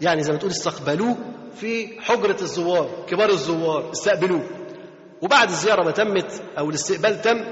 [0.00, 1.16] يعني زي ما تقول استقبلوه
[1.54, 4.42] في حجرة الزوار كبار الزوار استقبلوه.
[5.22, 7.44] وبعد الزيارة ما تمت أو الاستقبال تم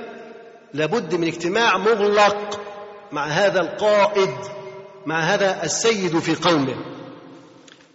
[0.74, 2.60] لابد من اجتماع مغلق
[3.12, 4.34] مع هذا القائد
[5.06, 6.97] مع هذا السيد في قومه.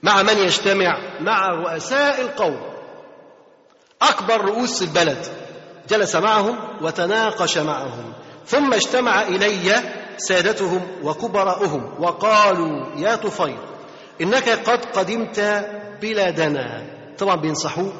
[0.03, 2.61] مع من يجتمع؟ مع رؤساء القوم.
[4.01, 5.25] أكبر رؤوس البلد.
[5.89, 8.13] جلس معهم وتناقش معهم.
[8.45, 9.81] ثم اجتمع إلي
[10.17, 13.57] سادتهم وكبراؤهم وقالوا يا طفيل
[14.21, 15.65] إنك قد قدمت
[16.01, 16.83] بلادنا.
[17.17, 17.93] طبعا بينصحوه.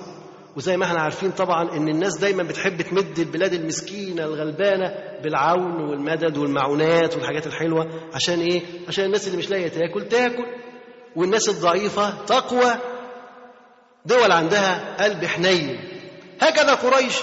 [0.57, 4.93] وزي ما إحنا عارفين طبعا إن الناس دايما بتحب تمد البلاد المسكينة الغلبانة
[5.23, 10.45] بالعون والمدد والمعونات والحاجات الحلوة عشان إيه؟ عشان الناس اللي مش لاقية تاكل تاكل.
[11.15, 12.73] والناس الضعيفة تقوى.
[14.05, 15.79] دول عندها قلب حنين.
[16.41, 17.15] هكذا قريش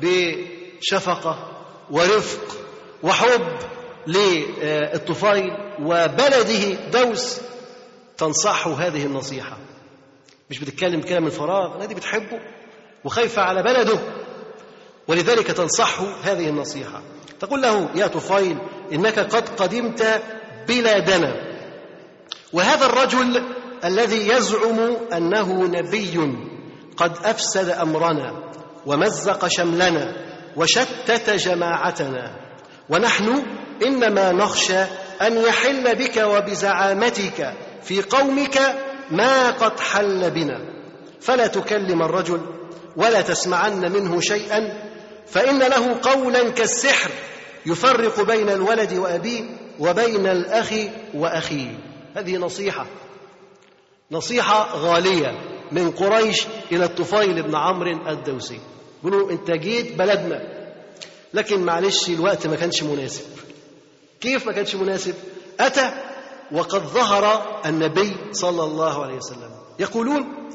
[0.00, 1.50] بشفقة
[1.90, 2.56] ورفق
[3.02, 3.58] وحب
[4.06, 5.50] للطفيل
[5.82, 7.40] وبلده دوس
[8.16, 9.58] تنصحه هذه النصيحة.
[10.50, 12.40] مش بتتكلم كلام من فراغ لا دي بتحبه
[13.04, 13.98] وخايفة على بلده.
[15.08, 17.02] ولذلك تنصحه هذه النصيحة.
[17.40, 18.58] تقول له يا طفيل
[18.92, 20.22] إنك قد قدمت
[20.68, 21.53] بلادنا.
[22.54, 23.42] وهذا الرجل
[23.84, 26.36] الذي يزعم أنه نبي
[26.96, 28.52] قد أفسد أمرنا
[28.86, 30.16] ومزق شملنا
[30.56, 32.36] وشتت جماعتنا.
[32.88, 33.42] ونحن
[33.82, 34.80] إنما نخشى
[35.22, 37.52] أن يحل بك وبزعامتك
[37.82, 38.60] في قومك
[39.10, 40.58] ما قد حل بنا.
[41.20, 42.40] فلا تكلم الرجل
[42.96, 44.60] ولا تسمعن منه شيئا
[45.26, 47.10] فإن له قولا كالسحر
[47.66, 49.42] يفرق بين الولد وأبيه
[49.78, 50.72] وبين الأخ
[51.14, 51.93] وأخيه.
[52.14, 52.86] هذه نصيحة.
[54.10, 55.32] نصيحة غالية
[55.72, 58.60] من قريش إلى الطفيل بن عمرو الدوسي.
[59.00, 60.42] يقولوا أنت جيت بلدنا
[61.34, 63.24] لكن معلش الوقت ما كانش مناسب.
[64.20, 65.14] كيف ما كانش مناسب؟
[65.60, 65.90] أتى
[66.52, 69.50] وقد ظهر النبي صلى الله عليه وسلم.
[69.78, 70.50] يقولون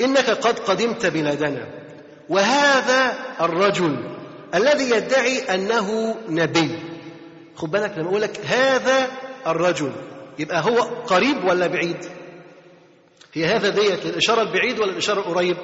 [0.00, 1.68] إنك قد قدمت بلادنا.
[2.28, 4.16] وهذا الرجل
[4.54, 6.78] الذي يدعي أنه نبي.
[7.56, 9.08] خد بالك لما أقول لك هذا
[9.46, 9.92] الرجل
[10.38, 11.96] يبقى هو قريب ولا بعيد؟
[13.34, 15.56] هي هذا ديت الإشارة البعيد ولا الإشارة القريب؟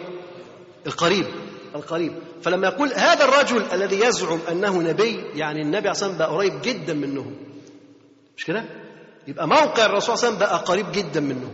[0.87, 1.27] القريب
[1.75, 2.13] القريب.
[2.43, 7.33] فلما يقول هذا الرجل الذي يزعم أنه نبي يعني النبي عليه بقى قريب جدا منه.
[8.37, 8.65] مش كده؟
[9.29, 11.51] يبقى موقع الرسول صلى الله عليه وسلم بقى قريب جدا منه.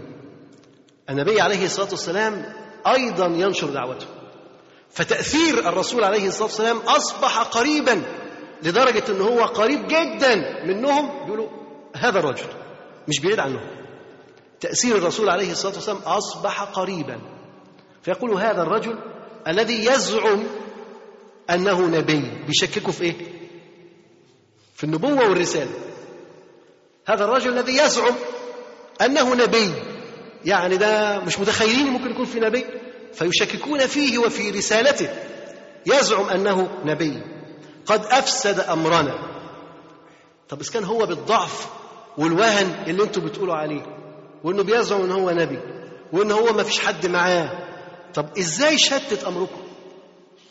[1.10, 2.52] النبي عليه الصلاة والسلام
[2.86, 4.06] أيضا ينشر دعوته.
[4.90, 8.02] فتأثير الرسول عليه الصلاة والسلام أصبح قريبا
[8.62, 11.24] لدرجة إن هو قريب جدا منهم.
[11.24, 11.48] بيقولوا
[11.96, 12.46] هذا الرجل.
[13.10, 13.60] مش بعيد عنهم
[14.60, 17.20] تأثير الرسول عليه الصلاة والسلام أصبح قريبا.
[18.02, 18.98] فيقول هذا الرجل
[19.48, 20.46] الذي يزعم
[21.50, 22.44] أنه نبي.
[22.46, 23.14] بيشككوا في إيه؟
[24.74, 25.70] في النبوة والرسالة.
[27.06, 28.14] هذا الرجل الذي يزعم
[29.02, 29.72] أنه نبي.
[30.44, 32.64] يعني ده مش متخيلين ممكن يكون في نبي.
[33.12, 35.08] فيشككون فيه وفي رسالته.
[35.86, 37.22] يزعم أنه نبي.
[37.86, 39.18] قد أفسد أمرنا.
[40.48, 41.79] طب اذا كان هو بالضعف
[42.18, 43.82] والوهن اللي أنتم بتقولوا عليه
[44.44, 45.58] وانه بيزعم ان هو نبي
[46.12, 47.50] وان هو ما فيش حد معاه.
[48.14, 49.60] طب إزاي شتت أمركم؟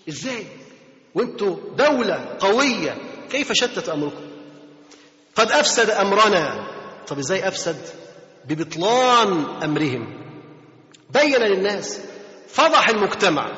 [0.10, 0.46] إزاي؟
[1.16, 2.98] وانتوا دولة قوية
[3.30, 4.24] كيف شتت أمركم؟
[5.36, 6.68] قد أفسد أمرنا.
[7.08, 7.78] طب إزاي أفسد؟
[8.46, 10.24] ببطلان أمرهم.
[11.10, 12.00] بين للناس.
[12.48, 13.52] فضح المجتمع.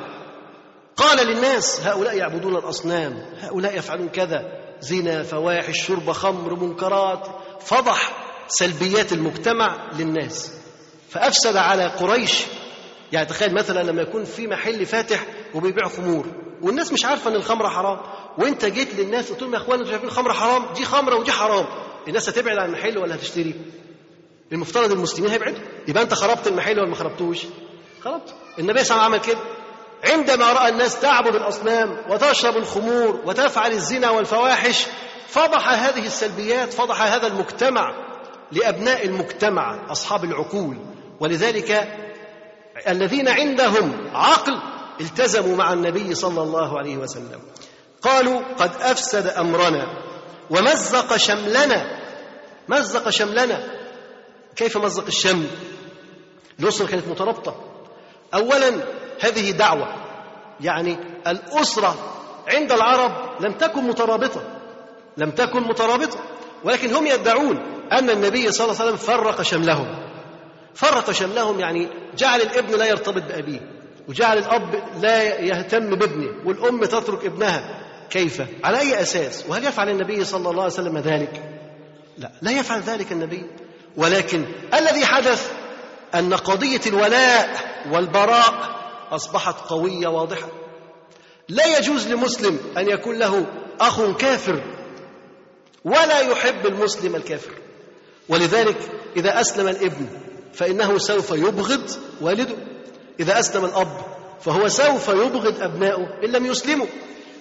[0.96, 4.62] قال للناس هؤلاء يعبدون الأصنام هؤلاء يفعلون كذا.
[4.82, 7.28] زنا فواحش شرب خمر منكرات
[7.62, 8.12] فضح
[8.48, 10.52] سلبيات المجتمع للناس.
[11.10, 12.44] فأفسد على قريش.
[13.12, 15.26] يعني تخيل مثلا لما يكون في محل فاتح
[15.56, 16.26] وبيبيع خمور
[16.62, 18.00] والناس مش عارفة إن الخمره حرام.
[18.38, 21.66] وأنت جيت للناس قلت لهم يا اخوان أنتوا شايفين الخمره حرام؟ دي خمرة ودي حرام.
[22.08, 23.56] الناس هتبعد عن المحل ولا هتشتري؟
[24.52, 25.60] المفترض المسلمين هيبعدوا.
[25.88, 27.40] يبقى أنت خربت المحل ولا ما خربتوش؟
[28.04, 28.34] خربت.
[28.60, 29.61] النبي صلى الله عليه وسلم عمل كده.
[30.04, 34.88] عندما رأى الناس تعبد الأصنام وتشرب الخمور وتفعل الزنا والفواحش
[35.28, 37.94] فضح هذه السلبيات فضح هذا المجتمع
[38.52, 40.78] لأبناء المجتمع أصحاب العقول.
[41.20, 41.98] ولذلك
[42.88, 44.62] الذين عندهم عقل
[45.02, 47.40] التزموا مع النبي صلى الله عليه وسلم.
[48.02, 49.88] قالوا قد أفسد أمرنا
[50.50, 52.00] ومزق شملنا.
[52.70, 53.82] مزق شملنا.
[54.56, 55.48] كيف مزق الشمل؟
[56.60, 57.71] الاسره كانت مترابطة.
[58.34, 58.84] اولا
[59.20, 59.88] هذه دعوة
[60.62, 60.98] يعني
[61.28, 61.96] الأسرة
[62.48, 64.42] عند العرب لم تكن مترابطة
[65.18, 66.20] لم تكن مترابطة
[66.64, 67.58] ولكن هم يدعون
[67.92, 69.88] أن النبي صلى الله عليه وسلم فرق شملهم
[70.76, 71.88] فرق شملهم يعني
[72.18, 73.60] جعل الابن لا يرتبط بأبيه
[74.10, 80.24] وجعل الأب لا يهتم بابنه والأم تترك ابنها كيف؟ على أي أساس؟ وهل يفعل النبي
[80.24, 81.44] صلى الله عليه وسلم ذلك؟
[82.18, 83.46] لا لا يفعل ذلك النبي
[83.98, 85.52] ولكن الذي حدث
[86.16, 87.50] أن قضية الولاء
[87.92, 88.82] والبراء
[89.12, 90.48] أصبحت قوية واضحة.
[91.50, 93.46] لا يجوز لمسلم أن يكون له
[93.82, 94.64] أخ كافر
[95.86, 97.52] ولا يحب المسلم الكافر.
[98.30, 98.78] ولذلك
[99.16, 100.08] إذا أسلم الابن
[100.54, 101.90] فإنه سوف يبغض
[102.22, 102.56] والده.
[103.20, 103.98] إذا أسلم الأب
[104.42, 106.88] فهو سوف يبغض أبنائه إن لم يسلموا.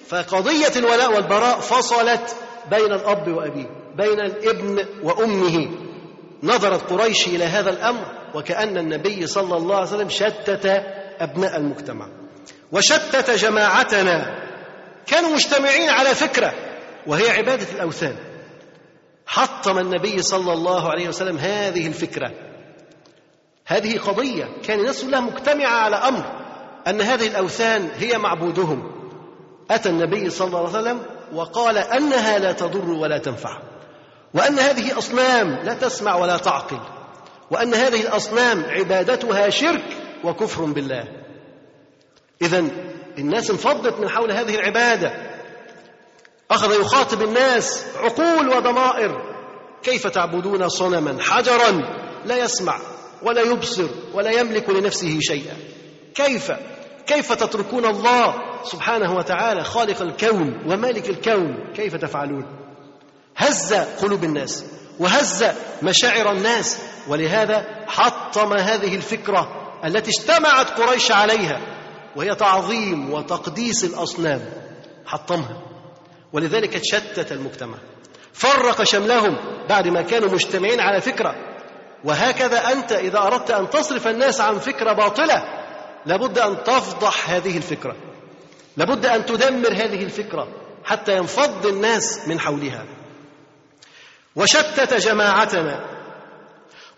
[0.08, 2.36] فقضية الولاء والبراء فصلت
[2.70, 3.66] بين الأب وأبيه
[3.96, 5.68] بين الابن وأمه.
[6.42, 8.19] نظرت قريش إلى هذا الأمر.
[8.34, 10.66] وكأن النبي صلى الله عليه وسلم شتت
[11.20, 12.08] أبناء المجتمع
[12.72, 14.40] وشتت جماعتنا.
[15.06, 16.52] كانوا مجتمعين على فكرة
[17.06, 18.16] وهي عبادة الأوثان.
[19.26, 22.30] حطم النبي صلى الله عليه وسلم هذه الفكرة.
[23.66, 26.24] هذه قضية كان الناس كلها مجتمعة على أمر
[26.86, 28.92] أن هذه الأوثان هي معبودهم.
[29.70, 31.00] أتى النبي صلى الله عليه وسلم
[31.34, 33.58] وقال أنها لا تضر ولا تنفع
[34.34, 36.80] وأن هذه أصنام لا تسمع ولا تعقل.
[37.50, 39.84] وأن هذه الأصنام عبادتها شرك
[40.24, 41.04] وكفر بالله.
[42.42, 42.64] إذا
[43.18, 45.12] الناس انفضت من حول هذه العبادة.
[46.50, 49.30] أخذ يخاطب الناس عقول وضمائر.
[49.82, 51.70] كيف تعبدون صنما حجرا
[52.24, 52.78] لا يسمع
[53.22, 55.56] ولا يبصر ولا يملك لنفسه شيئا؟
[56.14, 56.52] كيف؟
[57.06, 62.44] كيف تتركون الله سبحانه وتعالى خالق الكون ومالك الكون؟ كيف تفعلون؟
[63.36, 64.64] هز قلوب الناس
[64.98, 65.44] وهز
[65.82, 66.78] مشاعر الناس
[67.10, 69.48] ولهذا حطم هذه الفكرة
[69.84, 71.60] التي اجتمعت قريش عليها
[72.16, 74.40] وهي تعظيم وتقديس الأصنام
[75.06, 75.62] حطمها.
[76.32, 77.78] ولذلك شتت المجتمع.
[78.32, 79.36] فرق شملهم
[79.68, 81.34] بعد ما كانوا مجتمعين على فكرة.
[82.04, 85.44] وهكذا أنت إذا أردت أن تصرف الناس عن فكرة باطلة
[86.06, 87.96] لابد أن تفضح هذه الفكرة.
[88.76, 90.48] لابد أن تدمر هذه الفكرة
[90.84, 92.84] حتى ينفض الناس من حولها.
[94.36, 95.99] وشتت جماعتنا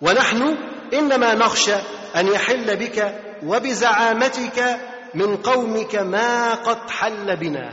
[0.03, 0.57] ونحن
[0.93, 1.75] إنما نخشى
[2.17, 4.81] أن يحل بك وبزعامتك
[5.15, 7.73] من قومك ما قد حل بنا.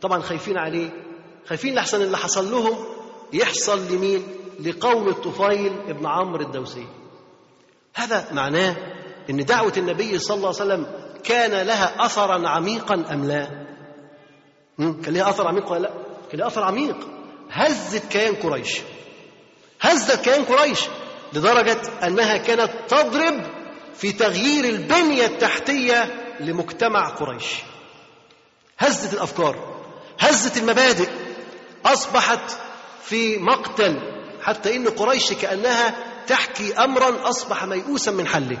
[0.00, 0.90] طبعا خايفين عليه.
[1.46, 2.84] خايفين لحسن اللي حصل لهم
[3.32, 4.22] يحصل لمين؟
[4.60, 6.86] لقوم الطفيل ابن عمرو الدوسي.
[7.94, 8.76] هذا معناه
[9.30, 10.86] إن دعوة النبي صلى الله عليه وسلم
[11.24, 13.48] كان لها اثرا عميقا أم لا؟
[14.78, 15.90] كان لها أثر عميق ولا لا؟
[16.30, 16.96] كان لها أثر عميق.
[17.50, 18.80] هزت كيان قريش.
[19.80, 20.80] هزت كيان قريش.
[21.32, 23.42] لدرجة أنها كانت تضرب
[23.96, 27.46] في تغيير البنية التحتية لمجتمع قريش.
[28.78, 29.82] هزت الأفكار
[30.20, 31.08] هزت المبادئ
[31.86, 32.56] أصبحت
[33.04, 33.98] في مقتل
[34.42, 35.94] حتى إن قريش كأنها
[36.26, 38.58] تحكي امرا أصبح ميؤوسا من حله.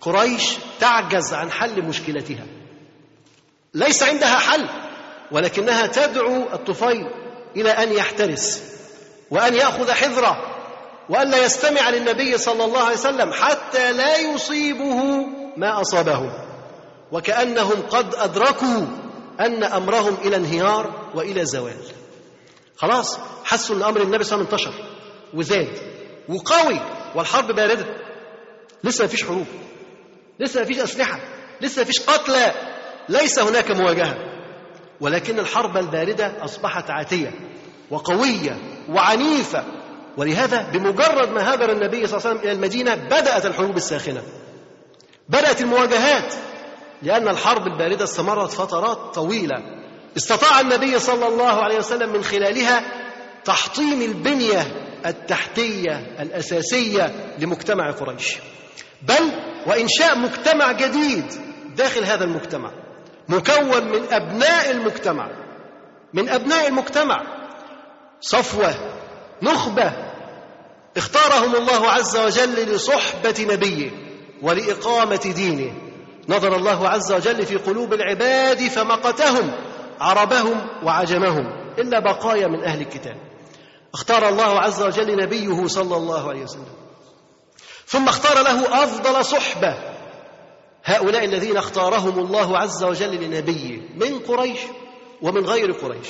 [0.00, 2.46] قريش تعجز عن حل مشكلتها.
[3.74, 4.68] ليس عندها حل
[5.30, 7.06] ولكنها تدعو الطفيل
[7.56, 8.62] إلى أن يحترس
[9.30, 10.57] وأن يأخذ حذرة.
[11.08, 15.26] وأن لا يستمع للنبي صلى الله عليه وسلم حتى لا يصيبه
[15.56, 16.32] ما أصابه.
[17.12, 18.86] وكأنهم قد أدركوا
[19.40, 21.76] أن أمرهم إلى انهيار وإلى زوال.
[22.76, 24.84] خلاص حسوا إن أمر النبي صلى الله عليه وسلم انتشر
[25.34, 25.68] وزاد
[26.28, 26.80] وقوي
[27.14, 27.86] والحرب بارده
[28.84, 29.46] لسه ما فيش حروب.
[30.40, 31.20] لسه ما فيش أسلحة.
[31.60, 32.52] لسه ما فيش قتلى.
[33.08, 34.16] ليس هناك مواجهة.
[35.00, 37.30] ولكن الحرب الباردة أصبحت عاتية
[37.90, 38.56] وقوية
[38.88, 39.64] وعنيفة
[40.18, 44.22] ولهذا بمجرد ما هاجر النبي صلى الله عليه وسلم إلى المدينة بدأت الحروب الساخنة.
[45.28, 46.34] بدأت المواجهات
[47.02, 49.56] لأن الحرب الباردة استمرت فترات طويلة.
[50.16, 52.82] استطاع النبي صلى الله عليه وسلم من خلالها
[53.44, 54.66] تحطيم البنية
[55.06, 58.36] التحتية الأساسية لمجتمع قريش.
[59.02, 59.32] بل
[59.66, 61.24] وإنشاء مجتمع جديد
[61.76, 62.70] داخل هذا المجتمع
[63.28, 65.30] مكون من أبناء المجتمع.
[66.14, 67.22] من أبناء المجتمع
[68.20, 68.74] صفوة
[69.42, 70.07] نخبة
[70.96, 73.90] اختارهم الله عز وجل لصحبة نبيه
[74.42, 75.72] ولإقامة دينه.
[76.28, 79.52] نظر الله عز وجل في قلوب العباد فمقتهم
[80.00, 81.46] عربهم وعجمهم
[81.78, 83.16] إلا بقايا من أهل الكتاب.
[83.94, 86.78] اختار الله عز وجل نبيه صلى الله عليه وسلم.
[87.86, 89.76] ثم اختار له أفضل صحبة
[90.84, 94.58] هؤلاء الذين اختارهم الله عز وجل لنبيه من قريش
[95.22, 96.08] ومن غير قريش.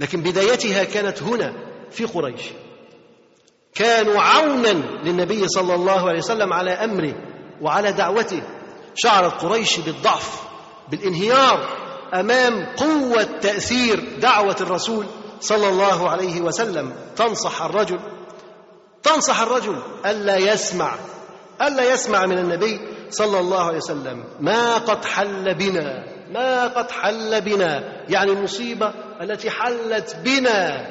[0.00, 1.52] لكن بدايتها كانت هنا
[1.90, 2.42] في قريش.
[3.74, 7.14] كانوا عونا للنبي صلى الله عليه وسلم على أمره
[7.60, 8.42] وعلى دعوته.
[8.94, 10.42] شعرت قريش بالضعف
[10.90, 11.68] بالانهيار
[12.14, 15.06] أمام قوة تأثير دعوة الرسول
[15.40, 16.92] صلى الله عليه وسلم.
[17.16, 18.00] تنصح الرجل
[19.02, 20.94] تنصح الرجل ألا يسمع
[21.62, 22.80] ألا يسمع من النبي
[23.10, 24.24] صلى الله عليه وسلم.
[24.40, 27.82] ما قد حل بنا ما قد حل بنا.
[28.08, 30.86] يعني المصيبة التي حلت بنا.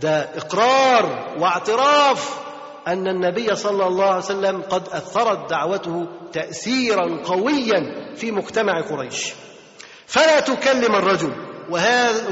[0.00, 2.40] ده إقرار واعتراف
[2.86, 9.32] أن النبي صلى الله عليه وسلم قد أثرت دعوته تاثيرا قويا في مجتمع قريش.
[10.06, 11.32] فلا تكلم الرجل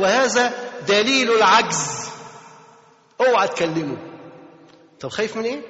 [0.01, 0.53] وهذا
[0.89, 2.11] دليل العجز.
[3.21, 3.97] اوعى تكلمه.
[5.01, 5.61] طب خايف من إيه؟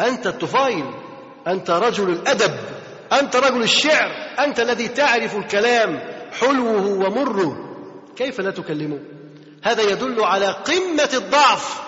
[0.00, 0.84] أنت الطفيل
[1.46, 2.54] أنت رجل الأدب
[3.12, 5.98] أنت رجل الشعر أنت الذي تعرف الكلام
[6.40, 7.56] حلوة ومره.
[8.16, 9.15] كيف لا تكلمه؟
[9.66, 11.80] هذا يدل على قمة الضعف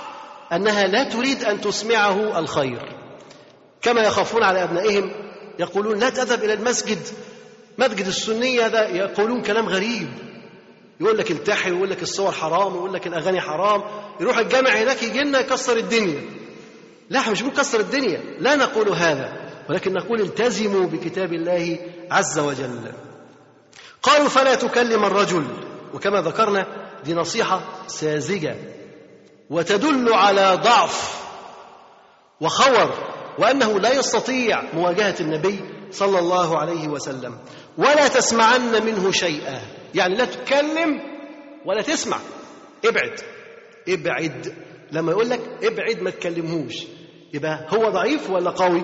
[0.52, 2.82] أنها لا تريد أن تسمعه الخير.
[3.82, 5.12] كما يخافون على أبنائهم
[5.58, 6.98] يقولون لا تذهب إلى المسجد.
[7.78, 10.08] مسجد السنيه ده يقولون كلام غريب.
[11.00, 13.82] يقول لك التحي ويقول لك الصور حرام ويقول لك الأغاني حرام.
[14.20, 16.20] يروح الجامع هناك يجي لنا يكسر الدنيا.
[17.10, 18.20] لا إحنا مش بنكسر الدنيا.
[18.38, 19.32] لا نقول هذا
[19.70, 21.78] ولكن نقول التزموا بكتاب الله
[22.10, 22.92] عز وجل.
[24.02, 25.44] قالوا فلا تكلم الرجل
[25.94, 28.56] وكما ذكرنا دي نصيحة ساذجة.
[29.50, 31.24] وتدل على ضعف
[32.40, 32.90] وخور
[33.38, 35.60] وأنه لا يستطيع مواجهة النبي
[35.90, 37.38] صلى الله عليه وسلم.
[37.78, 39.60] ولا تسمعن منه شيئا.
[39.94, 41.00] يعني لا تتكلم
[41.66, 42.18] ولا تسمع.
[42.84, 43.20] ابعد.
[43.88, 44.54] ابعد.
[44.92, 46.74] لما يقول لك ابعد ما تكلمهوش.
[47.34, 48.82] يبقى هو ضعيف ولا قوي؟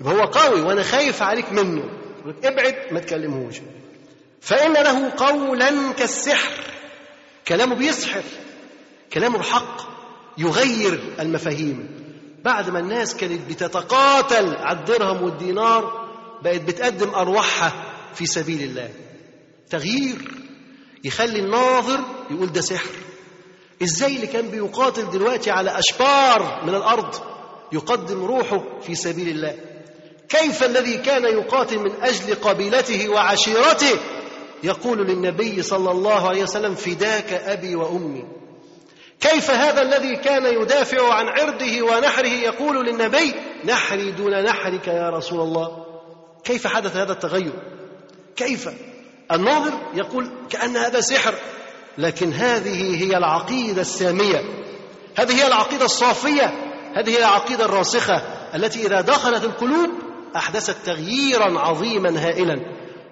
[0.00, 1.84] يبقى هو قوي وأنا خايف عليك منه.
[2.44, 3.56] ابعد ما تكلمهوش.
[4.40, 6.64] فإن له قولا كالسحر.
[7.50, 8.22] كلامه بيسحر
[9.12, 9.80] كلامه الحق
[10.38, 11.88] يغير المفاهيم.
[12.44, 16.08] بعد ما الناس كانت بتتقاتل على الدرهم والدينار
[16.44, 17.72] بقت بتقدم أرواحها
[18.14, 18.90] في سبيل الله.
[19.70, 20.16] تغيير
[21.04, 22.00] يخلي الناظر
[22.30, 22.90] يقول ده سحر.
[23.82, 27.14] إزاي اللي كان بيقاتل دلوقتي على أشبار من الأرض
[27.72, 29.54] يقدم روحه في سبيل الله؟
[30.28, 33.98] كيف الذي كان يقاتل من أجل قبيلته وعشيرته
[34.62, 38.24] يقول للنبي صلى الله عليه وسلم فداك أبي وأمي.
[39.20, 43.34] كيف هذا الذي كان يدافع عن عرضه ونحره يقول للنبي
[43.64, 45.86] نحري دون نحرك يا رسول الله؟
[46.44, 47.52] كيف حدث هذا التغير؟
[48.36, 48.68] كيف؟
[49.32, 51.34] الناظر يقول كأن هذا سحر.
[51.98, 54.44] لكن هذه هي العقيدة السامية.
[55.18, 56.54] هذه هي العقيدة الصافية.
[56.94, 58.22] هذه هي العقيدة الراسخة
[58.54, 59.90] التي إذا دخلت القلوب
[60.36, 62.60] أحدثت تغييرا عظيما هائلا.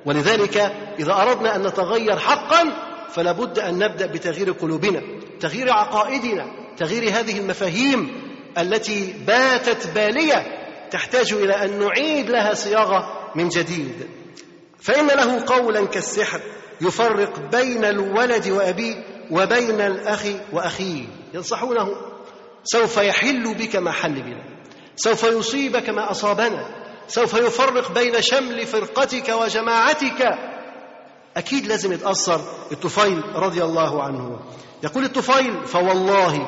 [0.09, 0.57] ولذلك
[0.99, 2.65] إذا أردنا أن نتغير حقا
[3.13, 5.03] فلا بد أن نبدأ بتغيير قلوبنا
[5.41, 8.11] تغيير عقائدنا تغيير هذه المفاهيم
[8.59, 10.47] التي باتت بالية
[10.91, 14.09] تحتاج إلى أن نعيد لها صياغة من جديد.
[14.81, 16.41] فإن له قولا كالسحر
[16.81, 18.95] يفرق بين الولد وأبيه
[19.31, 21.05] وبين الأخ وأخيه.
[21.35, 21.89] ينصحونه
[22.65, 24.45] سوف يحل بك ما حل بنا
[24.97, 26.78] سوف يصيبك ما أصابنا
[27.09, 30.39] سوف يفرق بين شمل فرقتك وجماعتك.
[31.37, 32.41] أكيد لازم يتأثر
[32.73, 34.41] الطفيل رضي الله عنه.
[34.83, 36.47] يقول الطفيل فوالله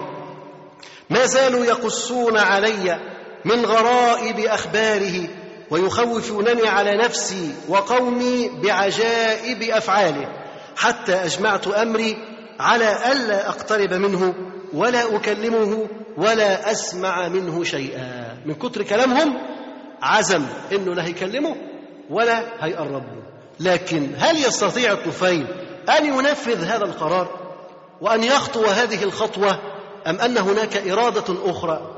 [1.10, 3.00] ما زالوا يقصون علي
[3.44, 5.28] من غرائب أخباره
[5.70, 10.28] ويخوفونني على نفسي وقومي بعجائب أفعاله
[10.76, 12.16] حتى أجمعت أمري
[12.60, 14.34] على ألا أقترب منه
[14.72, 15.88] ولا أكلمه
[16.18, 18.36] ولا أسمع منه شيئا.
[18.46, 19.36] من كتر كلامهم
[20.02, 21.56] عزم إنه لا هيكلمه
[22.10, 23.22] ولا هيقرب له
[23.60, 25.46] لكن هل يستطيع الطفيل
[25.98, 27.40] أن ينفذ هذا القرار
[28.00, 29.58] وأن يخطو هذه الخطوة
[30.06, 31.96] أم أن هناك إرادة أخرى؟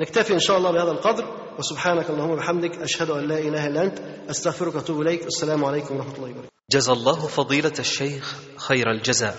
[0.00, 1.24] نكتفي إن شاء الله بهذا القدر
[1.58, 3.98] وسبحانك اللهم وبحمدك أشهد أن لا إله إلا أنت
[4.30, 6.48] أستغفرك وأتوب إليك السلام عليكم ورحمة الله وبركاته.
[6.70, 9.36] جزى الله فضيلة الشيخ خير الجزاء.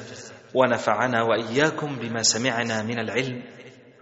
[0.56, 3.44] ونفعنا وإياكم بما سمعنا من العلم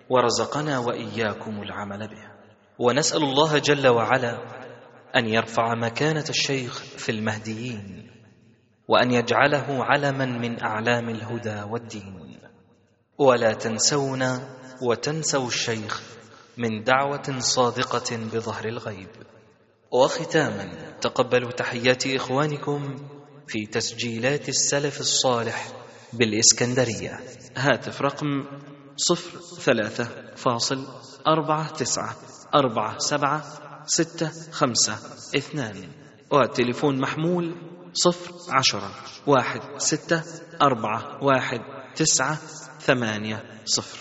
[0.10, 2.35] ورزقنا وإياكم العمل به.
[2.80, 4.38] ونسأل الله جل وعلا
[5.16, 8.12] أن يرفع مكانة الشيخ في المهديين
[8.88, 12.40] وأن يجعله علما من أعلام الهدى والدين.
[13.18, 16.02] ولا تنسونا وتنسوا الشيخ
[16.58, 19.10] من دعوة صادقة بظهر الغيب.
[19.92, 22.96] وختاما تقبلوا تحيات إخوانكم
[23.48, 25.68] في تسجيلات السلف الصالح
[26.14, 27.20] بالإسكندرية.
[27.58, 28.28] هاتف رقم
[28.98, 30.88] صفر ثلاثة فاصل
[31.28, 32.16] أربعة تسعة.
[32.56, 33.44] أربعة سبعة
[33.86, 34.94] ستة خمسة
[35.36, 35.90] اثنان.
[36.32, 37.56] والتليفون محمول
[37.94, 38.92] صفر عشرة
[39.28, 40.24] واحد ستة
[40.62, 41.60] أربعة واحد
[41.96, 42.36] تسعة
[42.80, 44.00] ثمانية صفر.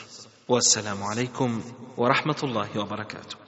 [0.48, 1.62] والسلام عليكم
[1.96, 3.43] ورحمة الله وبركاته.